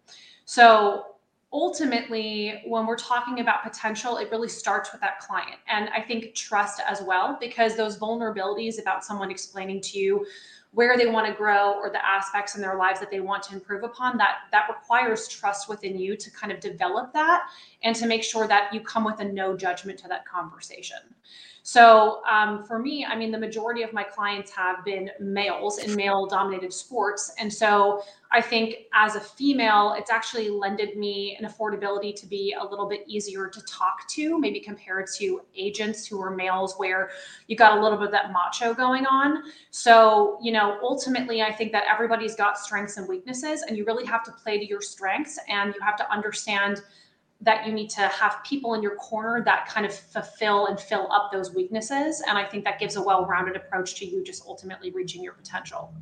So 0.44 1.09
ultimately, 1.52 2.62
when 2.64 2.86
we're 2.86 2.96
talking 2.96 3.40
about 3.40 3.62
potential, 3.62 4.18
it 4.18 4.30
really 4.30 4.48
starts 4.48 4.92
with 4.92 5.00
that 5.00 5.18
client. 5.18 5.56
And 5.68 5.88
I 5.90 6.00
think 6.00 6.34
trust 6.34 6.80
as 6.86 7.02
well, 7.02 7.36
because 7.40 7.76
those 7.76 7.98
vulnerabilities 7.98 8.80
about 8.80 9.04
someone 9.04 9.30
explaining 9.30 9.80
to 9.82 9.98
you 9.98 10.26
where 10.72 10.96
they 10.96 11.06
want 11.06 11.26
to 11.26 11.32
grow 11.32 11.72
or 11.72 11.90
the 11.90 12.04
aspects 12.06 12.54
in 12.54 12.62
their 12.62 12.76
lives 12.76 13.00
that 13.00 13.10
they 13.10 13.18
want 13.18 13.42
to 13.42 13.54
improve 13.54 13.82
upon 13.82 14.16
that 14.16 14.38
that 14.52 14.68
requires 14.68 15.26
trust 15.26 15.68
within 15.68 15.98
you 15.98 16.16
to 16.16 16.30
kind 16.30 16.52
of 16.52 16.60
develop 16.60 17.12
that 17.12 17.48
and 17.82 17.96
to 17.96 18.06
make 18.06 18.22
sure 18.22 18.46
that 18.46 18.72
you 18.72 18.80
come 18.80 19.04
with 19.04 19.18
a 19.18 19.24
no 19.24 19.56
judgment 19.56 19.98
to 19.98 20.06
that 20.06 20.24
conversation 20.24 20.98
so 21.70 22.20
um, 22.28 22.64
for 22.64 22.80
me, 22.80 23.04
I 23.04 23.14
mean, 23.14 23.30
the 23.30 23.38
majority 23.38 23.84
of 23.84 23.92
my 23.92 24.02
clients 24.02 24.50
have 24.50 24.84
been 24.84 25.08
males 25.20 25.78
in 25.78 25.94
male 25.94 26.26
dominated 26.26 26.72
sports. 26.72 27.32
And 27.38 27.52
so 27.52 28.02
I 28.32 28.42
think 28.42 28.88
as 28.92 29.14
a 29.14 29.20
female, 29.20 29.94
it's 29.96 30.10
actually 30.10 30.50
lended 30.50 30.96
me 30.96 31.38
an 31.40 31.48
affordability 31.48 32.12
to 32.16 32.26
be 32.26 32.56
a 32.60 32.64
little 32.64 32.88
bit 32.88 33.04
easier 33.06 33.46
to 33.46 33.62
talk 33.66 34.08
to, 34.08 34.36
maybe 34.36 34.58
compared 34.58 35.06
to 35.18 35.42
agents 35.54 36.04
who 36.04 36.20
are 36.20 36.34
males 36.34 36.74
where 36.76 37.10
you 37.46 37.54
got 37.54 37.78
a 37.78 37.80
little 37.80 37.98
bit 37.98 38.06
of 38.06 38.12
that 38.14 38.32
macho 38.32 38.74
going 38.74 39.06
on. 39.06 39.44
So, 39.70 40.40
you 40.42 40.50
know, 40.50 40.76
ultimately, 40.82 41.40
I 41.40 41.52
think 41.52 41.70
that 41.70 41.84
everybody's 41.88 42.34
got 42.34 42.58
strengths 42.58 42.96
and 42.96 43.06
weaknesses, 43.06 43.62
and 43.62 43.76
you 43.76 43.84
really 43.84 44.06
have 44.06 44.24
to 44.24 44.32
play 44.32 44.58
to 44.58 44.66
your 44.66 44.82
strengths 44.82 45.38
and 45.48 45.72
you 45.72 45.80
have 45.82 45.94
to 45.98 46.10
understand 46.10 46.82
that 47.42 47.66
you 47.66 47.72
need 47.72 47.88
to 47.88 48.02
have 48.02 48.38
people 48.44 48.74
in 48.74 48.82
your 48.82 48.96
corner 48.96 49.42
that 49.44 49.66
kind 49.66 49.86
of 49.86 49.94
fulfill 49.94 50.66
and 50.66 50.78
fill 50.78 51.10
up 51.10 51.30
those 51.32 51.54
weaknesses. 51.54 52.22
And 52.26 52.36
I 52.36 52.44
think 52.44 52.64
that 52.64 52.78
gives 52.78 52.96
a 52.96 53.02
well 53.02 53.24
rounded 53.24 53.56
approach 53.56 53.94
to 53.96 54.06
you 54.06 54.22
just 54.22 54.44
ultimately 54.46 54.90
reaching 54.90 55.22
your 55.22 55.32
potential. 55.32 55.92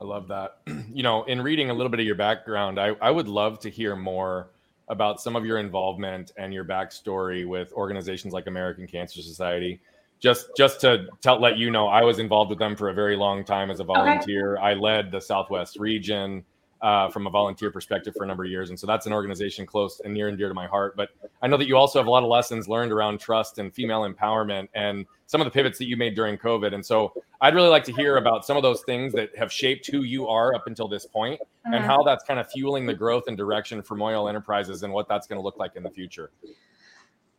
I 0.00 0.04
love 0.04 0.28
that. 0.28 0.58
You 0.90 1.04
know, 1.04 1.22
in 1.24 1.42
reading 1.42 1.70
a 1.70 1.74
little 1.74 1.90
bit 1.90 2.00
of 2.00 2.06
your 2.06 2.16
background, 2.16 2.80
I, 2.80 2.88
I 3.00 3.10
would 3.10 3.28
love 3.28 3.60
to 3.60 3.70
hear 3.70 3.94
more 3.94 4.48
about 4.88 5.20
some 5.20 5.36
of 5.36 5.44
your 5.44 5.58
involvement 5.58 6.32
and 6.36 6.52
your 6.52 6.64
backstory 6.64 7.46
with 7.46 7.72
organizations 7.72 8.32
like 8.32 8.48
American 8.48 8.86
Cancer 8.88 9.22
Society. 9.22 9.80
Just 10.18 10.48
just 10.56 10.80
to 10.80 11.06
tell, 11.20 11.40
let 11.40 11.56
you 11.56 11.70
know, 11.70 11.86
I 11.86 12.02
was 12.02 12.18
involved 12.18 12.50
with 12.50 12.58
them 12.58 12.74
for 12.74 12.88
a 12.88 12.94
very 12.94 13.14
long 13.14 13.44
time 13.44 13.70
as 13.70 13.78
a 13.78 13.84
volunteer. 13.84 14.56
Okay. 14.56 14.62
I 14.64 14.74
led 14.74 15.12
the 15.12 15.20
Southwest 15.20 15.78
region 15.78 16.44
uh, 16.80 17.08
from 17.08 17.26
a 17.26 17.30
volunteer 17.30 17.70
perspective 17.70 18.14
for 18.16 18.24
a 18.24 18.26
number 18.26 18.44
of 18.44 18.50
years. 18.50 18.70
And 18.70 18.78
so 18.78 18.86
that's 18.86 19.06
an 19.06 19.12
organization 19.12 19.66
close 19.66 20.00
and 20.04 20.14
near 20.14 20.28
and 20.28 20.38
dear 20.38 20.48
to 20.48 20.54
my 20.54 20.66
heart. 20.66 20.96
But 20.96 21.10
I 21.42 21.48
know 21.48 21.56
that 21.56 21.66
you 21.66 21.76
also 21.76 21.98
have 21.98 22.06
a 22.06 22.10
lot 22.10 22.22
of 22.22 22.28
lessons 22.28 22.68
learned 22.68 22.92
around 22.92 23.18
trust 23.18 23.58
and 23.58 23.74
female 23.74 24.08
empowerment 24.08 24.68
and 24.74 25.06
some 25.26 25.40
of 25.40 25.44
the 25.44 25.50
pivots 25.50 25.78
that 25.78 25.86
you 25.86 25.96
made 25.96 26.14
during 26.14 26.38
COVID. 26.38 26.74
And 26.74 26.84
so 26.84 27.12
I'd 27.40 27.54
really 27.54 27.68
like 27.68 27.84
to 27.84 27.92
hear 27.92 28.16
about 28.16 28.44
some 28.44 28.56
of 28.56 28.62
those 28.62 28.82
things 28.82 29.12
that 29.14 29.36
have 29.36 29.52
shaped 29.52 29.86
who 29.90 30.02
you 30.02 30.28
are 30.28 30.54
up 30.54 30.66
until 30.66 30.88
this 30.88 31.04
point 31.04 31.40
and 31.64 31.84
how 31.84 32.02
that's 32.02 32.24
kind 32.24 32.40
of 32.40 32.50
fueling 32.50 32.86
the 32.86 32.94
growth 32.94 33.24
and 33.28 33.36
direction 33.36 33.82
for 33.82 33.96
Moyal 33.96 34.28
Enterprises 34.28 34.82
and 34.82 34.92
what 34.92 35.08
that's 35.08 35.26
going 35.26 35.38
to 35.38 35.42
look 35.42 35.58
like 35.58 35.76
in 35.76 35.82
the 35.82 35.90
future. 35.90 36.30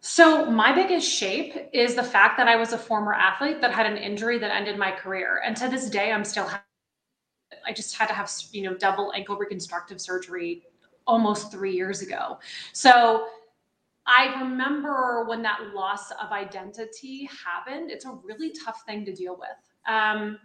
So, 0.02 0.46
my 0.46 0.72
biggest 0.72 1.12
shape 1.12 1.56
is 1.74 1.96
the 1.96 2.04
fact 2.04 2.38
that 2.38 2.48
I 2.48 2.56
was 2.56 2.72
a 2.72 2.78
former 2.78 3.14
athlete 3.14 3.60
that 3.60 3.74
had 3.74 3.86
an 3.86 3.98
injury 3.98 4.38
that 4.40 4.50
ended 4.50 4.78
my 4.78 4.92
career. 4.92 5.42
And 5.46 5.58
to 5.58 5.68
this 5.68 5.90
day, 5.90 6.14
I'm 6.14 6.24
still 6.24 6.50
I 7.70 7.74
just 7.74 7.96
had 7.96 8.08
to 8.08 8.14
have, 8.14 8.32
you 8.52 8.64
know, 8.64 8.76
double 8.76 9.14
ankle 9.16 9.38
reconstructive 9.38 10.02
surgery 10.02 10.64
almost 11.06 11.52
three 11.52 11.74
years 11.74 12.02
ago. 12.02 12.40
So 12.74 13.28
I 14.08 14.34
remember 14.40 15.26
when 15.28 15.44
that 15.44 15.60
loss 15.76 16.10
of 16.12 16.32
identity 16.32 17.30
happened, 17.46 17.92
it's 17.92 18.06
a 18.06 18.12
really 18.24 18.52
tough 18.66 18.82
thing 18.88 19.06
to 19.06 19.14
deal 19.14 19.38
with. 19.38 19.50
Um, 19.88 20.40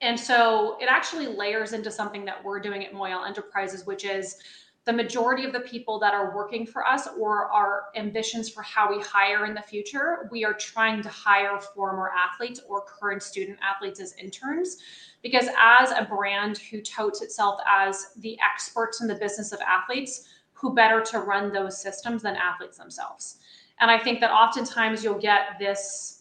and 0.00 0.18
so 0.18 0.78
it 0.80 0.86
actually 0.88 1.26
layers 1.26 1.74
into 1.74 1.90
something 1.90 2.24
that 2.24 2.42
we're 2.42 2.58
doing 2.58 2.84
at 2.84 2.92
Moyal 2.92 3.26
Enterprises, 3.26 3.86
which 3.86 4.04
is 4.04 4.36
the 4.84 4.92
majority 4.92 5.44
of 5.44 5.52
the 5.52 5.60
people 5.60 6.00
that 6.00 6.12
are 6.12 6.34
working 6.34 6.66
for 6.66 6.84
us 6.86 7.06
or 7.18 7.52
our 7.52 7.84
ambitions 7.94 8.48
for 8.48 8.62
how 8.62 8.90
we 8.90 9.00
hire 9.00 9.46
in 9.46 9.54
the 9.54 9.62
future, 9.62 10.28
we 10.32 10.44
are 10.44 10.54
trying 10.54 11.02
to 11.02 11.08
hire 11.08 11.60
former 11.60 12.10
athletes 12.10 12.60
or 12.68 12.82
current 12.82 13.22
student 13.22 13.58
athletes 13.62 14.00
as 14.00 14.12
interns. 14.14 14.78
Because 15.22 15.48
as 15.60 15.90
a 15.92 16.04
brand 16.04 16.58
who 16.58 16.80
totes 16.80 17.22
itself 17.22 17.60
as 17.68 18.08
the 18.18 18.36
experts 18.40 19.00
in 19.00 19.08
the 19.08 19.14
business 19.14 19.52
of 19.52 19.60
athletes, 19.60 20.28
who 20.52 20.74
better 20.74 21.00
to 21.00 21.20
run 21.20 21.52
those 21.52 21.80
systems 21.80 22.22
than 22.22 22.36
athletes 22.36 22.78
themselves? 22.78 23.38
And 23.80 23.90
I 23.90 23.98
think 23.98 24.20
that 24.20 24.30
oftentimes 24.30 25.02
you'll 25.02 25.18
get 25.18 25.58
this 25.58 26.18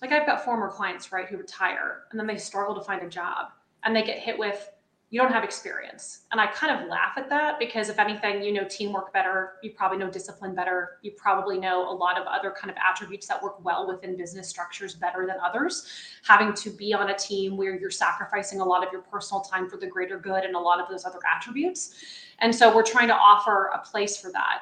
like 0.00 0.10
I've 0.10 0.26
got 0.26 0.44
former 0.44 0.68
clients, 0.68 1.12
right, 1.12 1.28
who 1.28 1.36
retire 1.36 2.02
and 2.10 2.18
then 2.18 2.26
they 2.26 2.36
struggle 2.36 2.74
to 2.74 2.82
find 2.82 3.02
a 3.02 3.08
job 3.08 3.52
and 3.84 3.94
they 3.94 4.02
get 4.02 4.18
hit 4.18 4.36
with 4.36 4.68
you 5.12 5.20
don't 5.20 5.30
have 5.30 5.44
experience. 5.44 6.20
And 6.32 6.40
I 6.40 6.46
kind 6.46 6.80
of 6.80 6.88
laugh 6.88 7.12
at 7.18 7.28
that 7.28 7.58
because 7.58 7.90
if 7.90 7.98
anything, 7.98 8.42
you 8.42 8.50
know 8.50 8.64
teamwork 8.64 9.12
better, 9.12 9.52
you 9.62 9.72
probably 9.72 9.98
know 9.98 10.10
discipline 10.10 10.54
better, 10.54 10.92
you 11.02 11.10
probably 11.10 11.58
know 11.58 11.86
a 11.86 11.92
lot 11.92 12.18
of 12.18 12.26
other 12.26 12.50
kind 12.50 12.70
of 12.70 12.78
attributes 12.78 13.26
that 13.26 13.42
work 13.42 13.62
well 13.62 13.86
within 13.86 14.16
business 14.16 14.48
structures 14.48 14.94
better 14.94 15.26
than 15.26 15.36
others. 15.44 15.86
Having 16.26 16.54
to 16.54 16.70
be 16.70 16.94
on 16.94 17.10
a 17.10 17.14
team 17.14 17.58
where 17.58 17.78
you're 17.78 17.90
sacrificing 17.90 18.60
a 18.60 18.64
lot 18.64 18.86
of 18.86 18.90
your 18.90 19.02
personal 19.02 19.42
time 19.42 19.68
for 19.68 19.76
the 19.76 19.86
greater 19.86 20.18
good 20.18 20.44
and 20.44 20.56
a 20.56 20.58
lot 20.58 20.80
of 20.80 20.88
those 20.88 21.04
other 21.04 21.20
attributes. 21.30 21.94
And 22.38 22.54
so 22.54 22.74
we're 22.74 22.82
trying 22.82 23.08
to 23.08 23.14
offer 23.14 23.70
a 23.74 23.80
place 23.80 24.16
for 24.16 24.32
that. 24.32 24.60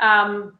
Um, 0.00 0.58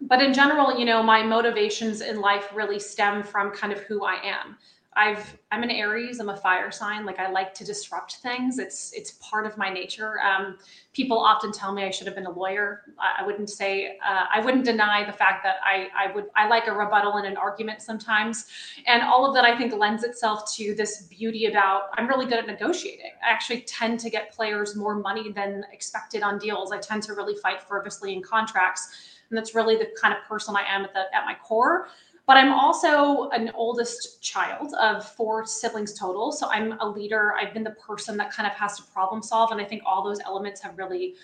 but 0.00 0.22
in 0.22 0.32
general, 0.32 0.78
you 0.78 0.86
know, 0.86 1.02
my 1.02 1.22
motivations 1.22 2.00
in 2.00 2.22
life 2.22 2.48
really 2.54 2.80
stem 2.80 3.22
from 3.22 3.50
kind 3.50 3.70
of 3.70 3.80
who 3.80 4.06
I 4.06 4.14
am. 4.24 4.56
I've 4.98 5.38
I'm 5.52 5.62
an 5.62 5.70
Aries. 5.70 6.18
I'm 6.18 6.28
a 6.28 6.36
fire 6.36 6.72
sign. 6.72 7.06
Like 7.06 7.20
I 7.20 7.30
like 7.30 7.54
to 7.54 7.64
disrupt 7.64 8.16
things. 8.16 8.58
It's 8.58 8.92
it's 8.92 9.12
part 9.20 9.46
of 9.46 9.56
my 9.56 9.72
nature. 9.72 10.20
Um, 10.20 10.58
people 10.92 11.16
often 11.16 11.52
tell 11.52 11.72
me 11.72 11.84
I 11.84 11.90
should 11.90 12.08
have 12.08 12.16
been 12.16 12.26
a 12.26 12.30
lawyer. 12.30 12.82
I, 12.98 13.22
I 13.22 13.26
wouldn't 13.26 13.48
say 13.48 13.96
uh, 14.04 14.24
I 14.34 14.40
wouldn't 14.40 14.64
deny 14.64 15.06
the 15.06 15.12
fact 15.12 15.44
that 15.44 15.56
I 15.64 15.86
I 15.96 16.12
would 16.12 16.26
I 16.34 16.48
like 16.48 16.66
a 16.66 16.72
rebuttal 16.72 17.14
and 17.16 17.28
an 17.28 17.36
argument 17.36 17.80
sometimes, 17.80 18.46
and 18.88 19.02
all 19.02 19.24
of 19.24 19.34
that 19.36 19.44
I 19.44 19.56
think 19.56 19.72
lends 19.72 20.02
itself 20.02 20.52
to 20.56 20.74
this 20.74 21.02
beauty 21.02 21.46
about 21.46 21.82
I'm 21.94 22.08
really 22.08 22.26
good 22.26 22.40
at 22.40 22.48
negotiating. 22.48 23.12
I 23.24 23.30
actually 23.30 23.60
tend 23.60 24.00
to 24.00 24.10
get 24.10 24.32
players 24.32 24.74
more 24.74 24.96
money 24.96 25.30
than 25.30 25.64
expected 25.72 26.24
on 26.24 26.38
deals. 26.40 26.72
I 26.72 26.78
tend 26.78 27.04
to 27.04 27.14
really 27.14 27.36
fight 27.36 27.62
fervently 27.62 28.14
in 28.14 28.20
contracts, 28.20 28.88
and 29.30 29.38
that's 29.38 29.54
really 29.54 29.76
the 29.76 29.90
kind 30.00 30.12
of 30.12 30.24
person 30.28 30.56
I 30.56 30.64
am 30.68 30.82
at 30.82 30.92
the 30.92 31.04
at 31.14 31.24
my 31.24 31.36
core 31.40 31.86
but 32.28 32.36
I'm 32.36 32.52
also 32.52 33.30
an 33.30 33.50
oldest 33.54 34.22
child 34.22 34.74
of 34.74 35.04
four 35.04 35.44
siblings 35.44 35.94
total. 35.94 36.30
So 36.30 36.48
I'm 36.48 36.78
a 36.80 36.88
leader. 36.88 37.32
I've 37.34 37.52
been 37.52 37.64
the 37.64 37.70
person 37.72 38.16
that 38.18 38.30
kind 38.30 38.46
of 38.46 38.52
has 38.52 38.76
to 38.76 38.84
problem 38.92 39.22
solve. 39.22 39.50
And 39.50 39.60
I 39.60 39.64
think 39.64 39.82
all 39.84 40.04
those 40.04 40.20
elements 40.20 40.60
have 40.60 40.78
really 40.78 41.14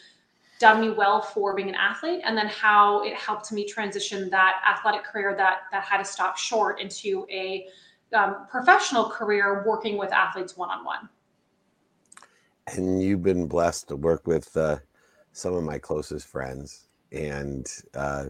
done 0.59 0.81
me 0.81 0.91
well 0.91 1.21
for 1.21 1.55
being 1.55 1.69
an 1.69 1.75
athlete 1.75 2.23
and 2.25 2.37
then 2.37 2.47
how 2.47 3.05
it 3.05 3.15
helped 3.15 3.53
me 3.53 3.65
transition 3.67 4.31
that 4.31 4.63
athletic 4.67 5.05
career 5.05 5.37
that 5.37 5.59
that 5.71 5.85
had 5.85 5.99
to 5.99 6.05
stop 6.05 6.37
short 6.37 6.81
into 6.81 7.27
a 7.31 7.67
um, 8.15 8.47
professional 8.49 9.11
career 9.11 9.63
working 9.67 9.99
with 9.99 10.13
athletes 10.13 10.57
one-on-one 10.57 11.09
and 12.69 13.03
you've 13.03 13.23
been 13.23 13.47
blessed 13.47 13.89
to 13.89 13.97
work 13.97 14.27
with 14.27 14.57
uh, 14.57 14.79
some 15.33 15.55
of 15.55 15.65
my 15.65 15.79
closest 15.79 16.27
friends, 16.27 16.89
and 17.13 17.67
uh, 17.95 18.27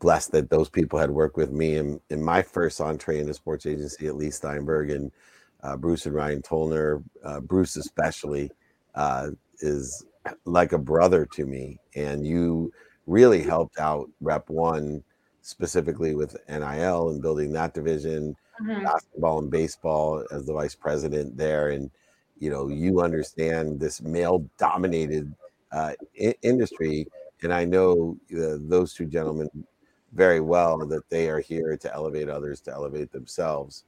blessed 0.00 0.32
that 0.32 0.50
those 0.50 0.68
people 0.68 0.98
had 0.98 1.10
worked 1.10 1.36
with 1.36 1.52
me 1.52 1.76
in, 1.76 2.00
in 2.10 2.22
my 2.22 2.42
first 2.42 2.80
entree 2.80 3.20
into 3.20 3.34
sports 3.34 3.66
agency 3.66 4.06
at 4.06 4.16
Leigh 4.16 4.30
Steinberg 4.30 4.90
and 4.90 5.12
uh, 5.62 5.76
Bruce 5.76 6.06
and 6.06 6.14
Ryan 6.14 6.42
Tollner. 6.42 7.02
Uh, 7.24 7.40
Bruce 7.40 7.76
especially 7.76 8.50
uh, 8.94 9.28
is 9.60 10.04
like 10.44 10.72
a 10.72 10.78
brother 10.78 11.26
to 11.26 11.46
me, 11.46 11.78
and 11.94 12.26
you 12.26 12.72
really 13.06 13.42
helped 13.42 13.78
out 13.78 14.10
Rep 14.20 14.48
One 14.48 15.02
specifically 15.42 16.14
with 16.14 16.36
NIL 16.48 17.10
and 17.10 17.22
building 17.22 17.52
that 17.52 17.74
division, 17.74 18.36
mm-hmm. 18.60 18.84
basketball 18.84 19.38
and 19.40 19.50
baseball 19.50 20.24
as 20.30 20.46
the 20.46 20.52
vice 20.52 20.74
president 20.74 21.36
there, 21.36 21.70
and 21.70 21.90
you 22.38 22.50
know 22.50 22.68
you 22.68 23.00
understand 23.00 23.78
this 23.78 24.00
male 24.00 24.46
dominated 24.58 25.32
uh, 25.72 25.92
I- 26.20 26.34
industry, 26.42 27.06
and 27.42 27.52
I 27.52 27.64
know 27.64 28.16
uh, 28.32 28.56
those 28.60 28.94
two 28.94 29.06
gentlemen 29.06 29.48
very 30.12 30.40
well 30.40 30.78
that 30.78 31.08
they 31.08 31.28
are 31.28 31.40
here 31.40 31.76
to 31.76 31.94
elevate 31.94 32.28
others 32.28 32.60
to 32.62 32.72
elevate 32.72 33.12
themselves. 33.12 33.84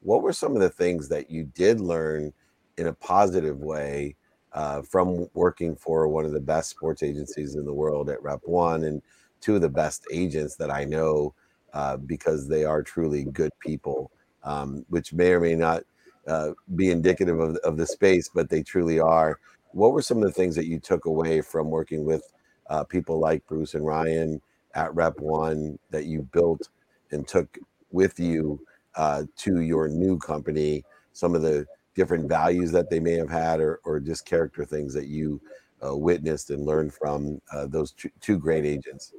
What 0.00 0.22
were 0.22 0.32
some 0.32 0.54
of 0.54 0.62
the 0.62 0.70
things 0.70 1.08
that 1.08 1.30
you 1.30 1.44
did 1.54 1.80
learn 1.80 2.32
in 2.78 2.86
a 2.86 2.92
positive 2.92 3.58
way 3.58 4.16
uh, 4.52 4.82
from 4.82 5.28
working 5.34 5.76
for 5.76 6.08
one 6.08 6.24
of 6.24 6.32
the 6.32 6.40
best 6.40 6.70
sports 6.70 7.02
agencies 7.02 7.56
in 7.56 7.64
the 7.64 7.72
world 7.72 8.08
at 8.08 8.22
Rep 8.22 8.40
One 8.44 8.84
and 8.84 9.02
two 9.40 9.56
of 9.56 9.60
the 9.60 9.68
best 9.68 10.06
agents 10.10 10.56
that 10.56 10.70
I 10.70 10.84
know 10.84 11.34
uh, 11.74 11.98
because 11.98 12.48
they 12.48 12.64
are 12.64 12.82
truly 12.82 13.24
good 13.24 13.52
people, 13.60 14.10
um, 14.44 14.84
which 14.88 15.12
may 15.12 15.32
or 15.32 15.40
may 15.40 15.54
not 15.54 15.82
uh, 16.26 16.52
be 16.74 16.90
indicative 16.90 17.38
of, 17.38 17.56
of 17.56 17.76
the 17.76 17.86
space, 17.86 18.30
but 18.32 18.48
they 18.48 18.62
truly 18.62 18.98
are. 18.98 19.38
What 19.72 19.92
were 19.92 20.02
some 20.02 20.18
of 20.18 20.24
the 20.24 20.32
things 20.32 20.54
that 20.56 20.66
you 20.66 20.78
took 20.78 21.04
away 21.04 21.42
from 21.42 21.70
working 21.70 22.04
with 22.04 22.22
uh, 22.70 22.84
people 22.84 23.18
like 23.18 23.46
Bruce 23.46 23.74
and 23.74 23.84
Ryan 23.84 24.40
at 24.76 24.94
Rep 24.94 25.18
One 25.18 25.78
that 25.90 26.04
you 26.04 26.22
built 26.32 26.68
and 27.10 27.26
took 27.26 27.58
with 27.90 28.20
you 28.20 28.60
uh, 28.94 29.24
to 29.38 29.60
your 29.62 29.88
new 29.88 30.18
company? 30.18 30.84
Some 31.12 31.34
of 31.34 31.42
the 31.42 31.66
different 31.94 32.28
values 32.28 32.70
that 32.72 32.90
they 32.90 33.00
may 33.00 33.14
have 33.14 33.30
had, 33.30 33.58
or, 33.58 33.80
or 33.84 33.98
just 33.98 34.26
character 34.26 34.64
things 34.64 34.92
that 34.94 35.06
you 35.06 35.40
uh, 35.84 35.96
witnessed 35.96 36.50
and 36.50 36.64
learned 36.64 36.92
from 36.92 37.40
uh, 37.52 37.66
those 37.66 37.92
two, 37.92 38.10
two 38.20 38.38
great 38.38 38.64
agents? 38.64 39.12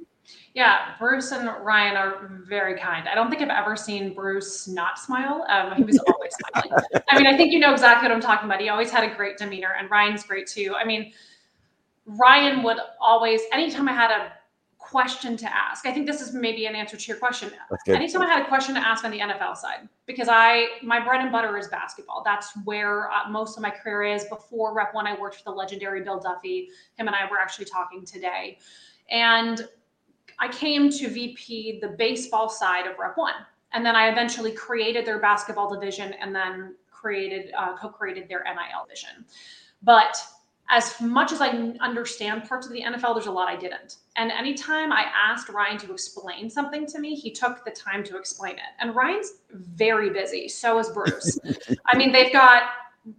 Yeah, 0.54 0.94
Bruce 0.98 1.32
and 1.32 1.48
Ryan 1.64 1.96
are 1.96 2.42
very 2.46 2.78
kind. 2.78 3.08
I 3.08 3.14
don't 3.14 3.30
think 3.30 3.42
I've 3.42 3.48
ever 3.48 3.76
seen 3.76 4.14
Bruce 4.14 4.68
not 4.68 4.98
smile. 4.98 5.44
Um, 5.48 5.74
he 5.74 5.82
was 5.82 5.98
always 5.98 6.32
smiling. 6.34 6.84
I 7.10 7.16
mean, 7.16 7.26
I 7.26 7.36
think 7.36 7.52
you 7.52 7.58
know 7.58 7.72
exactly 7.72 8.08
what 8.08 8.14
I'm 8.14 8.20
talking 8.20 8.46
about. 8.46 8.60
He 8.60 8.68
always 8.68 8.90
had 8.90 9.10
a 9.10 9.14
great 9.14 9.38
demeanor, 9.38 9.74
and 9.78 9.90
Ryan's 9.90 10.24
great 10.24 10.46
too. 10.46 10.74
I 10.78 10.84
mean, 10.84 11.12
Ryan 12.06 12.62
would 12.62 12.78
always, 13.00 13.40
anytime 13.52 13.88
I 13.88 13.92
had 13.92 14.10
a 14.10 14.32
question 14.88 15.36
to 15.36 15.54
ask. 15.54 15.86
I 15.86 15.92
think 15.92 16.06
this 16.06 16.20
is 16.20 16.32
maybe 16.32 16.66
an 16.66 16.74
answer 16.74 16.96
to 16.96 17.06
your 17.06 17.18
question. 17.18 17.50
Anytime 17.88 18.22
I 18.22 18.26
had 18.26 18.42
a 18.42 18.48
question 18.48 18.74
to 18.74 18.86
ask 18.86 19.04
on 19.04 19.10
the 19.10 19.18
NFL 19.18 19.56
side, 19.56 19.88
because 20.06 20.28
I 20.30 20.66
my 20.82 21.04
bread 21.04 21.20
and 21.20 21.30
butter 21.30 21.58
is 21.58 21.68
basketball. 21.68 22.22
That's 22.24 22.52
where 22.64 23.10
uh, 23.10 23.28
most 23.28 23.56
of 23.56 23.62
my 23.62 23.70
career 23.70 24.04
is. 24.04 24.24
Before 24.24 24.74
Rep 24.74 24.94
One, 24.94 25.06
I 25.06 25.18
worked 25.18 25.36
for 25.36 25.44
the 25.44 25.50
legendary 25.50 26.02
Bill 26.02 26.18
Duffy. 26.18 26.70
Him 26.96 27.06
and 27.06 27.14
I 27.14 27.30
were 27.30 27.38
actually 27.38 27.66
talking 27.66 28.04
today, 28.04 28.58
and 29.10 29.68
I 30.38 30.48
came 30.48 30.90
to 30.90 31.08
VP 31.08 31.80
the 31.80 31.88
baseball 31.88 32.48
side 32.48 32.86
of 32.86 32.98
Rep 32.98 33.16
One, 33.18 33.34
and 33.72 33.84
then 33.84 33.94
I 33.94 34.08
eventually 34.08 34.52
created 34.52 35.04
their 35.04 35.18
basketball 35.20 35.68
division, 35.72 36.14
and 36.14 36.34
then 36.34 36.74
created 36.90 37.52
uh, 37.56 37.76
co-created 37.76 38.28
their 38.28 38.42
NIL 38.44 38.86
vision. 38.88 39.26
But 39.82 40.16
as 40.70 41.00
much 41.00 41.32
as 41.32 41.40
I 41.40 41.48
understand 41.80 42.44
parts 42.44 42.66
of 42.66 42.72
the 42.72 42.82
NFL, 42.82 43.14
there's 43.14 43.26
a 43.26 43.32
lot 43.32 43.48
I 43.48 43.56
didn't. 43.56 43.96
And 44.16 44.30
anytime 44.30 44.92
I 44.92 45.06
asked 45.14 45.48
Ryan 45.48 45.78
to 45.78 45.92
explain 45.92 46.50
something 46.50 46.86
to 46.86 46.98
me, 46.98 47.14
he 47.14 47.30
took 47.30 47.64
the 47.64 47.70
time 47.70 48.04
to 48.04 48.18
explain 48.18 48.54
it. 48.54 48.70
And 48.78 48.94
Ryan's 48.94 49.32
very 49.50 50.10
busy. 50.10 50.48
So 50.48 50.78
is 50.78 50.90
Bruce. 50.90 51.38
I 51.86 51.96
mean, 51.96 52.12
they've 52.12 52.32
got. 52.32 52.64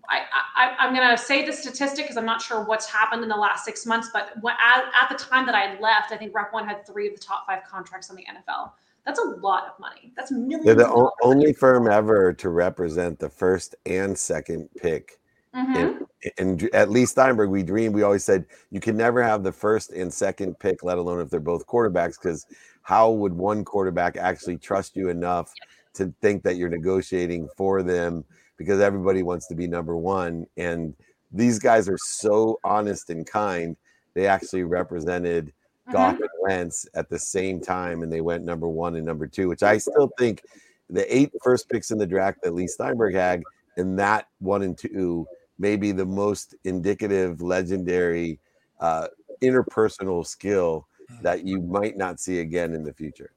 I, 0.07 0.19
I, 0.55 0.85
am 0.85 0.93
going 0.93 1.09
to 1.09 1.17
say 1.17 1.43
the 1.43 1.51
statistic 1.51 2.05
because 2.05 2.15
I'm 2.15 2.25
not 2.25 2.43
sure 2.43 2.63
what's 2.63 2.85
happened 2.85 3.23
in 3.23 3.29
the 3.29 3.35
last 3.35 3.65
six 3.65 3.87
months, 3.87 4.11
but 4.13 4.33
at, 4.35 4.83
at 5.01 5.09
the 5.09 5.15
time 5.15 5.47
that 5.47 5.55
I 5.55 5.79
left, 5.79 6.11
I 6.11 6.17
think 6.17 6.35
Rep 6.35 6.53
One 6.53 6.67
had 6.67 6.85
three 6.85 7.07
of 7.07 7.15
the 7.15 7.19
top 7.19 7.47
five 7.47 7.63
contracts 7.63 8.11
on 8.11 8.15
the 8.15 8.23
NFL. 8.23 8.73
That's 9.03 9.17
a 9.17 9.29
lot 9.39 9.63
of 9.63 9.79
money. 9.79 10.13
That's 10.15 10.31
millions. 10.31 10.65
They're 10.65 10.75
the 10.75 10.89
o- 10.89 11.11
only 11.23 11.53
firm 11.53 11.89
ever 11.89 12.33
to 12.33 12.49
represent 12.49 13.17
the 13.17 13.29
first 13.29 13.73
and 13.87 14.15
second 14.15 14.69
pick 14.77 15.18
Mm-hmm. 15.55 16.03
And, 16.37 16.61
and, 16.61 16.75
at 16.75 16.89
Leigh 16.89 17.05
Steinberg, 17.05 17.49
we 17.49 17.63
dreamed, 17.63 17.95
We 17.95 18.03
always 18.03 18.23
said 18.23 18.45
you 18.71 18.79
can 18.79 18.95
never 18.95 19.23
have 19.23 19.43
the 19.43 19.51
first 19.51 19.91
and 19.91 20.13
second 20.13 20.59
pick, 20.59 20.83
let 20.83 20.97
alone 20.97 21.21
if 21.21 21.29
they're 21.29 21.39
both 21.39 21.65
quarterbacks, 21.65 22.21
because 22.21 22.45
how 22.83 23.11
would 23.11 23.33
one 23.33 23.63
quarterback 23.63 24.15
actually 24.17 24.57
trust 24.57 24.95
you 24.95 25.09
enough 25.09 25.51
to 25.93 26.13
think 26.21 26.43
that 26.43 26.55
you're 26.55 26.69
negotiating 26.69 27.49
for 27.57 27.81
them? 27.81 28.23
Because 28.57 28.79
everybody 28.79 29.23
wants 29.23 29.47
to 29.47 29.55
be 29.55 29.67
number 29.67 29.97
one, 29.97 30.45
and 30.57 30.93
these 31.31 31.57
guys 31.57 31.89
are 31.89 31.97
so 31.97 32.59
honest 32.63 33.09
and 33.09 33.25
kind. 33.25 33.75
They 34.13 34.27
actually 34.27 34.63
represented 34.63 35.47
mm-hmm. 35.47 35.91
Goff 35.93 36.19
and 36.19 36.29
Wentz 36.41 36.87
at 36.93 37.09
the 37.09 37.19
same 37.19 37.59
time, 37.59 38.03
and 38.03 38.11
they 38.11 38.21
went 38.21 38.43
number 38.43 38.67
one 38.67 38.95
and 38.97 39.05
number 39.05 39.25
two, 39.25 39.47
which 39.47 39.63
I 39.63 39.77
still 39.79 40.11
think 40.19 40.43
the 40.89 41.15
eight 41.15 41.31
first 41.43 41.69
picks 41.69 41.91
in 41.91 41.97
the 41.97 42.05
draft 42.05 42.39
that 42.43 42.53
Leigh 42.53 42.67
Steinberg 42.67 43.15
had, 43.15 43.41
and 43.77 43.97
that 43.97 44.27
one 44.39 44.61
and 44.61 44.77
two 44.77 45.25
maybe 45.59 45.91
the 45.91 46.05
most 46.05 46.55
indicative, 46.63 47.41
legendary 47.41 48.39
uh, 48.79 49.07
interpersonal 49.41 50.25
skill 50.25 50.87
that 51.21 51.45
you 51.45 51.61
might 51.61 51.97
not 51.97 52.19
see 52.19 52.39
again 52.39 52.73
in 52.73 52.83
the 52.83 52.93
future. 52.93 53.31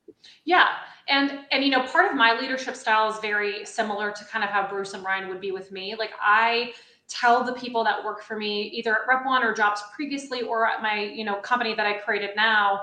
Yeah. 0.44 0.68
And 1.08 1.40
and 1.50 1.64
you 1.64 1.70
know, 1.70 1.82
part 1.82 2.10
of 2.10 2.16
my 2.16 2.38
leadership 2.38 2.76
style 2.76 3.10
is 3.10 3.18
very 3.18 3.64
similar 3.64 4.12
to 4.12 4.24
kind 4.26 4.44
of 4.44 4.50
how 4.50 4.68
Bruce 4.68 4.94
and 4.94 5.04
Ryan 5.04 5.28
would 5.28 5.40
be 5.40 5.50
with 5.50 5.72
me. 5.72 5.94
Like 5.98 6.12
I 6.20 6.72
tell 7.08 7.44
the 7.44 7.52
people 7.54 7.82
that 7.84 8.04
work 8.04 8.22
for 8.22 8.36
me, 8.36 8.62
either 8.68 8.94
at 8.94 9.00
Rep 9.08 9.26
One 9.26 9.42
or 9.42 9.52
jobs 9.52 9.82
previously 9.94 10.42
or 10.42 10.66
at 10.66 10.80
my, 10.80 11.00
you 11.00 11.24
know, 11.24 11.36
company 11.36 11.74
that 11.74 11.86
I 11.86 11.94
created 11.94 12.30
now, 12.36 12.82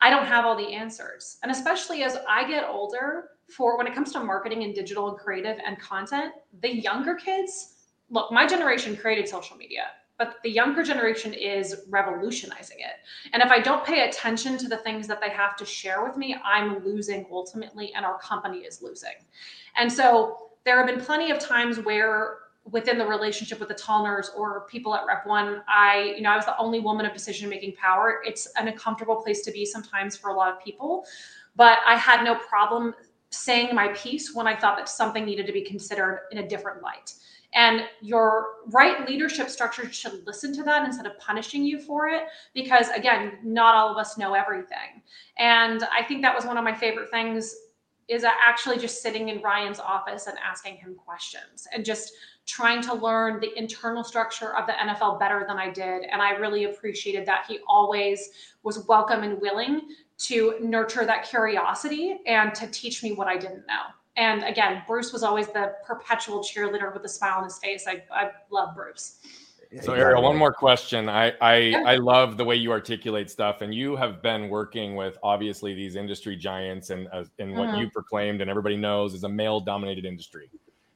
I 0.00 0.10
don't 0.10 0.26
have 0.26 0.44
all 0.44 0.56
the 0.56 0.74
answers. 0.74 1.38
And 1.42 1.50
especially 1.50 2.02
as 2.02 2.18
I 2.28 2.46
get 2.46 2.68
older, 2.68 3.30
for 3.48 3.78
when 3.78 3.86
it 3.86 3.94
comes 3.94 4.12
to 4.12 4.20
marketing 4.20 4.62
and 4.62 4.74
digital 4.74 5.08
and 5.08 5.18
creative 5.18 5.58
and 5.64 5.78
content, 5.80 6.34
the 6.60 6.76
younger 6.76 7.14
kids 7.14 7.77
look, 8.10 8.32
my 8.32 8.46
generation 8.46 8.96
created 8.96 9.28
social 9.28 9.56
media, 9.56 9.84
but 10.18 10.36
the 10.42 10.50
younger 10.50 10.82
generation 10.82 11.32
is 11.32 11.82
revolutionizing 11.88 12.78
it. 12.80 12.96
And 13.32 13.42
if 13.42 13.50
I 13.50 13.60
don't 13.60 13.84
pay 13.84 14.08
attention 14.08 14.58
to 14.58 14.68
the 14.68 14.78
things 14.78 15.06
that 15.06 15.20
they 15.20 15.30
have 15.30 15.56
to 15.56 15.64
share 15.64 16.04
with 16.04 16.16
me, 16.16 16.36
I'm 16.44 16.84
losing 16.84 17.26
ultimately, 17.30 17.92
and 17.94 18.04
our 18.04 18.18
company 18.18 18.58
is 18.58 18.82
losing. 18.82 19.14
And 19.76 19.92
so 19.92 20.48
there 20.64 20.76
have 20.76 20.86
been 20.86 21.00
plenty 21.00 21.30
of 21.30 21.38
times 21.38 21.78
where 21.78 22.38
within 22.64 22.98
the 22.98 23.06
relationship 23.06 23.60
with 23.60 23.68
the 23.68 23.74
Tollners 23.74 24.26
or 24.36 24.66
people 24.68 24.94
at 24.94 25.06
Rep 25.06 25.26
One, 25.26 25.62
I, 25.68 26.14
you 26.16 26.22
know, 26.22 26.30
I 26.30 26.36
was 26.36 26.44
the 26.44 26.58
only 26.58 26.80
woman 26.80 27.06
of 27.06 27.12
decision 27.12 27.48
making 27.48 27.74
power. 27.76 28.20
It's 28.26 28.46
an 28.56 28.68
uncomfortable 28.68 29.16
place 29.16 29.42
to 29.42 29.52
be 29.52 29.64
sometimes 29.64 30.16
for 30.16 30.30
a 30.30 30.34
lot 30.34 30.52
of 30.52 30.62
people, 30.62 31.06
but 31.56 31.78
I 31.86 31.96
had 31.96 32.24
no 32.24 32.34
problem 32.34 32.94
saying 33.30 33.74
my 33.74 33.88
piece 33.88 34.34
when 34.34 34.46
I 34.46 34.56
thought 34.56 34.76
that 34.78 34.88
something 34.88 35.24
needed 35.24 35.46
to 35.46 35.52
be 35.52 35.62
considered 35.62 36.22
in 36.30 36.38
a 36.38 36.48
different 36.48 36.82
light. 36.82 37.14
And 37.54 37.84
your 38.00 38.46
right 38.66 39.08
leadership 39.08 39.48
structure 39.48 39.90
should 39.90 40.26
listen 40.26 40.54
to 40.56 40.62
that 40.64 40.84
instead 40.84 41.06
of 41.06 41.18
punishing 41.18 41.64
you 41.64 41.80
for 41.80 42.08
it. 42.08 42.24
Because 42.54 42.88
again, 42.90 43.38
not 43.42 43.74
all 43.74 43.90
of 43.90 43.96
us 43.96 44.18
know 44.18 44.34
everything. 44.34 45.02
And 45.38 45.82
I 45.84 46.02
think 46.04 46.22
that 46.22 46.34
was 46.34 46.44
one 46.44 46.58
of 46.58 46.64
my 46.64 46.74
favorite 46.74 47.10
things 47.10 47.54
is 48.08 48.24
actually 48.24 48.78
just 48.78 49.02
sitting 49.02 49.28
in 49.28 49.42
Ryan's 49.42 49.78
office 49.78 50.26
and 50.26 50.38
asking 50.38 50.76
him 50.76 50.94
questions 50.94 51.68
and 51.74 51.84
just 51.84 52.14
trying 52.46 52.80
to 52.80 52.94
learn 52.94 53.38
the 53.38 53.56
internal 53.58 54.02
structure 54.02 54.56
of 54.56 54.66
the 54.66 54.72
NFL 54.72 55.20
better 55.20 55.44
than 55.46 55.58
I 55.58 55.70
did. 55.70 56.04
And 56.04 56.22
I 56.22 56.30
really 56.30 56.64
appreciated 56.64 57.26
that 57.26 57.44
he 57.46 57.58
always 57.68 58.30
was 58.62 58.86
welcome 58.86 59.24
and 59.24 59.38
willing 59.42 59.82
to 60.18 60.54
nurture 60.62 61.04
that 61.04 61.28
curiosity 61.28 62.18
and 62.26 62.54
to 62.54 62.66
teach 62.68 63.02
me 63.02 63.12
what 63.12 63.28
I 63.28 63.36
didn't 63.36 63.66
know. 63.66 63.82
And 64.18 64.42
again, 64.42 64.82
Bruce 64.86 65.12
was 65.12 65.22
always 65.22 65.46
the 65.46 65.74
perpetual 65.86 66.40
cheerleader 66.40 66.92
with 66.92 67.04
a 67.04 67.08
smile 67.08 67.38
on 67.38 67.44
his 67.44 67.58
face. 67.58 67.86
I, 67.86 68.02
I 68.12 68.30
love 68.50 68.74
Bruce. 68.74 69.20
So 69.82 69.92
Arielle, 69.92 70.22
one 70.22 70.36
more 70.36 70.52
question. 70.52 71.08
I 71.08 71.34
I, 71.40 71.56
yeah. 71.56 71.82
I 71.86 71.96
love 71.96 72.36
the 72.36 72.44
way 72.44 72.56
you 72.56 72.72
articulate 72.72 73.30
stuff, 73.30 73.60
and 73.60 73.72
you 73.72 73.96
have 73.96 74.22
been 74.22 74.48
working 74.48 74.96
with 74.96 75.18
obviously 75.22 75.74
these 75.74 75.94
industry 75.94 76.36
giants, 76.36 76.88
and 76.88 77.06
uh, 77.12 77.24
and 77.38 77.54
what 77.54 77.68
mm-hmm. 77.68 77.82
you 77.82 77.90
proclaimed, 77.90 78.40
and 78.40 78.50
everybody 78.50 78.78
knows 78.78 79.12
is 79.12 79.24
a 79.24 79.28
male-dominated 79.28 80.06
industry. 80.06 80.50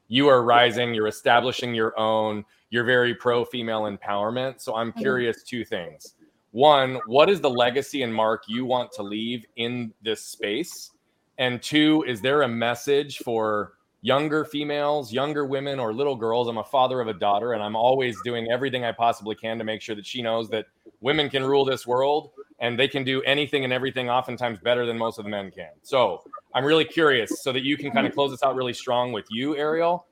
You 0.09 0.27
are 0.29 0.43
rising. 0.43 0.95
You're 0.95 1.07
establishing 1.07 1.75
your 1.75 1.93
own. 2.01 2.47
You're 2.71 2.85
very 2.85 3.15
pro 3.15 3.45
female 3.45 3.83
empowerment. 3.83 4.63
So 4.63 4.75
I'm 4.75 4.91
mm-hmm. 4.91 5.01
curious. 5.01 5.43
Two 5.43 5.67
things. 5.67 6.15
One, 6.53 6.99
what 7.07 7.29
is 7.29 7.43
the 7.43 7.51
legacy 7.51 8.03
and 8.03 8.13
mark 8.13 8.45
you 8.49 8.65
want 8.65 8.91
to 8.93 9.03
leave 9.03 9.45
in 9.57 9.93
this 10.03 10.23
space? 10.23 10.92
And 11.39 11.63
two, 11.63 12.05
is 12.07 12.21
there 12.21 12.43
a 12.43 12.49
message 12.49 13.19
for 13.19 13.75
younger 14.03 14.45
females, 14.45 15.13
younger 15.13 15.47
women, 15.47 15.79
or 15.79 15.93
little 15.95 16.17
girls? 16.17 16.49
I'm 16.49 16.59
a 16.59 16.65
father 16.65 17.01
of 17.01 17.09
a 17.09 17.15
daughter, 17.15 17.53
and 17.53 17.63
I'm 17.63 17.77
always 17.77 18.21
doing 18.23 18.51
everything 18.51 18.85
I 18.85 18.93
possibly 18.93 19.35
can 19.35 19.59
to 19.59 19.65
make 19.65 19.81
sure 19.81 19.95
that 19.95 20.07
she 20.07 20.23
knows 20.23 20.49
that 20.51 20.67
women 21.01 21.31
can 21.31 21.45
rule 21.45 21.65
this 21.65 21.87
world 21.87 22.31
and 22.59 22.79
they 22.79 22.89
can 22.89 23.03
do 23.03 23.23
anything 23.23 23.65
and 23.65 23.73
everything 23.73 24.09
oftentimes 24.09 24.59
better 24.61 24.87
than 24.87 24.97
most 24.97 25.19
of 25.19 25.25
the 25.25 25.31
men 25.31 25.51
can. 25.51 25.71
So 25.83 26.23
I'm 26.55 26.65
really 26.65 26.85
curious 26.85 27.43
so 27.43 27.53
that 27.53 27.65
you 27.65 27.77
can 27.77 27.91
kind 27.91 28.07
of 28.07 28.15
close 28.15 28.31
this 28.31 28.43
out 28.43 28.55
really 28.55 28.73
strong 28.73 29.13
with 29.13 29.27
you, 29.31 29.55
Arielle. 29.55 30.05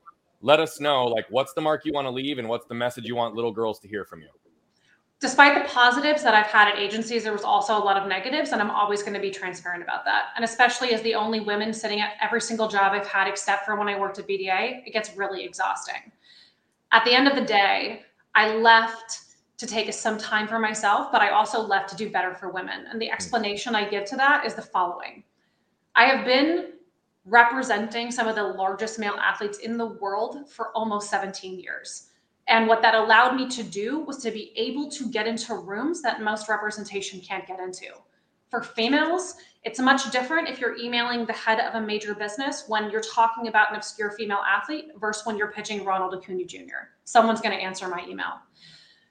Let 0.43 0.59
us 0.59 0.81
know 0.81 1.05
like 1.05 1.27
what's 1.29 1.53
the 1.53 1.61
mark 1.61 1.85
you 1.85 1.93
want 1.93 2.07
to 2.07 2.11
leave 2.11 2.39
and 2.39 2.49
what's 2.49 2.67
the 2.67 2.75
message 2.75 3.05
you 3.05 3.15
want 3.15 3.35
little 3.35 3.53
girls 3.53 3.79
to 3.81 3.89
hear 3.89 4.05
from 4.05 4.23
you. 4.23 4.29
Despite 5.21 5.63
the 5.63 5.69
positives 5.69 6.23
that 6.23 6.35
I've 6.35 6.47
had 6.47 6.69
at 6.69 6.79
agencies, 6.79 7.25
there 7.25 7.33
was 7.33 7.45
also 7.45 7.77
a 7.77 7.85
lot 7.85 7.99
of 7.99 8.09
negatives, 8.09 8.53
and 8.53 8.63
I'm 8.63 8.71
always 8.71 9.03
going 9.03 9.13
to 9.13 9.21
be 9.21 9.31
transparent 9.31 9.83
about 9.83 10.07
that. 10.07 10.29
And 10.35 10.45
especially 10.45 10.95
as 10.95 11.03
the 11.03 11.15
only 11.15 11.41
women 11.41 11.75
sitting 11.75 12.01
at 12.01 12.15
every 12.23 12.41
single 12.41 12.69
job 12.69 12.93
I've 12.93 13.07
had, 13.07 13.29
except 13.29 13.67
for 13.67 13.77
when 13.77 13.87
I 13.87 13.99
worked 13.99 14.19
at 14.19 14.27
BDA, 14.27 14.87
it 14.87 14.93
gets 14.95 15.15
really 15.17 15.45
exhausting. 15.45 16.11
At 16.93 17.05
the 17.05 17.13
end 17.13 17.29
of 17.29 17.35
the 17.35 17.45
day, 17.45 18.03
I 18.35 18.55
left 18.55 19.21
to 19.59 19.67
take 19.67 19.93
some 19.93 20.17
time 20.17 20.49
for 20.49 20.59
myself, 20.59 21.13
but 21.13 21.21
I 21.21 21.31
also 21.31 21.61
left 21.61 21.91
to 21.91 21.97
do 21.97 22.09
better 22.09 22.35
for 22.35 22.49
women. 22.49 22.87
And 22.91 23.01
the 23.01 23.09
hmm. 23.09 23.13
explanation 23.13 23.75
I 23.75 23.89
give 23.89 24.07
to 24.07 24.17
that 24.17 24.47
is 24.47 24.55
the 24.55 24.63
following 24.63 25.23
I 25.95 26.05
have 26.05 26.25
been 26.25 26.73
representing 27.27 28.11
some 28.11 28.27
of 28.27 28.37
the 28.37 28.43
largest 28.43 28.99
male 28.99 29.19
athletes 29.21 29.59
in 29.59 29.77
the 29.77 29.87
world 29.87 30.51
for 30.51 30.71
almost 30.75 31.11
17 31.11 31.61
years. 31.61 32.10
And 32.51 32.67
what 32.67 32.83
that 32.83 32.97
allowed 32.97 33.37
me 33.37 33.49
to 33.49 33.63
do 33.63 34.01
was 34.01 34.19
to 34.19 34.33
be 34.33 34.53
able 34.57 34.91
to 34.91 35.09
get 35.09 35.29
into 35.29 35.55
rooms 35.55 36.03
that 36.03 36.21
most 36.21 36.49
representation 36.49 37.21
can't 37.21 37.47
get 37.47 37.61
into. 37.61 37.87
For 38.49 38.65
females, 38.65 39.37
it's 39.63 39.79
much 39.79 40.11
different 40.11 40.49
if 40.49 40.61
you're 40.61 40.77
emailing 40.77 41.25
the 41.25 41.33
head 41.33 41.61
of 41.61 41.77
a 41.77 41.87
major 41.87 42.13
business 42.13 42.65
when 42.67 42.91
you're 42.91 43.03
talking 43.03 43.47
about 43.47 43.71
an 43.71 43.77
obscure 43.77 44.11
female 44.11 44.43
athlete 44.45 44.87
versus 44.99 45.25
when 45.25 45.37
you're 45.37 45.53
pitching 45.53 45.85
Ronald 45.85 46.13
Acuna 46.13 46.45
Jr. 46.45 46.91
Someone's 47.05 47.41
going 47.41 47.57
to 47.57 47.63
answer 47.63 47.87
my 47.87 48.05
email. 48.09 48.41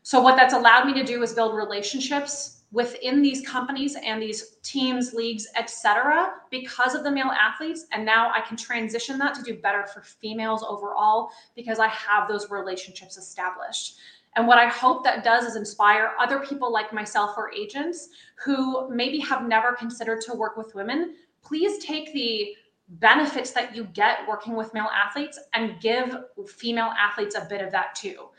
So 0.03 0.19
what 0.19 0.35
that's 0.35 0.53
allowed 0.53 0.85
me 0.85 0.93
to 0.95 1.05
do 1.05 1.23
is 1.23 1.33
build 1.33 1.55
relationships 1.55 2.58
within 2.71 3.21
these 3.21 3.45
companies 3.47 3.95
and 4.03 4.21
these 4.21 4.57
teams, 4.61 5.13
leagues, 5.13 5.47
etc., 5.57 6.33
because 6.51 6.93
of 6.93 7.03
the 7.03 7.11
male 7.11 7.31
athletes. 7.31 7.85
And 7.91 8.05
now 8.05 8.31
I 8.31 8.41
can 8.41 8.57
transition 8.57 9.17
that 9.19 9.33
to 9.35 9.43
do 9.43 9.55
better 9.55 9.87
for 9.87 10.01
females 10.01 10.63
overall 10.63 11.31
because 11.55 11.79
I 11.79 11.87
have 11.87 12.27
those 12.27 12.49
relationships 12.51 13.17
established. 13.17 13.97
And 14.35 14.47
what 14.47 14.59
I 14.59 14.67
hope 14.67 15.03
that 15.03 15.23
does 15.23 15.45
is 15.45 15.55
inspire 15.55 16.11
other 16.19 16.39
people 16.39 16.71
like 16.71 16.93
myself 16.93 17.31
or 17.35 17.51
agents 17.51 18.09
who 18.35 18.87
maybe 18.89 19.19
have 19.19 19.47
never 19.47 19.73
considered 19.73 20.21
to 20.21 20.35
work 20.35 20.55
with 20.55 20.75
women. 20.75 21.15
Please 21.41 21.83
take 21.83 22.13
the 22.13 22.55
benefits 22.89 23.51
that 23.51 23.75
you 23.75 23.85
get 23.85 24.27
working 24.27 24.55
with 24.55 24.73
male 24.73 24.89
athletes 24.93 25.39
and 25.53 25.79
give 25.81 26.15
female 26.47 26.91
athletes 26.97 27.35
a 27.35 27.45
bit 27.49 27.61
of 27.61 27.71
that 27.71 27.95
too. 27.95 28.29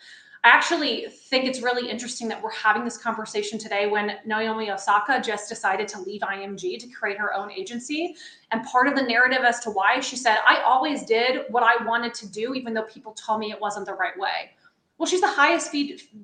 I 0.43 0.49
actually 0.49 1.07
think 1.09 1.45
it's 1.45 1.61
really 1.61 1.91
interesting 1.91 2.26
that 2.28 2.43
we're 2.43 2.53
having 2.53 2.82
this 2.82 2.97
conversation 2.97 3.59
today 3.59 3.86
when 3.88 4.16
Naomi 4.24 4.70
Osaka 4.70 5.20
just 5.22 5.51
decided 5.51 5.86
to 5.88 6.01
leave 6.01 6.22
IMG 6.22 6.78
to 6.78 6.88
create 6.88 7.18
her 7.18 7.34
own 7.34 7.53
agency. 7.53 8.16
And 8.51 8.64
part 8.64 8.88
of 8.88 8.97
the 8.97 9.03
narrative 9.03 9.43
as 9.45 9.61
to 9.61 9.70
why 9.70 10.01
she 10.01 10.16
said, 10.16 10.38
I 10.49 10.62
always 10.62 11.05
did 11.05 11.45
what 11.51 11.62
I 11.62 11.84
wanted 11.84 12.14
to 12.14 12.26
do, 12.26 12.55
even 12.55 12.72
though 12.72 12.84
people 12.84 13.12
told 13.12 13.41
me 13.41 13.51
it 13.51 13.61
wasn't 13.61 13.84
the 13.84 13.93
right 13.93 14.18
way. 14.18 14.53
Well, 14.97 15.07
she's 15.07 15.20
the 15.20 15.28
highest 15.28 15.74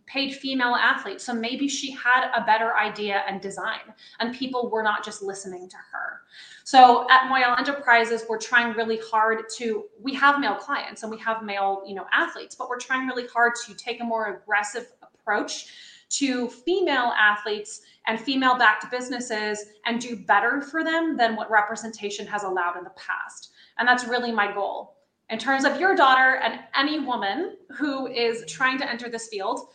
paid 0.07 0.35
female 0.35 0.75
athlete. 0.75 1.21
So 1.21 1.35
maybe 1.35 1.69
she 1.69 1.93
had 1.93 2.31
a 2.35 2.45
better 2.45 2.75
idea 2.75 3.23
and 3.29 3.41
design, 3.41 3.81
and 4.21 4.35
people 4.35 4.71
were 4.71 4.83
not 4.83 5.05
just 5.05 5.23
listening 5.23 5.69
to 5.69 5.77
her. 5.93 6.21
So 6.67 7.07
at 7.09 7.31
Moyal 7.31 7.57
Enterprises, 7.57 8.25
we're 8.29 8.41
trying 8.41 8.77
really 8.77 8.99
hard 9.09 9.49
to, 9.57 9.85
we 10.03 10.13
have 10.15 10.41
male 10.41 10.57
clients 10.57 11.05
and 11.05 11.13
we 11.13 11.19
have 11.19 11.45
male, 11.45 11.85
you 11.87 11.95
know, 11.95 12.07
athletes, 12.13 12.57
but 12.57 12.69
we're 12.69 12.81
trying 12.81 13.07
really 13.07 13.29
hard 13.29 13.53
to 13.67 13.75
take 13.75 14.01
a 14.01 14.05
more 14.05 14.35
aggressive 14.35 14.89
approach 15.01 15.69
to 16.09 16.49
female 16.49 17.13
athletes 17.17 17.83
and 18.09 18.19
female 18.19 18.59
backed 18.59 18.91
businesses 18.91 19.65
and 19.85 20.01
do 20.01 20.17
better 20.17 20.61
for 20.61 20.83
them 20.83 21.17
than 21.17 21.37
what 21.37 21.49
representation 21.53 22.27
has 22.27 22.43
allowed 22.43 22.77
in 22.77 22.83
the 22.83 22.91
past. 22.97 23.53
And 23.79 23.87
that's 23.87 24.05
really 24.05 24.33
my 24.33 24.53
goal 24.53 24.97
in 25.31 25.39
terms 25.39 25.65
of 25.65 25.79
your 25.79 25.95
daughter 25.95 26.41
and 26.43 26.59
any 26.75 26.99
woman 26.99 27.59
who 27.77 28.09
is 28.09 28.45
trying 28.49 28.79
to 28.79 28.91
enter 28.91 29.09
this 29.09 29.29
field, 29.29 29.69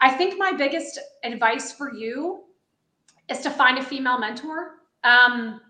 I 0.00 0.10
think 0.10 0.38
my 0.38 0.52
biggest 0.52 0.98
advice 1.22 1.70
for 1.70 1.92
you 1.92 2.44
is 3.28 3.40
to 3.40 3.50
find 3.50 3.76
a 3.76 3.82
female 3.82 4.18
mentor. 4.18 4.76
Um, 5.02 5.60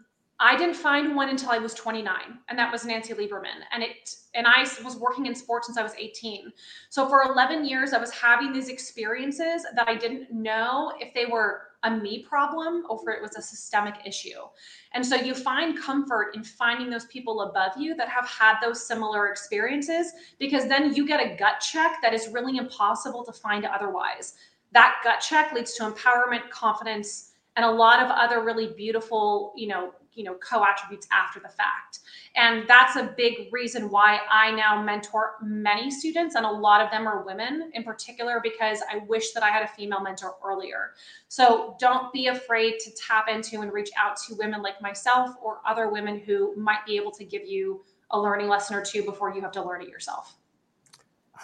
I 0.44 0.56
didn't 0.56 0.74
find 0.74 1.16
one 1.16 1.30
until 1.30 1.48
I 1.48 1.56
was 1.56 1.72
29, 1.72 2.14
and 2.50 2.58
that 2.58 2.70
was 2.70 2.84
Nancy 2.84 3.14
Lieberman. 3.14 3.64
And 3.72 3.82
it 3.82 4.14
and 4.34 4.46
I 4.46 4.68
was 4.84 4.96
working 4.96 5.24
in 5.24 5.34
sports 5.34 5.68
since 5.68 5.78
I 5.78 5.82
was 5.82 5.94
18. 5.96 6.52
So 6.90 7.08
for 7.08 7.22
11 7.22 7.64
years, 7.64 7.94
I 7.94 7.98
was 7.98 8.10
having 8.10 8.52
these 8.52 8.68
experiences 8.68 9.64
that 9.74 9.88
I 9.88 9.94
didn't 9.94 10.30
know 10.30 10.92
if 11.00 11.14
they 11.14 11.24
were 11.24 11.68
a 11.82 11.90
me 11.90 12.26
problem 12.28 12.82
or 12.90 13.00
if 13.08 13.16
it 13.16 13.22
was 13.22 13.36
a 13.36 13.42
systemic 13.42 13.94
issue. 14.04 14.40
And 14.92 15.06
so 15.06 15.16
you 15.16 15.34
find 15.34 15.80
comfort 15.80 16.32
in 16.34 16.44
finding 16.44 16.90
those 16.90 17.06
people 17.06 17.40
above 17.40 17.72
you 17.78 17.94
that 17.94 18.10
have 18.10 18.28
had 18.28 18.56
those 18.60 18.86
similar 18.86 19.28
experiences 19.28 20.12
because 20.38 20.68
then 20.68 20.92
you 20.94 21.06
get 21.06 21.20
a 21.20 21.36
gut 21.36 21.60
check 21.60 22.02
that 22.02 22.12
is 22.12 22.28
really 22.28 22.58
impossible 22.58 23.24
to 23.24 23.32
find 23.32 23.64
otherwise. 23.64 24.34
That 24.72 24.96
gut 25.04 25.20
check 25.20 25.54
leads 25.54 25.72
to 25.76 25.84
empowerment, 25.84 26.50
confidence, 26.50 27.30
and 27.56 27.64
a 27.64 27.70
lot 27.70 28.02
of 28.02 28.10
other 28.10 28.42
really 28.42 28.72
beautiful, 28.76 29.52
you 29.56 29.68
know, 29.68 29.92
you 30.14 30.24
know 30.24 30.34
co-attributes 30.34 31.06
after 31.12 31.40
the 31.40 31.48
fact. 31.48 32.00
And 32.36 32.66
that's 32.68 32.96
a 32.96 33.14
big 33.16 33.52
reason 33.52 33.90
why 33.90 34.20
i 34.30 34.50
now 34.52 34.82
mentor 34.82 35.34
many 35.42 35.90
students 35.90 36.34
and 36.34 36.46
a 36.46 36.50
lot 36.50 36.80
of 36.80 36.90
them 36.90 37.06
are 37.06 37.24
women 37.24 37.70
in 37.74 37.82
particular 37.82 38.40
because 38.42 38.80
i 38.90 38.98
wish 39.08 39.32
that 39.32 39.42
i 39.42 39.50
had 39.50 39.62
a 39.62 39.68
female 39.68 40.00
mentor 40.00 40.36
earlier. 40.44 40.92
So 41.28 41.76
don't 41.78 42.12
be 42.12 42.28
afraid 42.28 42.78
to 42.80 42.90
tap 42.92 43.28
into 43.28 43.60
and 43.60 43.72
reach 43.72 43.90
out 43.98 44.16
to 44.28 44.34
women 44.36 44.62
like 44.62 44.80
myself 44.80 45.30
or 45.42 45.60
other 45.66 45.88
women 45.88 46.20
who 46.20 46.54
might 46.56 46.84
be 46.86 46.96
able 46.96 47.12
to 47.12 47.24
give 47.24 47.44
you 47.44 47.84
a 48.10 48.20
learning 48.20 48.48
lesson 48.48 48.76
or 48.76 48.84
two 48.84 49.02
before 49.02 49.34
you 49.34 49.40
have 49.40 49.52
to 49.52 49.62
learn 49.62 49.82
it 49.82 49.88
yourself. 49.88 50.36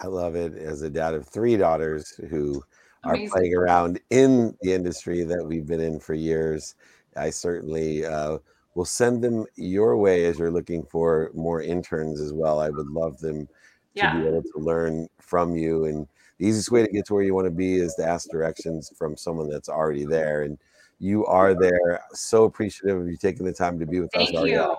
I 0.01 0.07
love 0.07 0.35
it 0.35 0.55
as 0.55 0.83
a 0.83 0.89
dad 0.89 1.13
of 1.13 1.27
three 1.27 1.57
daughters 1.57 2.11
who 2.29 2.63
Amazing. 3.03 3.27
are 3.27 3.31
playing 3.31 3.55
around 3.55 3.99
in 4.09 4.55
the 4.61 4.73
industry 4.73 5.23
that 5.23 5.43
we've 5.43 5.65
been 5.65 5.81
in 5.81 5.99
for 5.99 6.13
years 6.13 6.75
I 7.15 7.29
certainly 7.29 8.05
uh, 8.05 8.39
we'll 8.75 8.85
send 8.85 9.23
them 9.23 9.45
your 9.55 9.95
way 9.97 10.25
as 10.25 10.39
you're 10.39 10.51
looking 10.51 10.83
for 10.83 11.31
more 11.33 11.61
interns 11.61 12.19
as 12.21 12.33
well. 12.33 12.59
I 12.59 12.69
would 12.69 12.87
love 12.87 13.19
them 13.19 13.47
yeah. 13.93 14.13
to 14.13 14.19
be 14.19 14.27
able 14.27 14.43
to 14.43 14.59
learn 14.59 15.07
from 15.19 15.55
you. 15.55 15.85
And 15.85 16.07
the 16.37 16.47
easiest 16.47 16.71
way 16.71 16.85
to 16.85 16.91
get 16.91 17.05
to 17.07 17.13
where 17.13 17.23
you 17.23 17.33
want 17.35 17.45
to 17.45 17.51
be 17.51 17.75
is 17.75 17.95
to 17.95 18.05
ask 18.05 18.29
directions 18.29 18.91
from 18.97 19.15
someone 19.17 19.49
that's 19.49 19.69
already 19.69 20.05
there. 20.05 20.43
And 20.43 20.57
you 20.99 21.25
are 21.25 21.53
there. 21.53 22.01
So 22.13 22.45
appreciative 22.45 23.01
of 23.01 23.07
you 23.07 23.17
taking 23.17 23.45
the 23.45 23.53
time 23.53 23.77
to 23.79 23.85
be 23.85 23.99
with 23.99 24.11
Thank 24.13 24.29
us, 24.29 24.35
Arielle. 24.35 24.77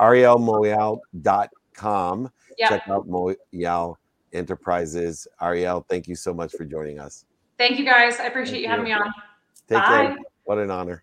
ArielMoyal.com. 0.00 2.32
Yeah. 2.56 2.68
Check 2.68 2.88
out 2.88 3.06
Moyal 3.08 3.96
Enterprises. 4.32 5.28
Arielle, 5.40 5.86
thank 5.88 6.08
you 6.08 6.16
so 6.16 6.34
much 6.34 6.52
for 6.52 6.64
joining 6.64 6.98
us. 6.98 7.24
Thank 7.58 7.78
you 7.78 7.84
guys. 7.84 8.20
I 8.20 8.26
appreciate 8.26 8.62
you 8.62 8.68
having 8.68 8.84
me 8.84 8.92
on. 8.92 9.12
Take 9.68 9.78
Bye. 9.78 10.06
care. 10.06 10.16
What 10.44 10.58
an 10.58 10.70
honor. 10.70 11.02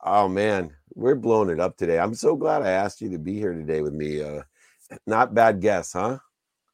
Oh 0.00 0.28
man, 0.28 0.70
we're 0.94 1.16
blowing 1.16 1.50
it 1.50 1.60
up 1.60 1.76
today. 1.76 1.98
I'm 1.98 2.14
so 2.14 2.36
glad 2.36 2.62
I 2.62 2.70
asked 2.70 3.00
you 3.00 3.10
to 3.10 3.18
be 3.18 3.34
here 3.34 3.52
today 3.52 3.82
with 3.82 3.92
me. 3.92 4.22
Uh, 4.22 4.42
not 5.06 5.34
bad 5.34 5.60
guess, 5.60 5.92
huh? 5.92 6.18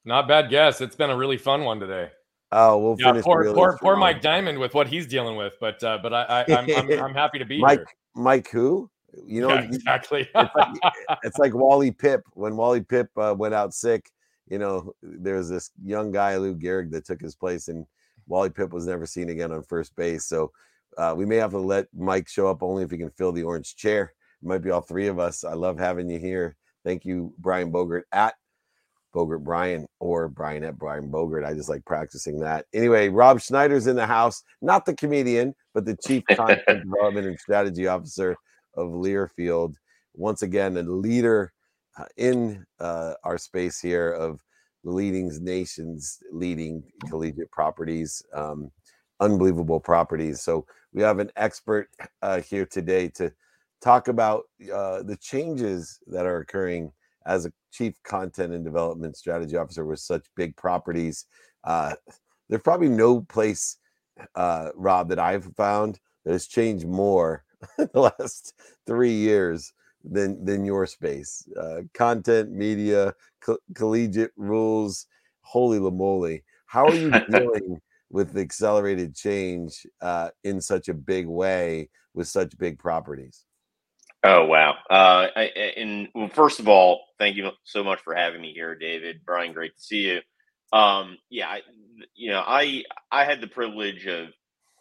Not 0.05 0.29
bad 0.29 0.51
guess. 0.51 0.81
It's 0.81 0.97
been 0.97 1.11
a 1.11 1.17
really 1.17 1.39
fun 1.39 1.65
one 1.65 1.81
today. 1.81 2.11
Oh, 2.53 2.79
we'll 2.79 2.97
yeah, 2.99 3.09
finish. 3.09 3.25
Poor, 3.25 3.41
really 3.41 3.55
poor, 3.55 3.79
poor 3.81 3.97
Mike 3.97 4.23
Diamond 4.23 4.59
with 4.59 4.75
what 4.75 4.89
he's 4.89 5.07
dealing 5.07 5.37
with, 5.37 5.55
but 5.61 5.83
uh, 5.83 5.99
but 6.03 6.15
I, 6.15 6.23
I 6.23 6.53
am 6.53 6.71
I'm, 6.71 7.03
I'm 7.05 7.15
happy 7.15 7.39
to 7.39 7.45
be 7.45 7.61
Mike, 7.61 7.79
here. 7.79 7.87
Mike, 8.15 8.49
who? 8.51 8.91
You 9.27 9.41
know, 9.41 9.49
yeah, 9.49 9.63
exactly. 9.63 10.29
it's, 10.35 10.55
like, 10.55 10.95
it's, 11.25 11.39
like, 11.39 11.55
Wally 11.55 11.91
Pipp 11.91 12.21
when 12.35 12.57
Wally 12.57 12.83
Pipp 12.83 13.09
uh, 13.17 13.35
went 13.35 13.55
out 13.55 13.73
sick. 13.73 14.11
You 14.49 14.59
know, 14.59 14.93
there 15.03 15.35
was 15.35 15.49
this 15.49 15.71
young 15.83 16.13
guy 16.13 16.37
Lou 16.37 16.55
Gehrig 16.55 16.91
that 16.93 17.05
took 17.05 17.21
his 17.21 17.35
place, 17.35 17.69
and 17.69 17.87
Wally 18.29 18.51
Pipp 18.51 18.71
was 18.71 18.87
never 18.87 19.07
seen 19.07 19.31
again 19.31 19.53
on 19.53 19.63
first 19.63 19.97
base. 19.97 20.27
So 20.27 20.53
uh, 20.97 21.15
we 21.17 21.27
may 21.27 21.37
have 21.37 21.51
to 21.51 21.59
let 21.59 21.87
Mike 21.97 22.29
show 22.29 22.47
up 22.49 22.63
only 22.63 22.83
if 22.83 22.91
he 22.91 22.99
can 22.99 23.11
fill 23.11 23.33
the 23.33 23.43
orange 23.43 23.75
chair. 23.77 24.13
It 24.43 24.47
might 24.47 24.59
be 24.59 24.71
all 24.71 24.81
three 24.81 25.09
of 25.09 25.19
us. 25.19 25.45
I 25.45 25.55
love 25.55 25.79
having 25.79 26.09
you 26.09 26.19
here. 26.19 26.57
Thank 26.85 27.05
you, 27.05 27.35
Brian 27.39 27.73
Bogert 27.73 28.03
at 28.13 28.35
Bogert 29.15 29.43
Brian 29.43 29.87
or 30.01 30.29
Brian 30.29 30.65
at 30.65 30.79
Brian 30.79 31.11
Bogert. 31.11 31.45
I 31.45 31.55
just 31.55 31.69
like 31.69 31.85
practicing 31.85 32.39
that. 32.41 32.67
Anyway, 32.73 33.09
Rob 33.09 33.41
Schneider's 33.41 33.87
in 33.87 33.97
the 33.97 34.07
house, 34.07 34.43
not 34.63 34.85
the 34.85 34.95
comedian, 34.95 35.55
but 35.75 35.85
the 35.85 35.97
chief 35.97 36.23
content 36.31 36.63
development 36.85 37.27
and 37.27 37.39
strategy 37.39 37.87
officer 37.87 38.37
of 38.75 38.89
Learfield. 38.89 39.75
Once 40.15 40.43
again, 40.43 40.77
a 40.77 40.83
leader 40.83 41.53
uh, 41.99 42.05
in 42.17 42.65
uh, 42.81 43.15
our 43.25 43.39
space 43.39 43.81
here 43.81 44.13
of 44.13 44.41
the 44.85 44.91
leading 44.91 45.31
nations 45.43 46.19
leading 46.33 46.83
collegiate 47.09 47.51
properties, 47.51 48.23
um, 48.35 48.71
unbelievable 49.21 49.81
properties. 49.81 50.41
So 50.41 50.67
we 50.93 51.03
have 51.03 51.19
an 51.19 51.31
expert 51.37 51.89
uh, 52.23 52.41
here 52.41 52.67
today 52.67 53.09
to 53.11 53.33
talk 53.81 54.09
about 54.09 54.45
uh, 54.73 55.03
the 55.03 55.17
changes 55.21 55.99
that 56.07 56.27
are 56.27 56.39
occurring 56.39 56.93
as 57.27 57.47
a 57.47 57.53
chief 57.71 57.95
content 58.05 58.55
and 58.55 58.65
development 58.65 59.17
strategy 59.17 59.57
officer 59.57 59.85
with 59.85 60.01
such 60.01 60.27
big 60.37 60.57
properties. 60.57 61.27
Uh, 61.65 61.95
there's 62.49 62.63
probably 62.63 62.89
no 62.89 63.21
place 63.23 63.77
uh, 64.35 64.71
Rob, 64.75 65.09
that 65.09 65.19
I've 65.19 65.45
found 65.57 66.01
that 66.25 66.33
has 66.33 66.47
changed 66.47 66.87
more 66.87 67.45
in 67.79 67.89
the 67.93 68.01
last 68.01 68.55
three 68.87 69.13
years 69.13 69.73
than 70.05 70.45
than 70.45 70.65
your 70.65 70.87
space. 70.87 71.49
Uh, 71.61 71.83
content, 71.95 72.51
media, 72.51 73.15
co- 73.41 73.59
collegiate 73.75 74.33
rules. 74.37 75.07
Holy 75.41 75.79
moly! 75.79 76.45
How 76.67 76.89
are 76.89 76.97
you 76.97 77.11
dealing 77.29 77.81
with 78.11 78.33
the 78.33 78.41
accelerated 78.41 79.15
change 79.15 79.87
uh, 80.01 80.31
in 80.45 80.61
such 80.61 80.89
a 80.89 80.95
big 80.95 81.27
way 81.27 81.91
with 82.15 82.29
such 82.29 82.57
big 82.59 82.79
properties? 82.79 83.45
Oh 84.25 84.47
wow! 84.47 84.73
Uh, 84.91 85.29
I, 85.37 85.43
and 85.77 86.09
well, 86.15 86.29
first 86.29 86.59
of 86.59 86.69
all, 86.69 87.05
thank 87.19 87.37
you 87.37 87.51
so 87.65 87.85
much 87.85 88.01
for 88.01 88.15
having 88.15 88.41
me 88.41 88.53
here, 88.53 88.75
David. 88.75 89.21
Brian, 89.25 89.53
great 89.53 89.77
to 89.77 89.83
see 89.83 90.09
you. 90.09 90.21
Um, 90.77 91.19
yeah, 91.31 91.49
I, 91.49 91.61
you 92.15 92.31
know, 92.31 92.43
I 92.45 92.85
I 93.13 93.25
had 93.25 93.41
the 93.41 93.47
privilege 93.47 94.07
of, 94.07 94.29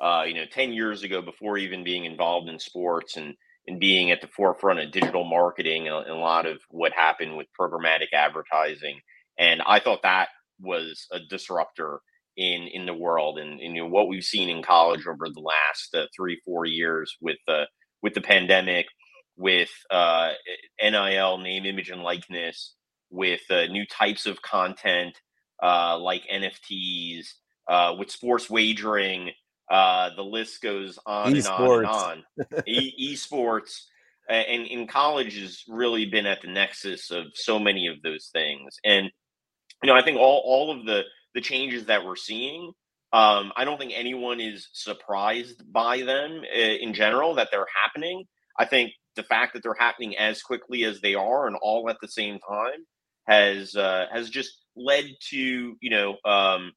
uh, 0.01 0.24
you 0.24 0.34
know, 0.34 0.45
ten 0.51 0.74
years 0.74 1.03
ago, 1.03 1.22
before 1.22 1.57
even 1.57 1.84
being 1.84 2.05
involved 2.05 2.49
in 2.49 2.57
sports 2.57 3.18
and 3.18 3.36
and 3.68 3.80
being 3.80 4.11
at 4.11 4.22
the 4.22 4.28
forefront 4.28 4.80
of 4.80 4.91
digital 4.91 5.24
marketing 5.24 5.88
and 5.88 6.07
a 6.07 6.15
lot 6.15 6.45
of 6.45 6.61
what 6.70 6.93
happened 6.93 7.36
with 7.38 7.47
programmatic 7.59 8.13
advertising, 8.13 8.99
and 9.38 9.61
I 9.65 9.80
thought 9.80 10.03
that 10.03 10.30
was 10.59 11.07
a 11.11 11.20
disruptor 11.20 11.99
in 12.38 12.68
in 12.72 12.86
the 12.86 12.93
world, 12.93 13.39
and, 13.39 13.59
and 13.59 13.76
you 13.76 13.84
know 13.84 13.89
what 13.89 14.07
we've 14.07 14.24
seen 14.24 14.49
in 14.49 14.63
college 14.63 15.05
over 15.07 15.28
the 15.30 15.41
last 15.41 15.95
uh, 15.95 16.05
three 16.15 16.39
four 16.45 16.65
years 16.65 17.15
with 17.22 17.38
the 17.47 17.65
with 18.01 18.13
the 18.13 18.22
pandemic, 18.22 18.86
with 19.36 19.72
uh, 19.89 20.32
NIL, 20.82 21.39
name, 21.39 21.65
image, 21.65 21.89
and 21.89 22.03
likeness, 22.03 22.76
with 23.09 23.41
uh, 23.49 23.65
new 23.65 23.86
types 23.86 24.26
of 24.26 24.41
content 24.41 25.18
uh, 25.63 25.97
like 25.97 26.24
NFTs, 26.32 27.26
uh, 27.68 27.95
with 27.97 28.11
sports 28.11 28.49
wagering. 28.49 29.32
Uh, 29.70 30.11
the 30.15 30.24
list 30.24 30.61
goes 30.61 30.97
on 31.05 31.36
E-sports. 31.36 31.59
and 31.59 31.86
on 31.88 32.24
and 32.39 32.53
on. 32.55 32.63
e- 32.68 33.13
esports 33.13 33.82
and 34.30 34.68
in 34.68 34.88
college 34.88 35.39
has 35.39 35.63
really 35.68 36.05
been 36.05 36.26
at 36.26 36.41
the 36.41 36.47
nexus 36.47 37.11
of 37.11 37.26
so 37.34 37.59
many 37.59 37.88
of 37.88 38.01
those 38.01 38.30
things. 38.34 38.78
And 38.84 39.09
you 39.84 39.88
know, 39.88 39.95
I 39.95 40.03
think 40.03 40.18
all 40.18 40.41
all 40.45 40.78
of 40.78 40.86
the 40.86 41.03
the 41.34 41.41
changes 41.41 41.86
that 41.86 42.03
we're 42.03 42.15
seeing, 42.15 42.72
um, 43.13 43.51
I 43.55 43.63
don't 43.63 43.78
think 43.78 43.93
anyone 43.95 44.39
is 44.39 44.70
surprised 44.74 45.72
by 45.72 46.01
them 46.01 46.41
uh, 46.43 46.59
in 46.59 46.93
general 46.93 47.36
that 47.36 47.49
they're 47.51 47.68
happening. 47.84 48.26
I 48.59 48.65
think 48.65 48.91
the 49.15 49.24
fact 49.24 49.53
that 49.53 49.63
they're 49.63 49.76
happening 49.78 50.18
as 50.18 50.41
quickly 50.41 50.84
as 50.84 50.99
they 50.99 51.15
are 51.15 51.47
and 51.47 51.55
all 51.61 51.89
at 51.89 51.97
the 52.01 52.07
same 52.07 52.39
time 52.39 52.86
has 53.28 53.76
uh, 53.76 54.07
has 54.11 54.30
just 54.30 54.51
led 54.76 55.05
to 55.30 55.76
you 55.80 55.89
know 55.89 56.18
um, 56.26 56.72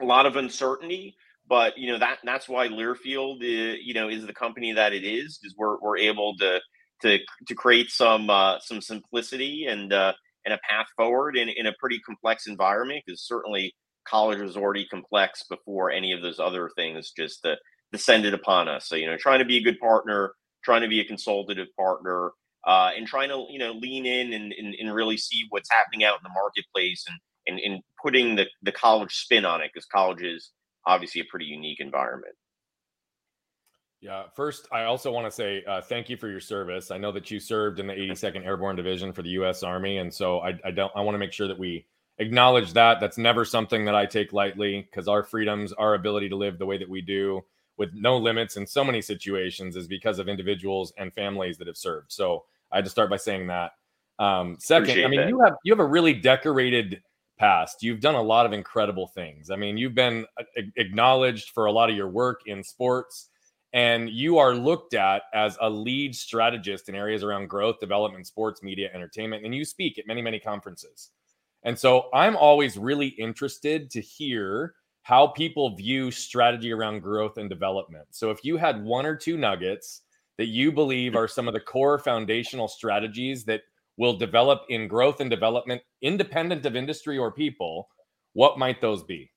a 0.00 0.04
lot 0.04 0.26
of 0.26 0.36
uncertainty. 0.36 1.16
But 1.48 1.78
you 1.78 1.92
know 1.92 1.98
that 1.98 2.18
that's 2.24 2.48
why 2.48 2.68
Learfield, 2.68 3.40
uh, 3.42 3.78
you 3.80 3.94
know, 3.94 4.08
is 4.08 4.26
the 4.26 4.32
company 4.32 4.72
that 4.72 4.92
it 4.92 5.04
is, 5.04 5.38
because 5.38 5.54
we're 5.56 5.78
we're 5.80 5.98
able 5.98 6.36
to 6.38 6.60
to 7.02 7.18
to 7.46 7.54
create 7.54 7.90
some 7.90 8.30
uh, 8.30 8.58
some 8.60 8.80
simplicity 8.80 9.66
and 9.66 9.92
uh, 9.92 10.12
and 10.44 10.54
a 10.54 10.58
path 10.68 10.86
forward 10.96 11.36
in, 11.36 11.48
in 11.48 11.66
a 11.66 11.74
pretty 11.78 12.00
complex 12.00 12.46
environment. 12.46 13.02
Because 13.06 13.22
certainly 13.22 13.74
college 14.08 14.40
was 14.40 14.56
already 14.56 14.86
complex 14.86 15.44
before 15.48 15.90
any 15.90 16.12
of 16.12 16.22
those 16.22 16.40
other 16.40 16.70
things 16.76 17.12
just 17.16 17.44
uh, 17.46 17.56
descended 17.92 18.34
upon 18.34 18.68
us. 18.68 18.88
So 18.88 18.96
you 18.96 19.06
know, 19.06 19.16
trying 19.16 19.38
to 19.38 19.44
be 19.44 19.58
a 19.58 19.62
good 19.62 19.78
partner, 19.78 20.32
trying 20.64 20.82
to 20.82 20.88
be 20.88 21.00
a 21.00 21.04
consultative 21.04 21.68
partner, 21.78 22.32
uh, 22.66 22.90
and 22.96 23.06
trying 23.06 23.28
to 23.28 23.46
you 23.50 23.60
know 23.60 23.72
lean 23.72 24.04
in 24.04 24.32
and, 24.32 24.52
and, 24.52 24.74
and 24.74 24.94
really 24.94 25.16
see 25.16 25.44
what's 25.50 25.70
happening 25.70 26.04
out 26.04 26.16
in 26.16 26.24
the 26.24 26.34
marketplace 26.34 27.04
and 27.08 27.18
and, 27.46 27.60
and 27.60 27.82
putting 28.02 28.36
the, 28.36 28.46
the 28.62 28.72
college 28.72 29.14
spin 29.14 29.44
on 29.44 29.60
it 29.60 29.70
because 29.72 29.86
college 29.86 30.22
is 30.22 30.50
obviously 30.86 31.20
a 31.20 31.24
pretty 31.24 31.46
unique 31.46 31.80
environment. 31.80 32.34
Yeah. 34.00 34.24
First, 34.34 34.68
I 34.72 34.84
also 34.84 35.10
want 35.10 35.26
to 35.26 35.30
say 35.30 35.64
uh, 35.66 35.80
thank 35.80 36.08
you 36.08 36.16
for 36.16 36.28
your 36.28 36.40
service. 36.40 36.90
I 36.90 36.98
know 36.98 37.10
that 37.12 37.30
you 37.30 37.40
served 37.40 37.80
in 37.80 37.86
the 37.86 37.94
82nd 37.94 38.44
Airborne 38.44 38.76
Division 38.76 39.12
for 39.12 39.22
the 39.22 39.30
U.S. 39.30 39.62
Army, 39.62 39.98
and 39.98 40.12
so 40.12 40.40
I, 40.40 40.58
I 40.64 40.70
don't. 40.70 40.92
I 40.94 41.00
want 41.00 41.14
to 41.14 41.18
make 41.18 41.32
sure 41.32 41.48
that 41.48 41.58
we 41.58 41.86
acknowledge 42.18 42.72
that. 42.74 43.00
That's 43.00 43.18
never 43.18 43.44
something 43.44 43.84
that 43.86 43.94
I 43.94 44.06
take 44.06 44.32
lightly 44.32 44.82
because 44.82 45.08
our 45.08 45.22
freedoms, 45.22 45.72
our 45.72 45.94
ability 45.94 46.28
to 46.28 46.36
live 46.36 46.58
the 46.58 46.66
way 46.66 46.78
that 46.78 46.88
we 46.88 47.00
do 47.00 47.42
with 47.78 47.90
no 47.94 48.16
limits 48.16 48.56
in 48.56 48.66
so 48.66 48.84
many 48.84 49.02
situations 49.02 49.76
is 49.76 49.86
because 49.86 50.18
of 50.18 50.28
individuals 50.28 50.92
and 50.98 51.12
families 51.12 51.58
that 51.58 51.66
have 51.66 51.76
served. 51.76 52.12
So 52.12 52.44
I 52.72 52.76
had 52.76 52.84
to 52.84 52.90
start 52.90 53.10
by 53.10 53.16
saying 53.16 53.48
that. 53.48 53.72
Um, 54.18 54.56
second, 54.58 54.84
Appreciate 54.84 55.04
I 55.04 55.08
mean, 55.08 55.20
that. 55.20 55.28
you 55.28 55.40
have 55.40 55.54
you 55.64 55.72
have 55.72 55.80
a 55.80 55.84
really 55.84 56.14
decorated 56.14 57.02
past. 57.38 57.82
You've 57.82 58.00
done 58.00 58.14
a 58.14 58.22
lot 58.22 58.46
of 58.46 58.52
incredible 58.52 59.06
things. 59.08 59.50
I 59.50 59.56
mean, 59.56 59.76
you've 59.76 59.94
been 59.94 60.26
uh, 60.38 60.44
a- 60.56 60.80
acknowledged 60.80 61.50
for 61.50 61.66
a 61.66 61.72
lot 61.72 61.90
of 61.90 61.96
your 61.96 62.08
work 62.08 62.40
in 62.46 62.62
sports, 62.62 63.28
and 63.72 64.08
you 64.08 64.38
are 64.38 64.54
looked 64.54 64.94
at 64.94 65.22
as 65.34 65.58
a 65.60 65.68
lead 65.68 66.14
strategist 66.14 66.88
in 66.88 66.94
areas 66.94 67.22
around 67.22 67.48
growth, 67.48 67.80
development, 67.80 68.26
sports, 68.26 68.62
media, 68.62 68.90
entertainment, 68.94 69.44
and 69.44 69.54
you 69.54 69.64
speak 69.64 69.98
at 69.98 70.06
many, 70.06 70.22
many 70.22 70.38
conferences. 70.38 71.10
And 71.62 71.78
so 71.78 72.08
I'm 72.14 72.36
always 72.36 72.76
really 72.78 73.08
interested 73.08 73.90
to 73.90 74.00
hear 74.00 74.74
how 75.02 75.26
people 75.28 75.76
view 75.76 76.10
strategy 76.10 76.72
around 76.72 77.00
growth 77.00 77.38
and 77.38 77.48
development. 77.48 78.06
So 78.10 78.30
if 78.30 78.44
you 78.44 78.56
had 78.56 78.82
one 78.82 79.06
or 79.06 79.14
two 79.14 79.36
nuggets 79.36 80.02
that 80.38 80.46
you 80.46 80.72
believe 80.72 81.16
are 81.16 81.28
some 81.28 81.48
of 81.48 81.54
the 81.54 81.60
core 81.60 81.98
foundational 81.98 82.68
strategies 82.68 83.44
that 83.44 83.62
will 83.96 84.16
develop 84.16 84.62
in 84.68 84.88
growth 84.88 85.20
and 85.20 85.30
development 85.30 85.82
independent 86.02 86.66
of 86.66 86.76
industry 86.76 87.18
or 87.18 87.32
people, 87.32 87.88
what 88.34 88.58
might 88.58 88.80
those 88.80 89.02
be? 89.02 89.30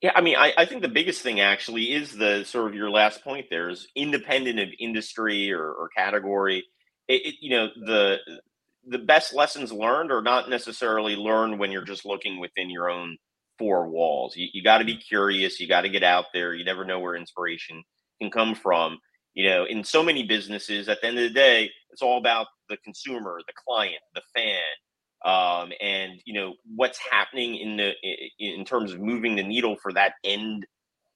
Yeah, 0.00 0.12
I 0.14 0.20
mean, 0.20 0.36
I, 0.36 0.52
I 0.58 0.66
think 0.66 0.82
the 0.82 0.88
biggest 0.88 1.22
thing 1.22 1.40
actually 1.40 1.92
is 1.92 2.12
the 2.12 2.44
sort 2.44 2.68
of 2.68 2.74
your 2.74 2.90
last 2.90 3.24
point 3.24 3.46
there 3.50 3.70
is 3.70 3.88
independent 3.96 4.60
of 4.60 4.68
industry 4.78 5.50
or, 5.52 5.72
or 5.72 5.88
category. 5.96 6.64
It, 7.08 7.26
it, 7.26 7.34
you 7.40 7.50
know, 7.50 7.68
the 7.74 8.18
the 8.86 8.98
best 8.98 9.34
lessons 9.34 9.72
learned 9.72 10.12
are 10.12 10.20
not 10.20 10.50
necessarily 10.50 11.16
learned 11.16 11.58
when 11.58 11.72
you're 11.72 11.84
just 11.84 12.04
looking 12.04 12.38
within 12.38 12.68
your 12.68 12.90
own 12.90 13.16
four 13.58 13.88
walls. 13.88 14.36
You, 14.36 14.48
you 14.52 14.62
got 14.62 14.78
to 14.78 14.84
be 14.84 14.96
curious. 14.96 15.58
You 15.58 15.66
got 15.66 15.82
to 15.82 15.88
get 15.88 16.02
out 16.02 16.26
there. 16.34 16.54
You 16.54 16.64
never 16.64 16.84
know 16.84 17.00
where 17.00 17.16
inspiration 17.16 17.82
can 18.20 18.30
come 18.30 18.54
from. 18.54 18.98
You 19.32 19.48
know, 19.48 19.64
in 19.64 19.82
so 19.84 20.02
many 20.02 20.24
businesses, 20.24 20.88
at 20.88 21.00
the 21.00 21.08
end 21.08 21.18
of 21.18 21.24
the 21.24 21.34
day, 21.34 21.70
it's 21.90 22.02
all 22.02 22.18
about 22.18 22.46
the 22.68 22.76
consumer, 22.78 23.40
the 23.46 23.52
client, 23.66 24.00
the 24.14 24.22
fan, 24.34 24.60
um, 25.24 25.72
and 25.80 26.20
you 26.24 26.34
know 26.34 26.54
what's 26.76 26.98
happening 27.10 27.56
in 27.56 27.76
the 27.76 27.92
in 28.38 28.64
terms 28.64 28.92
of 28.92 29.00
moving 29.00 29.36
the 29.36 29.42
needle 29.42 29.76
for 29.76 29.92
that 29.92 30.14
end 30.22 30.66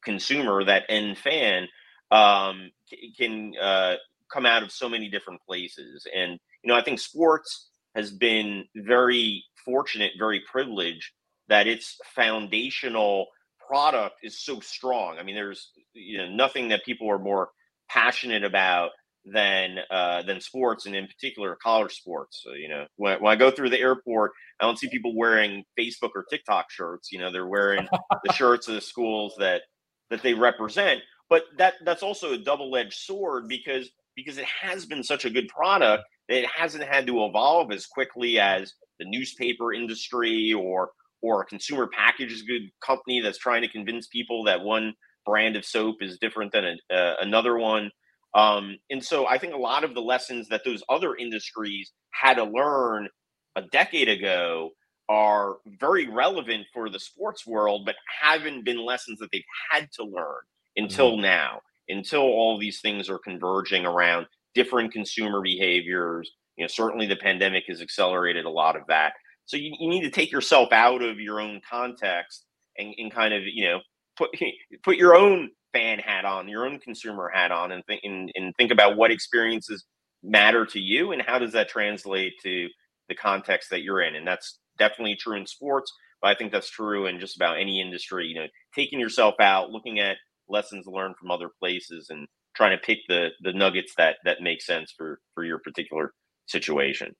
consumer, 0.02 0.64
that 0.64 0.84
end 0.88 1.18
fan, 1.18 1.68
um, 2.10 2.70
can 3.18 3.52
uh, 3.60 3.96
come 4.32 4.46
out 4.46 4.62
of 4.62 4.72
so 4.72 4.88
many 4.88 5.08
different 5.08 5.40
places. 5.46 6.06
And 6.14 6.38
you 6.62 6.68
know, 6.68 6.76
I 6.76 6.82
think 6.82 7.00
sports 7.00 7.70
has 7.94 8.10
been 8.10 8.64
very 8.76 9.44
fortunate, 9.64 10.12
very 10.18 10.42
privileged 10.50 11.12
that 11.48 11.66
its 11.66 11.96
foundational 12.14 13.26
product 13.66 14.16
is 14.22 14.42
so 14.42 14.60
strong. 14.60 15.18
I 15.18 15.22
mean, 15.22 15.34
there's 15.34 15.72
you 15.92 16.18
know 16.18 16.28
nothing 16.28 16.68
that 16.68 16.84
people 16.84 17.10
are 17.10 17.18
more 17.18 17.50
passionate 17.88 18.44
about 18.44 18.90
than 19.24 19.78
uh, 19.90 20.22
than 20.22 20.40
sports, 20.40 20.86
and 20.86 20.94
in 20.94 21.06
particular 21.06 21.56
college 21.62 21.94
sports. 21.94 22.42
So, 22.44 22.54
you 22.54 22.68
know, 22.68 22.86
when, 22.96 23.20
when 23.20 23.32
I 23.32 23.36
go 23.36 23.50
through 23.50 23.70
the 23.70 23.80
airport, 23.80 24.32
I 24.60 24.64
don't 24.64 24.78
see 24.78 24.88
people 24.88 25.16
wearing 25.16 25.64
Facebook 25.78 26.10
or 26.14 26.24
TikTok 26.30 26.70
shirts. 26.70 27.12
You 27.12 27.18
know, 27.18 27.32
they're 27.32 27.46
wearing 27.46 27.86
the 28.24 28.32
shirts 28.34 28.68
of 28.68 28.74
the 28.74 28.80
schools 28.80 29.34
that 29.38 29.62
that 30.10 30.22
they 30.22 30.34
represent. 30.34 31.00
But 31.28 31.44
that 31.58 31.74
that's 31.84 32.02
also 32.02 32.32
a 32.32 32.38
double 32.38 32.74
edged 32.76 32.94
sword 32.94 33.48
because 33.48 33.90
because 34.16 34.38
it 34.38 34.46
has 34.46 34.86
been 34.86 35.02
such 35.02 35.24
a 35.24 35.30
good 35.30 35.48
product 35.48 36.04
that 36.28 36.38
it 36.38 36.50
hasn't 36.50 36.84
had 36.84 37.06
to 37.06 37.24
evolve 37.24 37.70
as 37.70 37.86
quickly 37.86 38.38
as 38.40 38.72
the 38.98 39.04
newspaper 39.06 39.72
industry 39.72 40.52
or 40.52 40.90
or 41.22 41.42
a 41.42 41.46
consumer 41.46 41.88
packaged 41.88 42.46
good 42.46 42.70
company 42.84 43.20
that's 43.20 43.38
trying 43.38 43.62
to 43.62 43.68
convince 43.68 44.06
people 44.06 44.44
that 44.44 44.60
one 44.60 44.94
brand 45.26 45.56
of 45.56 45.64
soap 45.64 45.96
is 46.00 46.18
different 46.18 46.52
than 46.52 46.64
a, 46.64 46.94
uh, 46.94 47.16
another 47.20 47.58
one. 47.58 47.90
Um, 48.34 48.76
and 48.90 49.02
so 49.02 49.26
I 49.26 49.38
think 49.38 49.54
a 49.54 49.58
lot 49.58 49.84
of 49.84 49.94
the 49.94 50.00
lessons 50.00 50.48
that 50.48 50.62
those 50.64 50.82
other 50.88 51.14
industries 51.16 51.92
had 52.10 52.34
to 52.34 52.44
learn 52.44 53.08
a 53.56 53.62
decade 53.72 54.08
ago 54.08 54.70
are 55.08 55.56
very 55.80 56.08
relevant 56.08 56.66
for 56.72 56.90
the 56.90 57.00
sports 57.00 57.46
world, 57.46 57.86
but 57.86 57.96
haven't 58.20 58.64
been 58.64 58.84
lessons 58.84 59.18
that 59.18 59.30
they've 59.32 59.42
had 59.70 59.88
to 59.92 60.04
learn 60.04 60.40
until 60.76 61.12
mm-hmm. 61.12 61.22
now, 61.22 61.60
until 61.88 62.20
all 62.20 62.58
these 62.58 62.80
things 62.80 63.08
are 63.08 63.18
converging 63.18 63.86
around 63.86 64.26
different 64.54 64.92
consumer 64.92 65.40
behaviors. 65.40 66.30
You 66.56 66.64
know, 66.64 66.68
certainly 66.68 67.06
the 67.06 67.16
pandemic 67.16 67.64
has 67.68 67.80
accelerated 67.80 68.44
a 68.44 68.50
lot 68.50 68.76
of 68.76 68.82
that. 68.88 69.14
So 69.46 69.56
you, 69.56 69.74
you 69.78 69.88
need 69.88 70.02
to 70.02 70.10
take 70.10 70.30
yourself 70.30 70.72
out 70.72 71.02
of 71.02 71.18
your 71.18 71.40
own 71.40 71.60
context 71.68 72.44
and, 72.76 72.94
and 72.98 73.10
kind 73.10 73.32
of, 73.32 73.44
you 73.44 73.64
know, 73.64 73.80
put 74.16 74.30
put 74.82 74.96
your 74.96 75.16
own 75.16 75.50
fan 75.72 75.98
hat 75.98 76.24
on, 76.24 76.48
your 76.48 76.66
own 76.66 76.78
consumer 76.78 77.30
hat 77.32 77.50
on, 77.50 77.72
and 77.72 77.84
think 77.86 78.00
and, 78.04 78.30
and 78.34 78.54
think 78.56 78.70
about 78.70 78.96
what 78.96 79.10
experiences 79.10 79.84
matter 80.22 80.66
to 80.66 80.80
you 80.80 81.12
and 81.12 81.22
how 81.22 81.38
does 81.38 81.52
that 81.52 81.68
translate 81.68 82.32
to 82.42 82.68
the 83.08 83.14
context 83.14 83.70
that 83.70 83.82
you're 83.82 84.02
in. 84.02 84.16
And 84.16 84.26
that's 84.26 84.58
definitely 84.78 85.16
true 85.16 85.36
in 85.36 85.46
sports, 85.46 85.92
but 86.20 86.28
I 86.28 86.34
think 86.34 86.52
that's 86.52 86.70
true 86.70 87.06
in 87.06 87.20
just 87.20 87.36
about 87.36 87.58
any 87.58 87.80
industry. 87.80 88.26
You 88.26 88.40
know, 88.40 88.46
taking 88.74 89.00
yourself 89.00 89.34
out, 89.40 89.70
looking 89.70 90.00
at 90.00 90.16
lessons 90.48 90.86
learned 90.86 91.16
from 91.16 91.30
other 91.30 91.50
places, 91.60 92.08
and 92.10 92.26
trying 92.54 92.76
to 92.76 92.84
pick 92.84 92.98
the 93.08 93.28
the 93.42 93.52
nuggets 93.52 93.92
that 93.96 94.16
that 94.24 94.42
make 94.42 94.62
sense 94.62 94.92
for 94.96 95.20
for 95.34 95.44
your 95.44 95.58
particular 95.58 96.12
situation. 96.46 97.14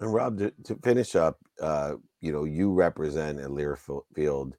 And 0.00 0.14
Rob, 0.14 0.38
to, 0.38 0.50
to 0.64 0.76
finish 0.76 1.14
up, 1.14 1.36
uh, 1.60 1.96
you 2.22 2.32
know, 2.32 2.44
you 2.44 2.72
represent 2.72 3.38
at 3.38 3.50
Learfield 3.50 4.52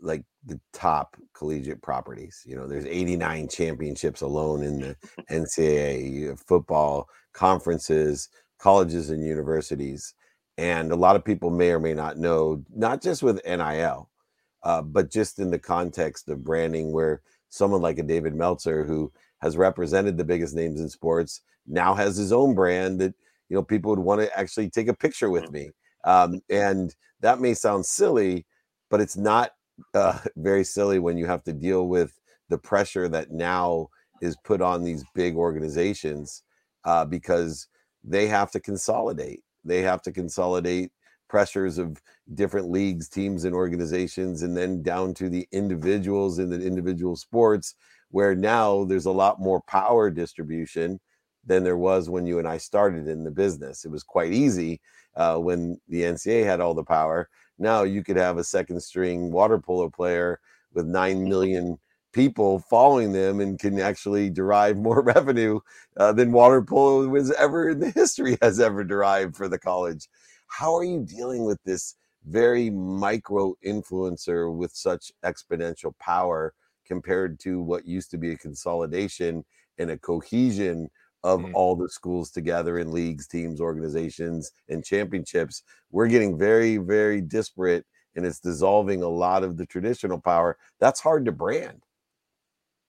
like 0.00 0.24
the 0.46 0.60
top 0.72 1.16
collegiate 1.34 1.82
properties. 1.82 2.42
You 2.46 2.56
know, 2.56 2.66
there's 2.66 2.86
89 2.86 3.48
championships 3.48 4.22
alone 4.22 4.62
in 4.62 4.80
the 4.80 4.96
NCAA, 5.30 6.38
football, 6.46 7.08
conferences, 7.32 8.28
colleges, 8.58 9.10
and 9.10 9.24
universities. 9.24 10.14
And 10.58 10.92
a 10.92 10.96
lot 10.96 11.16
of 11.16 11.24
people 11.24 11.50
may 11.50 11.70
or 11.70 11.80
may 11.80 11.94
not 11.94 12.18
know, 12.18 12.62
not 12.74 13.02
just 13.02 13.22
with 13.22 13.44
NIL, 13.46 14.10
uh, 14.62 14.82
but 14.82 15.10
just 15.10 15.38
in 15.38 15.50
the 15.50 15.58
context 15.58 16.28
of 16.28 16.44
branding, 16.44 16.92
where 16.92 17.22
someone 17.48 17.80
like 17.80 17.98
a 17.98 18.02
David 18.02 18.34
Meltzer, 18.34 18.84
who 18.84 19.12
has 19.40 19.56
represented 19.56 20.16
the 20.16 20.24
biggest 20.24 20.54
names 20.54 20.80
in 20.80 20.88
sports, 20.88 21.40
now 21.66 21.94
has 21.94 22.16
his 22.16 22.32
own 22.32 22.54
brand 22.54 23.00
that 23.00 23.14
you 23.48 23.56
know 23.56 23.62
people 23.62 23.90
would 23.90 23.98
want 23.98 24.20
to 24.20 24.38
actually 24.38 24.68
take 24.68 24.88
a 24.88 24.94
picture 24.94 25.30
with 25.30 25.50
me. 25.50 25.70
Um, 26.04 26.40
and 26.50 26.94
that 27.20 27.40
may 27.40 27.54
sound 27.54 27.86
silly, 27.86 28.46
but 28.90 29.00
it's 29.00 29.16
not 29.16 29.52
uh, 29.94 30.18
very 30.36 30.64
silly 30.64 30.98
when 30.98 31.16
you 31.16 31.26
have 31.26 31.42
to 31.44 31.52
deal 31.52 31.88
with 31.88 32.18
the 32.48 32.58
pressure 32.58 33.08
that 33.08 33.30
now 33.30 33.88
is 34.20 34.36
put 34.44 34.60
on 34.60 34.84
these 34.84 35.04
big 35.14 35.36
organizations 35.36 36.42
uh, 36.84 37.04
because 37.04 37.68
they 38.04 38.26
have 38.26 38.50
to 38.50 38.60
consolidate. 38.60 39.42
They 39.64 39.82
have 39.82 40.02
to 40.02 40.12
consolidate 40.12 40.90
pressures 41.28 41.78
of 41.78 42.00
different 42.34 42.70
leagues, 42.70 43.08
teams, 43.08 43.44
and 43.44 43.54
organizations, 43.54 44.42
and 44.42 44.56
then 44.56 44.82
down 44.82 45.14
to 45.14 45.28
the 45.28 45.46
individuals 45.52 46.38
in 46.38 46.50
the 46.50 46.60
individual 46.60 47.16
sports, 47.16 47.74
where 48.10 48.34
now 48.34 48.84
there's 48.84 49.06
a 49.06 49.12
lot 49.12 49.40
more 49.40 49.62
power 49.62 50.10
distribution 50.10 50.98
than 51.44 51.64
there 51.64 51.76
was 51.76 52.10
when 52.10 52.26
you 52.26 52.38
and 52.38 52.46
I 52.46 52.58
started 52.58 53.08
in 53.08 53.24
the 53.24 53.30
business. 53.30 53.84
It 53.84 53.90
was 53.90 54.02
quite 54.02 54.32
easy 54.32 54.80
uh, 55.16 55.36
when 55.36 55.80
the 55.88 56.02
NCAA 56.02 56.44
had 56.44 56.60
all 56.60 56.74
the 56.74 56.84
power. 56.84 57.28
Now 57.58 57.82
you 57.82 58.02
could 58.02 58.16
have 58.16 58.38
a 58.38 58.44
second 58.44 58.80
string 58.80 59.30
water 59.30 59.58
polo 59.58 59.90
player 59.90 60.40
with 60.72 60.86
9 60.86 61.24
million 61.24 61.78
people 62.12 62.58
following 62.58 63.12
them 63.12 63.40
and 63.40 63.58
can 63.58 63.78
actually 63.80 64.30
derive 64.30 64.76
more 64.88 65.02
revenue 65.02 65.60
uh, 65.96 66.12
than 66.12 66.32
water 66.32 66.62
polo 66.62 67.06
was 67.08 67.32
ever 67.32 67.70
in 67.70 67.80
the 67.80 67.90
history 67.90 68.36
has 68.42 68.60
ever 68.60 68.84
derived 68.84 69.36
for 69.36 69.48
the 69.48 69.58
college. 69.58 70.08
How 70.46 70.74
are 70.76 70.84
you 70.84 71.00
dealing 71.00 71.44
with 71.44 71.62
this 71.64 71.96
very 72.26 72.70
micro 72.70 73.54
influencer 73.64 74.54
with 74.54 74.72
such 74.72 75.12
exponential 75.24 75.96
power 75.98 76.54
compared 76.86 77.38
to 77.40 77.62
what 77.62 77.86
used 77.86 78.10
to 78.10 78.18
be 78.18 78.32
a 78.32 78.36
consolidation 78.36 79.44
and 79.78 79.90
a 79.90 79.98
cohesion 79.98 80.90
of 81.22 81.40
mm. 81.40 81.54
all 81.54 81.76
the 81.76 81.88
schools 81.88 82.30
together 82.30 82.78
in 82.78 82.92
leagues, 82.92 83.26
teams, 83.26 83.60
organizations, 83.60 84.52
and 84.68 84.84
championships. 84.84 85.62
We're 85.90 86.08
getting 86.08 86.38
very, 86.38 86.76
very 86.78 87.20
disparate 87.20 87.84
and 88.16 88.26
it's 88.26 88.40
dissolving 88.40 89.02
a 89.02 89.08
lot 89.08 89.44
of 89.44 89.56
the 89.56 89.66
traditional 89.66 90.20
power. 90.20 90.56
That's 90.80 91.00
hard 91.00 91.24
to 91.26 91.32
brand. 91.32 91.82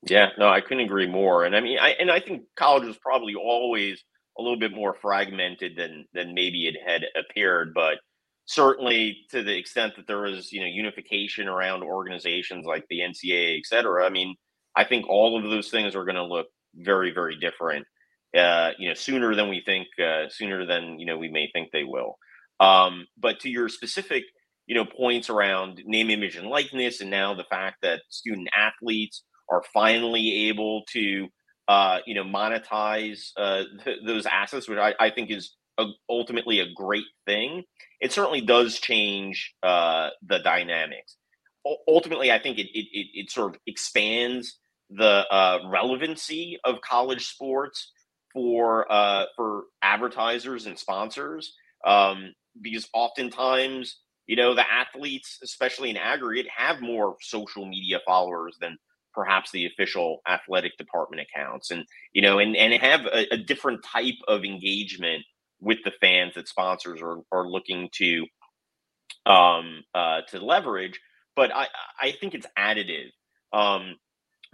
Yeah, 0.03 0.29
no, 0.37 0.49
I 0.49 0.61
couldn't 0.61 0.85
agree 0.85 1.07
more. 1.07 1.45
And 1.45 1.55
I 1.55 1.61
mean, 1.61 1.77
I 1.79 1.89
and 1.91 2.09
I 2.09 2.19
think 2.19 2.43
college 2.55 2.85
was 2.85 2.97
probably 2.97 3.35
always 3.35 4.03
a 4.39 4.41
little 4.41 4.57
bit 4.57 4.73
more 4.73 4.95
fragmented 4.99 5.75
than 5.77 6.05
than 6.13 6.33
maybe 6.33 6.67
it 6.67 6.75
had 6.83 7.05
appeared, 7.15 7.73
but 7.75 7.99
certainly 8.45 9.17
to 9.29 9.43
the 9.43 9.55
extent 9.55 9.95
that 9.95 10.07
there 10.07 10.21
was, 10.21 10.51
you 10.51 10.61
know, 10.61 10.65
unification 10.65 11.47
around 11.47 11.83
organizations 11.83 12.65
like 12.65 12.83
the 12.89 12.99
NCAA, 12.99 13.59
et 13.59 13.65
cetera. 13.65 14.05
I 14.05 14.09
mean, 14.09 14.35
I 14.75 14.83
think 14.83 15.07
all 15.07 15.37
of 15.37 15.43
those 15.43 15.69
things 15.69 15.95
are 15.95 16.05
going 16.05 16.15
to 16.15 16.23
look 16.23 16.47
very, 16.75 17.11
very 17.11 17.35
different 17.35 17.85
uh, 18.37 18.71
you 18.77 18.87
know, 18.87 18.93
sooner 18.93 19.35
than 19.35 19.49
we 19.49 19.61
think, 19.65 19.87
uh, 19.99 20.29
sooner 20.29 20.65
than 20.65 20.99
you 20.99 21.05
know 21.05 21.17
we 21.17 21.29
may 21.29 21.49
think 21.53 21.69
they 21.71 21.83
will. 21.83 22.17
Um, 22.59 23.07
but 23.17 23.39
to 23.41 23.49
your 23.49 23.69
specific, 23.69 24.23
you 24.67 24.75
know, 24.75 24.85
points 24.85 25.29
around 25.29 25.81
name, 25.85 26.09
image, 26.09 26.35
and 26.35 26.47
likeness, 26.47 27.01
and 27.01 27.09
now 27.09 27.33
the 27.33 27.43
fact 27.45 27.77
that 27.81 28.01
student 28.09 28.47
athletes 28.55 29.23
are 29.49 29.63
finally 29.73 30.47
able 30.47 30.83
to, 30.93 31.27
uh, 31.67 31.99
you 32.05 32.13
know, 32.13 32.23
monetize 32.23 33.31
uh, 33.37 33.63
th- 33.83 33.99
those 34.05 34.25
assets, 34.25 34.69
which 34.69 34.77
I, 34.79 34.93
I 34.99 35.09
think 35.09 35.29
is 35.29 35.55
a, 35.77 35.85
ultimately 36.09 36.59
a 36.59 36.71
great 36.73 37.05
thing. 37.25 37.63
It 37.99 38.11
certainly 38.11 38.41
does 38.41 38.79
change 38.79 39.53
uh, 39.63 40.09
the 40.25 40.39
dynamics. 40.39 41.17
U- 41.65 41.77
ultimately, 41.87 42.31
I 42.31 42.39
think 42.39 42.59
it, 42.59 42.67
it, 42.73 42.85
it, 42.91 43.07
it 43.13 43.31
sort 43.31 43.55
of 43.55 43.61
expands 43.67 44.57
the 44.89 45.25
uh, 45.31 45.59
relevancy 45.69 46.59
of 46.63 46.81
college 46.81 47.25
sports 47.27 47.91
for 48.33 48.91
uh, 48.91 49.25
for 49.35 49.63
advertisers 49.81 50.65
and 50.65 50.77
sponsors 50.77 51.53
um, 51.85 52.33
because 52.61 52.87
oftentimes 52.93 53.97
you 54.27 54.35
know 54.35 54.53
the 54.55 54.69
athletes 54.71 55.39
especially 55.43 55.89
in 55.89 55.97
aggregate 55.97 56.47
have 56.55 56.81
more 56.81 57.15
social 57.21 57.65
media 57.65 57.99
followers 58.05 58.57
than 58.61 58.77
perhaps 59.13 59.51
the 59.51 59.65
official 59.65 60.21
athletic 60.27 60.77
department 60.77 61.21
accounts. 61.21 61.71
And 61.71 61.85
you 62.13 62.21
know 62.21 62.39
and 62.39 62.55
and 62.55 62.73
have 62.81 63.05
a, 63.05 63.33
a 63.33 63.37
different 63.37 63.83
type 63.83 64.15
of 64.27 64.43
engagement 64.43 65.23
with 65.59 65.79
the 65.83 65.91
fans 66.01 66.33
that 66.35 66.47
sponsors 66.47 67.01
are, 67.01 67.17
are 67.31 67.47
looking 67.47 67.89
to 67.93 68.25
um 69.25 69.83
uh 69.93 70.21
to 70.29 70.39
leverage. 70.43 70.99
But 71.35 71.51
i 71.53 71.67
i 72.01 72.11
think 72.11 72.33
it's 72.33 72.47
additive 72.57 73.09
um 73.53 73.95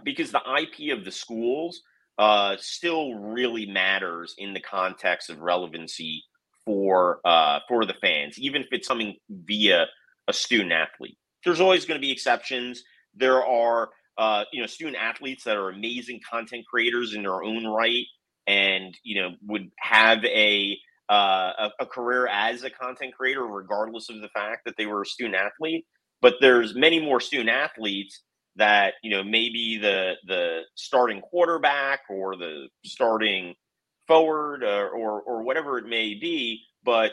because 0.04 0.30
the 0.30 0.42
ip 0.60 0.96
of 0.96 1.04
the 1.04 1.12
schools 1.12 1.80
uh, 2.18 2.56
still 2.58 3.14
really 3.14 3.66
matters 3.66 4.34
in 4.38 4.52
the 4.52 4.60
context 4.60 5.30
of 5.30 5.38
relevancy 5.40 6.22
for 6.64 7.20
uh, 7.24 7.60
for 7.68 7.84
the 7.86 7.94
fans, 7.94 8.38
even 8.38 8.62
if 8.62 8.68
it's 8.72 8.88
coming 8.88 9.16
via 9.30 9.86
a 10.28 10.32
student 10.32 10.72
athlete. 10.72 11.16
There's 11.44 11.60
always 11.60 11.84
going 11.84 11.98
to 11.98 12.04
be 12.04 12.10
exceptions. 12.10 12.82
There 13.14 13.44
are 13.44 13.90
uh, 14.18 14.44
you 14.52 14.60
know 14.60 14.66
student 14.66 14.96
athletes 14.96 15.44
that 15.44 15.56
are 15.56 15.70
amazing 15.70 16.20
content 16.28 16.64
creators 16.68 17.14
in 17.14 17.22
their 17.22 17.42
own 17.42 17.66
right, 17.66 18.04
and 18.46 18.94
you 19.04 19.20
know 19.20 19.30
would 19.46 19.70
have 19.78 20.24
a 20.24 20.76
uh, 21.10 21.52
a, 21.58 21.70
a 21.80 21.86
career 21.86 22.26
as 22.26 22.64
a 22.64 22.70
content 22.70 23.14
creator, 23.14 23.44
regardless 23.44 24.10
of 24.10 24.20
the 24.20 24.28
fact 24.28 24.62
that 24.66 24.74
they 24.76 24.86
were 24.86 25.02
a 25.02 25.06
student 25.06 25.36
athlete. 25.36 25.86
But 26.20 26.34
there's 26.40 26.74
many 26.74 27.00
more 27.00 27.20
student 27.20 27.48
athletes 27.48 28.24
that 28.58 28.94
you 29.02 29.10
know 29.10 29.22
maybe 29.22 29.78
the 29.80 30.14
the 30.26 30.60
starting 30.74 31.20
quarterback 31.20 32.00
or 32.10 32.36
the 32.36 32.68
starting 32.84 33.54
forward 34.06 34.62
or, 34.62 34.88
or, 34.90 35.22
or 35.22 35.42
whatever 35.42 35.78
it 35.78 35.86
may 35.86 36.14
be, 36.14 36.62
but 36.84 37.12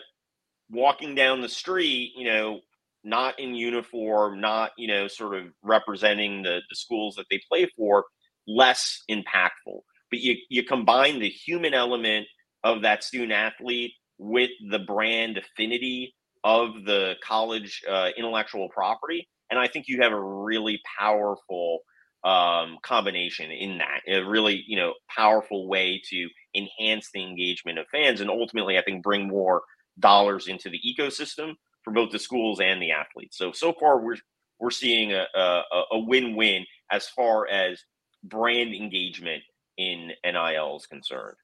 walking 0.69 1.13
down 1.13 1.41
the 1.41 1.49
street, 1.49 2.13
you 2.15 2.25
know, 2.25 2.61
not 3.03 3.39
in 3.39 3.53
uniform, 3.53 4.41
not 4.41 4.71
you 4.77 4.87
know, 4.87 5.07
sort 5.07 5.35
of 5.35 5.45
representing 5.63 6.41
the 6.43 6.61
the 6.69 6.75
schools 6.75 7.15
that 7.15 7.25
they 7.29 7.39
play 7.49 7.69
for, 7.77 8.05
less 8.47 9.03
impactful. 9.09 9.81
But 10.09 10.19
you 10.19 10.35
you 10.49 10.63
combine 10.63 11.19
the 11.19 11.29
human 11.29 11.73
element 11.73 12.27
of 12.63 12.81
that 12.81 13.03
student 13.03 13.31
athlete 13.31 13.93
with 14.17 14.49
the 14.71 14.79
brand 14.79 15.37
affinity 15.37 16.15
of 16.43 16.85
the 16.85 17.15
college 17.23 17.83
uh, 17.89 18.09
intellectual 18.17 18.69
property 18.69 19.27
and 19.49 19.59
I 19.59 19.67
think 19.67 19.85
you 19.87 20.01
have 20.01 20.11
a 20.11 20.21
really 20.21 20.79
powerful 20.99 21.79
um, 22.23 22.77
combination 22.81 23.51
in 23.51 23.77
that. 23.77 24.01
A 24.07 24.25
really, 24.25 24.63
you 24.67 24.77
know, 24.77 24.93
powerful 25.15 25.67
way 25.67 26.01
to 26.09 26.27
enhance 26.55 27.09
the 27.13 27.23
engagement 27.23 27.77
of 27.77 27.85
fans 27.91 28.21
and 28.21 28.29
ultimately, 28.29 28.77
I 28.77 28.83
think, 28.83 29.03
bring 29.03 29.27
more 29.27 29.61
dollars 29.99 30.47
into 30.47 30.69
the 30.69 30.79
ecosystem 30.79 31.53
for 31.83 31.93
both 31.93 32.11
the 32.11 32.19
schools 32.19 32.59
and 32.59 32.81
the 32.81 32.91
athletes. 32.91 33.37
So 33.37 33.51
so 33.51 33.73
far, 33.79 34.01
we're 34.01 34.17
we're 34.59 34.71
seeing 34.71 35.13
a, 35.13 35.25
a, 35.35 35.61
a 35.91 35.99
win-win 35.99 36.65
as 36.91 37.07
far 37.09 37.47
as 37.47 37.83
brand 38.23 38.73
engagement 38.73 39.43
in 39.77 40.11
NIL 40.23 40.77
is 40.77 40.87
concerned. 40.87 41.35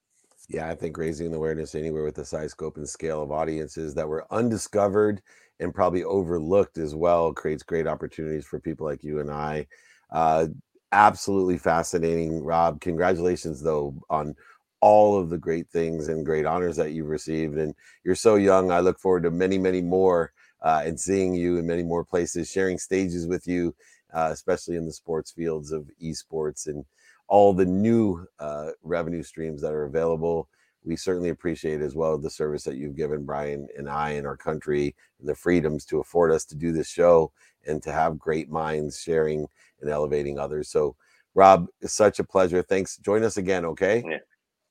Yeah, 0.49 0.69
I 0.69 0.75
think 0.75 0.97
raising 0.97 1.33
awareness 1.33 1.75
anywhere 1.75 2.03
with 2.03 2.15
the 2.15 2.25
size, 2.25 2.51
scope, 2.51 2.77
and 2.77 2.87
scale 2.87 3.21
of 3.21 3.31
audiences 3.31 3.93
that 3.95 4.07
were 4.07 4.25
undiscovered 4.31 5.21
and 5.61 5.73
probably 5.73 6.03
overlooked 6.03 6.77
as 6.77 6.95
well 6.95 7.33
creates 7.33 7.63
great 7.63 7.87
opportunities 7.87 8.45
for 8.45 8.59
people 8.59 8.85
like 8.85 9.03
you 9.03 9.19
and 9.19 9.31
I. 9.31 9.67
Uh, 10.11 10.47
absolutely 10.91 11.57
fascinating, 11.57 12.43
Rob. 12.43 12.81
Congratulations, 12.81 13.61
though, 13.61 13.95
on 14.09 14.35
all 14.81 15.17
of 15.17 15.29
the 15.29 15.37
great 15.37 15.69
things 15.69 16.07
and 16.07 16.25
great 16.25 16.45
honors 16.45 16.75
that 16.75 16.91
you've 16.91 17.07
received. 17.07 17.57
And 17.57 17.75
you're 18.03 18.15
so 18.15 18.35
young. 18.35 18.71
I 18.71 18.79
look 18.79 18.99
forward 18.99 19.23
to 19.23 19.31
many, 19.31 19.57
many 19.57 19.81
more 19.81 20.33
uh, 20.63 20.83
and 20.85 20.99
seeing 20.99 21.35
you 21.35 21.57
in 21.57 21.67
many 21.67 21.83
more 21.83 22.03
places, 22.03 22.49
sharing 22.51 22.77
stages 22.77 23.27
with 23.27 23.47
you, 23.47 23.75
uh, 24.13 24.29
especially 24.31 24.75
in 24.75 24.85
the 24.85 24.91
sports 24.91 25.31
fields 25.31 25.71
of 25.71 25.89
esports 26.03 26.67
and 26.67 26.83
all 27.27 27.53
the 27.53 27.65
new 27.65 28.25
uh, 28.39 28.71
revenue 28.83 29.23
streams 29.23 29.61
that 29.61 29.73
are 29.73 29.85
available. 29.85 30.49
We 30.83 30.95
certainly 30.95 31.29
appreciate 31.29 31.81
as 31.81 31.95
well 31.95 32.17
the 32.17 32.29
service 32.29 32.63
that 32.63 32.75
you've 32.75 32.95
given 32.95 33.25
Brian 33.25 33.67
and 33.77 33.89
I 33.89 34.11
and 34.11 34.25
our 34.25 34.37
country 34.37 34.95
and 35.19 35.29
the 35.29 35.35
freedoms 35.35 35.85
to 35.85 35.99
afford 35.99 36.31
us 36.31 36.45
to 36.45 36.55
do 36.55 36.71
this 36.71 36.89
show 36.89 37.31
and 37.67 37.81
to 37.83 37.91
have 37.91 38.17
great 38.17 38.49
minds 38.49 38.99
sharing 38.99 39.47
and 39.81 39.89
elevating 39.89 40.39
others. 40.39 40.69
So, 40.69 40.95
Rob, 41.35 41.67
it's 41.81 41.93
such 41.93 42.19
a 42.19 42.23
pleasure. 42.23 42.61
Thanks. 42.61 42.97
Join 42.97 43.23
us 43.23 43.37
again, 43.37 43.65
okay? 43.65 44.03
Yeah. 44.07 44.17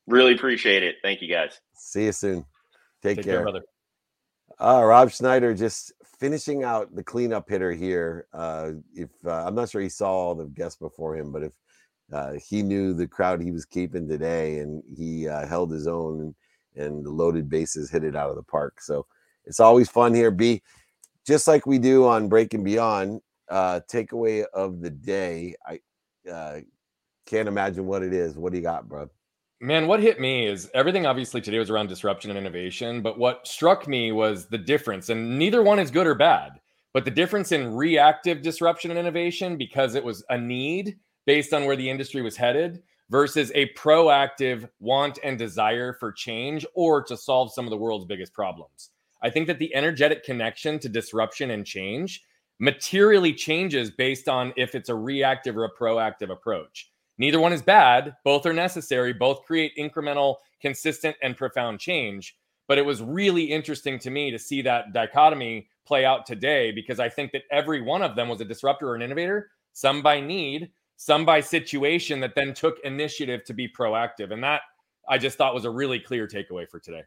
Really 0.07 0.35
appreciate 0.35 0.83
it. 0.83 0.97
Thank 1.03 1.23
you, 1.23 1.29
guys. 1.29 1.61
See 1.75 2.07
you 2.07 2.13
soon. 2.13 2.45
Take, 3.03 3.17
Take 3.17 3.25
care. 3.25 3.35
care, 3.37 3.43
brother. 3.43 3.63
Uh, 4.59 4.83
Rob 4.85 5.11
Schneider 5.11 5.55
just 5.55 5.93
finishing 6.19 6.65
out 6.65 6.95
the 6.95 7.03
cleanup 7.03 7.49
hitter 7.49 7.73
here. 7.73 8.27
Uh, 8.33 8.73
if 8.95 9.09
uh, 9.25 9.47
I'm 9.47 9.55
not 9.55 9.71
sure 9.71 9.81
he 9.81 9.89
saw 9.89 10.11
all 10.11 10.35
the 10.35 10.47
guests 10.47 10.79
before 10.79 11.17
him, 11.17 11.33
but 11.33 11.43
if 11.43 11.53
uh, 12.13 12.33
he 12.33 12.63
knew 12.63 12.93
the 12.93 13.07
crowd 13.07 13.43
he 13.43 13.53
was 13.53 13.65
keeping 13.65 14.09
today, 14.09 14.59
and 14.59 14.83
he 14.97 15.29
uh, 15.29 15.47
held 15.47 15.71
his 15.71 15.87
own, 15.87 16.35
and, 16.77 17.05
the 17.05 17.11
loaded 17.11 17.49
bases 17.49 17.91
hit 17.91 18.05
it 18.05 18.17
out 18.17 18.31
of 18.31 18.37
the 18.37 18.43
park. 18.43 18.81
So 18.81 19.07
it's 19.45 19.61
always 19.61 19.91
fun 19.91 20.15
here. 20.15 20.31
B, 20.31 20.63
just 21.27 21.47
like 21.47 21.67
we 21.67 21.79
do 21.79 22.07
on 22.07 22.29
Breaking 22.29 22.65
Beyond. 22.65 23.21
Uh, 23.49 23.81
takeaway 23.93 24.45
of 24.55 24.81
the 24.81 24.91
day. 24.91 25.57
I 25.67 25.81
uh, 26.31 26.61
can't 27.27 27.49
imagine 27.49 27.85
what 27.85 28.05
it 28.05 28.15
is. 28.15 28.37
What 28.37 28.53
do 28.53 28.59
you 28.59 28.63
got, 28.63 28.89
bro? 28.89 29.11
Man, 29.61 29.89
what 29.89 30.01
hit 30.01 30.21
me 30.21 30.47
is 30.47 30.71
everything 30.73 31.05
obviously 31.05 31.41
today 31.41 31.59
was 31.59 31.69
around 31.69 31.89
disruption 31.89 32.31
and 32.31 32.39
innovation, 32.39 33.03
but 33.03 33.19
what 33.19 33.47
struck 33.47 33.87
me 33.87 34.11
was 34.13 34.47
the 34.47 34.57
difference, 34.57 35.11
and 35.11 35.39
neither 35.39 35.63
one 35.63 35.79
is 35.79 35.91
good 35.91 36.07
or 36.07 36.15
bad, 36.15 36.61
but 36.95 37.05
the 37.05 37.11
difference 37.11 37.53
in 37.53 37.75
reactive 37.75 38.41
disruption 38.41 38.91
and 38.91 38.99
innovation 38.99 39.57
because 39.57 39.97
it 39.97 40.05
was 40.05 40.25
a 40.31 40.39
need 40.39 40.97
based 41.31 41.55
on 41.55 41.65
where 41.65 41.77
the 41.77 41.89
industry 41.89 42.23
was 42.23 42.37
headed 42.37 42.83
versus 43.09 43.53
a 43.55 43.73
proactive 43.75 44.69
want 44.81 45.17
and 45.23 45.39
desire 45.39 45.93
for 45.93 46.11
change 46.11 46.67
or 46.75 47.05
to 47.05 47.17
solve 47.17 47.53
some 47.53 47.65
of 47.65 47.71
the 47.71 47.77
world's 47.77 48.05
biggest 48.05 48.35
problems. 48.35 48.91
I 49.23 49.31
think 49.31 49.47
that 49.47 49.61
the 49.61 49.73
energetic 49.73 50.25
connection 50.25 50.81
to 50.81 50.89
disruption 50.89 51.53
and 51.53 51.65
change 51.65 52.25
materially 52.59 53.33
changes 53.33 53.93
based 53.93 54.29
on 54.29 54.53
if 54.57 54.75
it's 54.75 54.89
a 54.89 54.95
reactive 54.97 55.57
or 55.57 55.67
a 55.67 55.73
proactive 55.73 56.33
approach. 56.33 56.91
Neither 57.17 57.39
one 57.39 57.53
is 57.53 57.63
bad. 57.63 58.17
Both 58.25 58.45
are 58.45 58.53
necessary. 58.53 59.13
Both 59.13 59.45
create 59.45 59.71
incremental, 59.79 60.39
consistent, 60.61 61.15
and 61.23 61.37
profound 61.37 61.79
change. 61.79 62.37
But 62.67 62.79
it 62.79 62.85
was 62.85 63.03
really 63.03 63.45
interesting 63.45 64.01
to 64.01 64.11
me 64.11 64.33
to 64.33 64.39
see 64.41 64.63
that 64.63 64.93
dichotomy 64.93 65.69
play 65.87 66.05
out 66.05 66.27
today 66.27 66.73
because 66.73 66.99
I 66.99 67.09
think 67.09 67.31
that 67.31 67.45
every 67.53 67.83
one 67.83 68.03
of 68.03 68.17
them 68.17 68.29
was 68.29 68.41
a 68.41 68.45
disruptor 68.45 68.89
or 68.89 68.97
an 68.97 69.03
innovator, 69.03 69.53
some 69.73 70.03
by 70.03 70.21
need, 70.21 70.73
some 71.01 71.25
by 71.25 71.41
situation 71.41 72.21
that 72.21 72.35
then 72.35 72.53
took 72.53 72.79
initiative 72.85 73.43
to 73.43 73.55
be 73.55 73.67
proactive. 73.67 74.35
And 74.35 74.45
that 74.45 74.61
I 75.09 75.17
just 75.17 75.39
thought 75.39 75.55
was 75.55 75.65
a 75.65 75.71
really 75.71 75.99
clear 75.99 76.29
takeaway 76.29 76.69
for 76.69 76.79
today. 76.79 77.05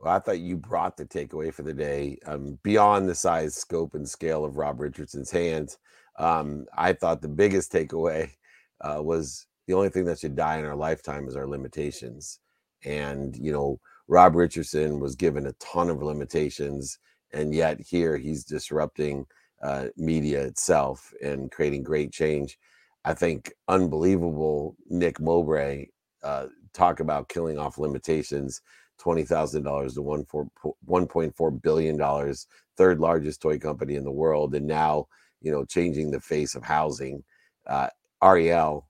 Well, 0.00 0.12
I 0.12 0.18
thought 0.18 0.40
you 0.40 0.56
brought 0.56 0.96
the 0.96 1.06
takeaway 1.06 1.54
for 1.54 1.62
the 1.62 1.72
day 1.72 2.18
um, 2.26 2.58
beyond 2.64 3.08
the 3.08 3.14
size, 3.14 3.54
scope, 3.54 3.94
and 3.94 4.08
scale 4.08 4.44
of 4.44 4.56
Rob 4.56 4.80
Richardson's 4.80 5.30
hands. 5.30 5.78
Um, 6.18 6.66
I 6.76 6.92
thought 6.92 7.22
the 7.22 7.28
biggest 7.28 7.72
takeaway 7.72 8.32
uh, 8.80 9.00
was 9.00 9.46
the 9.68 9.74
only 9.74 9.90
thing 9.90 10.04
that 10.06 10.18
should 10.18 10.34
die 10.34 10.58
in 10.58 10.64
our 10.64 10.74
lifetime 10.74 11.28
is 11.28 11.36
our 11.36 11.46
limitations. 11.46 12.40
And, 12.84 13.36
you 13.36 13.52
know, 13.52 13.78
Rob 14.08 14.34
Richardson 14.34 14.98
was 14.98 15.14
given 15.14 15.46
a 15.46 15.52
ton 15.60 15.90
of 15.90 16.02
limitations, 16.02 16.98
and 17.32 17.54
yet 17.54 17.80
here 17.80 18.16
he's 18.16 18.42
disrupting 18.42 19.26
uh, 19.62 19.86
media 19.96 20.42
itself 20.42 21.14
and 21.22 21.52
creating 21.52 21.84
great 21.84 22.10
change. 22.10 22.58
I 23.04 23.14
think 23.14 23.52
unbelievable 23.68 24.76
Nick 24.88 25.20
Mowbray 25.20 25.86
uh, 26.22 26.46
talk 26.74 27.00
about 27.00 27.28
killing 27.28 27.58
off 27.58 27.78
limitations. 27.78 28.60
Twenty 28.98 29.24
thousand 29.24 29.62
dollars 29.62 29.94
to 29.94 30.02
one 30.02 30.26
for 30.26 30.46
one 30.84 31.06
point 31.06 31.34
four 31.34 31.50
billion 31.50 31.96
dollars, 31.96 32.46
third 32.76 33.00
largest 33.00 33.40
toy 33.40 33.58
company 33.58 33.94
in 33.94 34.04
the 34.04 34.10
world, 34.10 34.54
and 34.54 34.66
now 34.66 35.06
you 35.40 35.50
know 35.50 35.64
changing 35.64 36.10
the 36.10 36.20
face 36.20 36.54
of 36.54 36.62
housing. 36.62 37.24
Uh, 37.66 37.88
Arielle, 38.22 38.84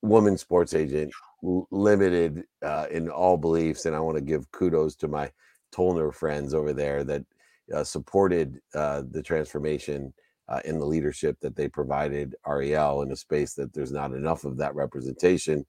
woman 0.00 0.38
sports 0.38 0.72
agent, 0.72 1.12
limited 1.42 2.44
uh, 2.62 2.86
in 2.90 3.10
all 3.10 3.36
beliefs, 3.36 3.84
and 3.84 3.94
I 3.94 4.00
want 4.00 4.16
to 4.16 4.22
give 4.22 4.50
kudos 4.52 4.96
to 4.96 5.08
my 5.08 5.30
Tollner 5.74 6.14
friends 6.14 6.54
over 6.54 6.72
there 6.72 7.04
that 7.04 7.24
uh, 7.74 7.84
supported 7.84 8.60
uh, 8.74 9.02
the 9.10 9.22
transformation 9.22 10.14
uh, 10.48 10.60
in 10.64 10.78
the 10.78 10.86
leadership 10.86 11.38
that 11.40 11.56
they 11.56 11.68
provided 11.68 12.34
Arielle 12.46 13.04
in 13.04 13.12
a 13.12 13.16
space 13.16 13.54
that 13.54 13.72
there's 13.72 13.92
not 13.92 14.12
enough 14.12 14.44
of 14.44 14.56
that 14.58 14.74
representation, 14.74 15.64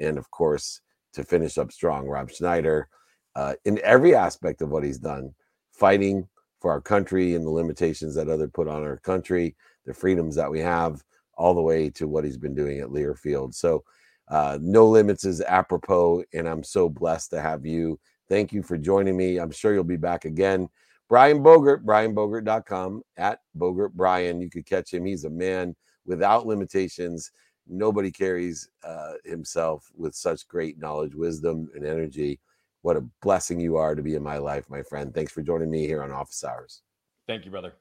and 0.00 0.18
of 0.18 0.30
course 0.30 0.80
to 1.14 1.24
finish 1.24 1.58
up 1.58 1.72
strong, 1.72 2.06
Rob 2.06 2.30
Schneider, 2.30 2.88
uh, 3.36 3.54
in 3.64 3.80
every 3.82 4.14
aspect 4.14 4.62
of 4.62 4.70
what 4.70 4.84
he's 4.84 4.98
done, 4.98 5.34
fighting 5.72 6.28
for 6.60 6.70
our 6.70 6.80
country 6.80 7.34
and 7.34 7.44
the 7.44 7.50
limitations 7.50 8.14
that 8.14 8.28
other 8.28 8.48
put 8.48 8.68
on 8.68 8.82
our 8.82 8.98
country, 8.98 9.56
the 9.86 9.94
freedoms 9.94 10.34
that 10.36 10.50
we 10.50 10.60
have 10.60 11.02
all 11.36 11.54
the 11.54 11.62
way 11.62 11.90
to 11.90 12.08
what 12.08 12.24
he's 12.24 12.38
been 12.38 12.54
doing 12.54 12.80
at 12.80 12.88
Learfield. 12.88 13.54
So, 13.54 13.84
uh, 14.28 14.58
No 14.60 14.86
Limits 14.88 15.24
is 15.24 15.40
apropos, 15.42 16.24
and 16.34 16.48
I'm 16.48 16.62
so 16.64 16.88
blessed 16.88 17.30
to 17.30 17.40
have 17.40 17.64
you. 17.64 17.98
Thank 18.28 18.52
you 18.52 18.62
for 18.62 18.76
joining 18.76 19.16
me. 19.16 19.38
I'm 19.38 19.50
sure 19.52 19.72
you'll 19.72 19.84
be 19.84 19.96
back 19.96 20.24
again. 20.24 20.68
Brian 21.08 21.42
Bogert, 21.42 21.84
brianbogert.com 21.84 23.02
at 23.16 23.40
Bogert 23.56 23.92
Brian. 23.92 24.40
You 24.40 24.50
could 24.50 24.66
catch 24.66 24.92
him. 24.92 25.04
He's 25.04 25.24
a 25.24 25.30
man 25.30 25.74
without 26.04 26.46
limitations. 26.46 27.30
Nobody 27.68 28.10
carries 28.10 28.68
uh, 28.84 29.14
himself 29.24 29.90
with 29.96 30.14
such 30.14 30.46
great 30.48 30.78
knowledge, 30.78 31.14
wisdom, 31.14 31.68
and 31.74 31.84
energy. 31.84 32.40
What 32.82 32.96
a 32.96 33.04
blessing 33.22 33.60
you 33.60 33.76
are 33.76 33.94
to 33.94 34.02
be 34.02 34.14
in 34.14 34.22
my 34.22 34.38
life, 34.38 34.68
my 34.70 34.82
friend. 34.82 35.12
Thanks 35.12 35.32
for 35.32 35.42
joining 35.42 35.70
me 35.70 35.86
here 35.86 36.02
on 36.02 36.12
Office 36.12 36.44
Hours. 36.44 36.82
Thank 37.26 37.44
you, 37.44 37.50
brother. 37.50 37.74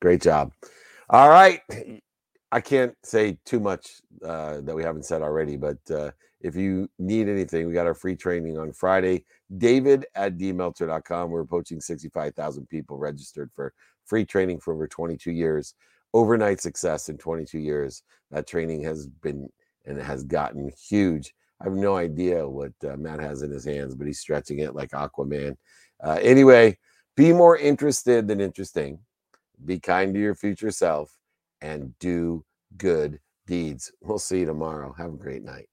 Great 0.00 0.22
job. 0.22 0.52
All 1.10 1.28
right. 1.28 1.60
I 2.50 2.60
can't 2.60 2.94
say 3.04 3.38
too 3.44 3.60
much 3.60 4.00
uh, 4.24 4.60
that 4.62 4.74
we 4.74 4.82
haven't 4.82 5.04
said 5.04 5.22
already, 5.22 5.56
but 5.56 5.78
uh, 5.90 6.12
if 6.40 6.56
you 6.56 6.88
need 6.98 7.28
anything, 7.28 7.66
we 7.66 7.74
got 7.74 7.86
our 7.86 7.94
free 7.94 8.16
training 8.16 8.58
on 8.58 8.72
Friday. 8.72 9.24
David 9.56 10.06
at 10.14 10.38
dmeltzer.com. 10.38 11.30
We're 11.30 11.40
approaching 11.40 11.80
65,000 11.80 12.68
people 12.68 12.96
registered 12.96 13.50
for 13.54 13.74
free 14.06 14.24
training 14.24 14.60
for 14.60 14.72
over 14.72 14.86
22 14.86 15.30
years. 15.30 15.74
Overnight 16.14 16.60
success 16.60 17.10
in 17.10 17.18
22 17.18 17.58
years. 17.58 18.02
That 18.30 18.46
training 18.46 18.82
has 18.84 19.06
been 19.06 19.48
and 19.84 20.00
has 20.00 20.22
gotten 20.22 20.70
huge. 20.88 21.34
I 21.60 21.64
have 21.64 21.74
no 21.74 21.96
idea 21.96 22.48
what 22.48 22.72
uh, 22.88 22.96
Matt 22.96 23.20
has 23.20 23.42
in 23.42 23.50
his 23.50 23.64
hands, 23.64 23.94
but 23.94 24.06
he's 24.06 24.20
stretching 24.20 24.60
it 24.60 24.74
like 24.74 24.90
Aquaman. 24.90 25.56
Uh, 26.02 26.18
anyway, 26.22 26.78
be 27.16 27.32
more 27.32 27.56
interested 27.56 28.28
than 28.28 28.40
interesting. 28.40 29.00
Be 29.64 29.80
kind 29.80 30.14
to 30.14 30.20
your 30.20 30.34
future 30.36 30.70
self 30.70 31.17
and 31.60 31.98
do 31.98 32.44
good 32.76 33.20
deeds. 33.46 33.90
We'll 34.00 34.18
see 34.18 34.40
you 34.40 34.46
tomorrow. 34.46 34.94
Have 34.98 35.14
a 35.14 35.16
great 35.16 35.42
night. 35.44 35.68